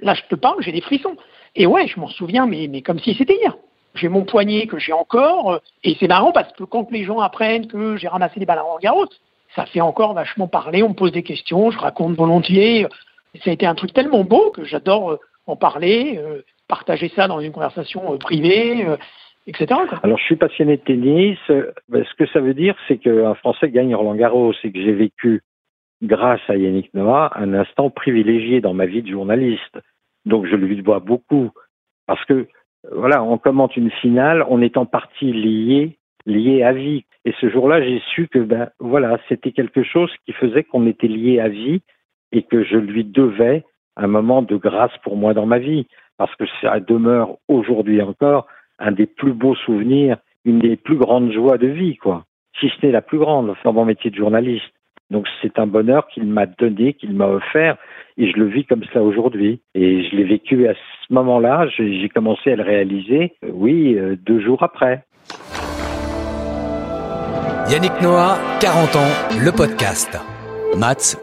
Là, 0.00 0.14
je 0.14 0.22
te 0.28 0.34
parle, 0.34 0.62
j'ai 0.62 0.72
des 0.72 0.80
frissons. 0.80 1.16
Et 1.56 1.66
ouais, 1.66 1.86
je 1.86 1.98
m'en 1.98 2.08
souviens, 2.08 2.46
mais, 2.46 2.68
mais 2.68 2.82
comme 2.82 2.98
si 2.98 3.14
c'était 3.14 3.36
hier. 3.36 3.56
J'ai 3.94 4.08
mon 4.08 4.24
poignet 4.24 4.66
que 4.66 4.78
j'ai 4.78 4.92
encore, 4.92 5.52
euh, 5.52 5.58
et 5.82 5.96
c'est 5.98 6.08
marrant 6.08 6.30
parce 6.30 6.52
que 6.52 6.62
quand 6.64 6.90
les 6.90 7.04
gens 7.04 7.20
apprennent 7.20 7.66
que 7.66 7.96
j'ai 7.96 8.06
ramassé 8.06 8.38
des 8.38 8.46
balles 8.46 8.60
en 8.60 8.78
Garros, 8.78 9.06
ça 9.58 9.66
fait 9.66 9.80
encore 9.80 10.14
vachement 10.14 10.46
parler, 10.46 10.84
on 10.84 10.90
me 10.90 10.94
pose 10.94 11.10
des 11.10 11.24
questions, 11.24 11.72
je 11.72 11.78
raconte 11.78 12.14
volontiers. 12.14 12.86
Ça 13.42 13.50
a 13.50 13.52
été 13.52 13.66
un 13.66 13.74
truc 13.74 13.92
tellement 13.92 14.22
beau 14.22 14.52
que 14.52 14.62
j'adore 14.62 15.10
euh, 15.10 15.16
en 15.46 15.56
parler. 15.56 16.16
Euh, 16.16 16.42
partager 16.68 17.08
ça 17.08 17.26
dans 17.26 17.40
une 17.40 17.50
conversation 17.50 18.14
euh, 18.14 18.18
privée, 18.18 18.86
etc. 19.48 19.80
Alors, 20.04 20.18
je 20.18 20.24
suis 20.24 20.36
passionné 20.36 20.76
de 20.76 20.82
tennis. 20.82 21.38
Ben, 21.88 22.04
ce 22.04 22.14
que 22.14 22.30
ça 22.30 22.38
veut 22.38 22.54
dire, 22.54 22.76
c'est 22.86 22.98
qu'un 22.98 23.34
Français 23.34 23.68
gagne 23.70 23.94
Roland 23.96 24.14
Garros 24.14 24.52
et 24.62 24.70
que 24.70 24.80
j'ai 24.80 24.92
vécu, 24.92 25.42
grâce 26.02 26.42
à 26.46 26.56
Yannick 26.56 26.94
Noah, 26.94 27.32
un 27.34 27.52
instant 27.54 27.90
privilégié 27.90 28.60
dans 28.60 28.74
ma 28.74 28.86
vie 28.86 29.02
de 29.02 29.10
journaliste. 29.10 29.78
Donc, 30.24 30.46
je 30.46 30.54
lui 30.54 30.80
dois 30.82 31.00
beaucoup. 31.00 31.50
Parce 32.06 32.24
que, 32.26 32.46
voilà, 32.92 33.24
on 33.24 33.38
commente 33.38 33.76
une 33.76 33.90
finale, 33.90 34.44
on 34.48 34.62
est 34.62 34.76
en 34.76 34.86
partie 34.86 35.32
lié, 35.32 35.98
lié 36.26 36.62
à 36.62 36.72
vie. 36.72 37.04
Et 37.24 37.34
ce 37.40 37.48
jour-là, 37.50 37.82
j'ai 37.82 38.00
su 38.14 38.28
que, 38.28 38.38
ben, 38.38 38.70
voilà, 38.78 39.18
c'était 39.28 39.52
quelque 39.52 39.82
chose 39.82 40.10
qui 40.24 40.32
faisait 40.32 40.64
qu'on 40.64 40.86
était 40.86 41.08
lié 41.08 41.40
à 41.40 41.48
vie 41.48 41.82
et 42.32 42.42
que 42.42 42.64
je 42.64 42.76
lui 42.76 43.04
devais 43.04 43.64
un 43.96 44.06
moment 44.06 44.42
de 44.42 44.56
grâce 44.56 44.96
pour 45.02 45.16
moi 45.16 45.34
dans 45.34 45.46
ma 45.46 45.58
vie 45.58 45.86
parce 46.16 46.34
que 46.36 46.44
ça 46.60 46.80
demeure 46.80 47.36
aujourd'hui 47.48 48.00
encore 48.02 48.46
un 48.78 48.92
des 48.92 49.06
plus 49.06 49.32
beaux 49.32 49.54
souvenirs, 49.54 50.18
une 50.44 50.60
des 50.60 50.76
plus 50.76 50.96
grandes 50.96 51.32
joies 51.32 51.58
de 51.58 51.66
vie, 51.66 51.96
quoi. 51.96 52.24
Si 52.60 52.68
ce 52.68 52.86
n'est 52.86 52.92
la 52.92 53.02
plus 53.02 53.18
grande 53.18 53.54
dans 53.64 53.72
mon 53.72 53.84
métier 53.84 54.10
de 54.10 54.16
journaliste. 54.16 54.66
Donc 55.10 55.26
c'est 55.40 55.58
un 55.58 55.66
bonheur 55.66 56.06
qu'il 56.08 56.26
m'a 56.26 56.46
donné, 56.46 56.92
qu'il 56.92 57.14
m'a 57.14 57.28
offert, 57.28 57.76
et 58.18 58.30
je 58.30 58.36
le 58.36 58.46
vis 58.46 58.64
comme 58.64 58.84
ça 58.92 59.02
aujourd'hui. 59.02 59.60
Et 59.74 60.04
je 60.04 60.16
l'ai 60.16 60.24
vécu 60.24 60.68
à 60.68 60.74
ce 60.74 61.14
moment-là, 61.14 61.66
j'ai 61.76 62.08
commencé 62.08 62.52
à 62.52 62.56
le 62.56 62.62
réaliser, 62.62 63.32
euh, 63.44 63.50
oui, 63.52 63.96
euh, 63.96 64.16
deux 64.16 64.40
jours 64.40 64.62
après. 64.62 65.04
Yannick 67.70 68.00
Noah, 68.00 68.38
40 68.60 68.96
ans, 68.96 69.10
le 69.38 69.52
podcast. 69.52 70.08
Mats 70.74 71.16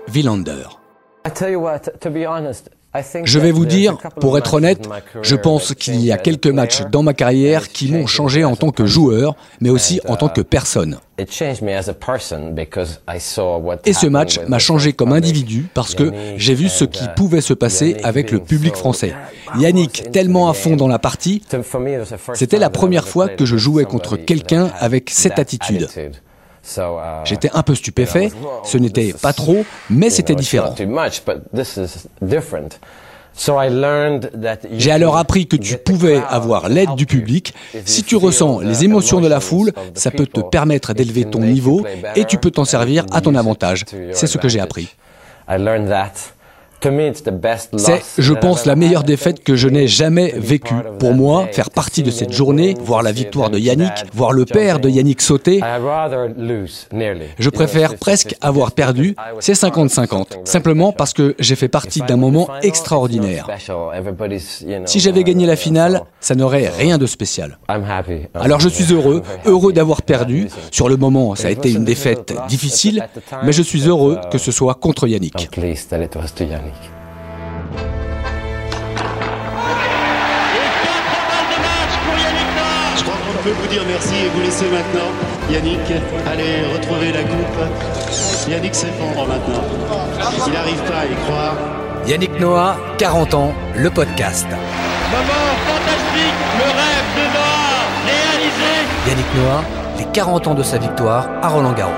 honest, 2.28 2.70
je 3.24 3.40
vais 3.40 3.52
vous 3.52 3.66
dire, 3.66 3.98
pour 4.20 4.38
être 4.38 4.54
honnête, 4.54 4.88
je 5.22 5.36
pense 5.36 5.74
qu'il 5.74 6.00
y 6.02 6.12
a 6.12 6.18
quelques 6.18 6.48
matchs 6.48 6.84
dans 6.92 7.02
ma 7.02 7.14
carrière 7.14 7.70
qui 7.70 7.92
m'ont 7.92 8.06
changé 8.06 8.44
en 8.44 8.56
tant 8.56 8.70
que 8.70 8.86
joueur, 8.86 9.36
mais 9.60 9.70
aussi 9.70 10.00
en 10.08 10.16
tant 10.16 10.30
que 10.30 10.42
personne. 10.42 11.00
Et 11.18 11.26
ce 13.94 14.06
match 14.06 14.40
m'a 14.48 14.60
changé 14.60 14.94
comme 14.94 15.14
individu 15.14 15.68
parce 15.74 15.96
que 15.96 16.12
j'ai 16.38 16.54
vu 16.54 16.70
ce 16.70 16.86
qui 16.86 17.06
pouvait 17.16 17.42
se 17.42 17.54
passer 17.54 17.98
avec 18.04 18.32
le 18.32 18.40
public 18.40 18.76
français. 18.76 19.16
Yannick, 19.58 20.12
tellement 20.12 20.50
à 20.50 20.54
fond 20.54 20.76
dans 20.76 20.88
la 20.88 21.00
partie, 21.00 21.42
c'était 22.34 22.60
la 22.60 22.70
première 22.70 23.08
fois 23.08 23.30
que 23.30 23.46
je 23.46 23.58
jouais 23.58 23.86
contre 23.86 24.16
quelqu'un 24.16 24.70
avec 24.80 25.10
cette 25.10 25.40
attitude. 25.40 25.88
J'étais 27.26 27.50
un 27.54 27.64
peu 27.64 27.76
stupéfait, 27.76 28.32
ce 28.64 28.78
n'était 28.78 29.14
pas 29.14 29.34
trop, 29.34 29.66
mais 29.90 30.10
c'était 30.10 30.36
différent. 30.36 30.74
J'ai 34.78 34.92
alors 34.92 35.18
appris 35.18 35.46
que 35.48 35.58
tu 35.58 35.78
pouvais 35.78 36.22
avoir 36.30 36.70
l'aide 36.70 36.96
du 36.96 37.06
public. 37.06 37.54
Si 37.84 38.04
tu 38.04 38.16
ressens 38.16 38.60
les 38.62 38.86
émotions 38.86 39.20
de 39.20 39.28
la 39.28 39.40
foule, 39.42 39.74
ça 39.94 40.10
peut 40.12 40.26
te 40.26 40.40
permettre 40.40 40.94
d'élever 40.94 41.26
ton 41.26 41.40
niveau 41.40 41.86
et 42.16 42.26
tu 42.26 42.38
peux 42.38 42.52
t'en 42.52 42.66
servir 42.66 43.06
à 43.12 43.22
ton 43.22 43.36
avantage. 43.36 43.86
C'est 44.14 44.28
ce 44.28 44.38
que 44.38 44.48
j'ai 44.48 44.60
appris. 44.60 44.96
C'est, 47.78 48.02
je 48.18 48.34
pense, 48.34 48.66
la 48.66 48.76
meilleure 48.76 49.04
défaite 49.04 49.44
que 49.44 49.56
je 49.56 49.68
n'ai 49.68 49.88
jamais 49.88 50.34
vécue. 50.38 50.76
Pour 51.00 51.14
moi, 51.14 51.48
faire 51.52 51.70
partie 51.70 52.04
de 52.04 52.12
cette 52.12 52.32
journée, 52.32 52.76
voir 52.80 53.04
la 53.04 53.12
victoire 53.12 53.50
de 53.50 53.58
Yannick, 53.58 53.92
voir 54.14 54.32
le 54.32 54.46
père 54.46 54.80
de 54.80 54.90
Yannick 54.90 55.22
sauter, 55.22 55.62
je 57.40 57.50
préfère 57.50 57.96
presque 57.96 58.36
avoir 58.42 58.72
perdu, 58.72 59.16
c'est 59.40 59.54
50-50. 59.54 60.46
Simplement 60.46 60.92
parce 60.92 61.14
que 61.14 61.36
j'ai 61.40 61.56
fait 61.56 61.68
partie 61.68 62.02
d'un 62.02 62.18
moment 62.18 62.48
extraordinaire. 62.62 63.48
Si 64.86 65.00
j'avais 65.00 65.24
gagné 65.24 65.46
la 65.46 65.56
finale, 65.56 66.02
ça 66.20 66.36
n'aurait 66.36 66.70
rien 66.70 66.98
de 66.98 67.06
spécial. 67.06 67.58
Alors 68.34 68.60
je 68.60 68.70
suis 68.70 68.94
heureux, 68.94 69.24
heureux 69.46 69.74
d'avoir 69.74 70.02
perdu. 70.02 70.48
Sur 70.72 70.90
le 70.90 70.98
moment, 70.98 71.36
ça 71.36 71.48
a 71.48 71.52
été 71.52 71.72
une 71.72 71.86
défaite 71.86 72.34
difficile, 72.48 73.08
mais 73.44 73.52
je 73.52 73.62
suis 73.62 73.88
heureux 73.88 74.20
que 74.32 74.38
ce 74.38 74.52
soit 74.52 74.76
contre 74.76 75.08
Yannick. 75.08 75.50
Je 82.98 83.04
crois 83.04 83.16
qu'on 83.16 83.44
peut 83.44 83.56
vous 83.62 83.68
dire 83.68 83.84
merci 83.88 84.16
et 84.26 84.30
vous 84.30 84.42
laisser 84.42 84.66
maintenant. 84.66 85.12
Yannick, 85.50 85.92
allez 86.32 86.66
retrouver 86.74 87.12
la 87.12 87.24
coupe. 87.24 88.50
Yannick 88.50 88.76
s'effondre 88.76 89.28
maintenant. 89.28 89.64
Il 90.48 90.54
n'arrive 90.54 90.82
pas 90.84 91.00
à 91.00 91.06
y 91.06 91.16
croire. 91.26 91.56
Yannick 92.08 92.40
Noah, 92.40 92.78
40 92.98 93.34
ans, 93.34 93.54
le 93.76 93.90
podcast. 93.90 94.48
Moment 94.50 95.56
fantastique, 95.68 96.36
le 96.58 96.64
rêve 96.64 97.10
de 97.16 97.26
Noah 97.34 97.86
réalisé. 98.06 98.74
Yannick 99.08 99.36
Noah, 99.36 99.64
les 99.98 100.06
40 100.06 100.48
ans 100.48 100.54
de 100.54 100.64
sa 100.64 100.78
victoire 100.78 101.28
à 101.42 101.48
Roland 101.48 101.74
Garros. 101.74 101.94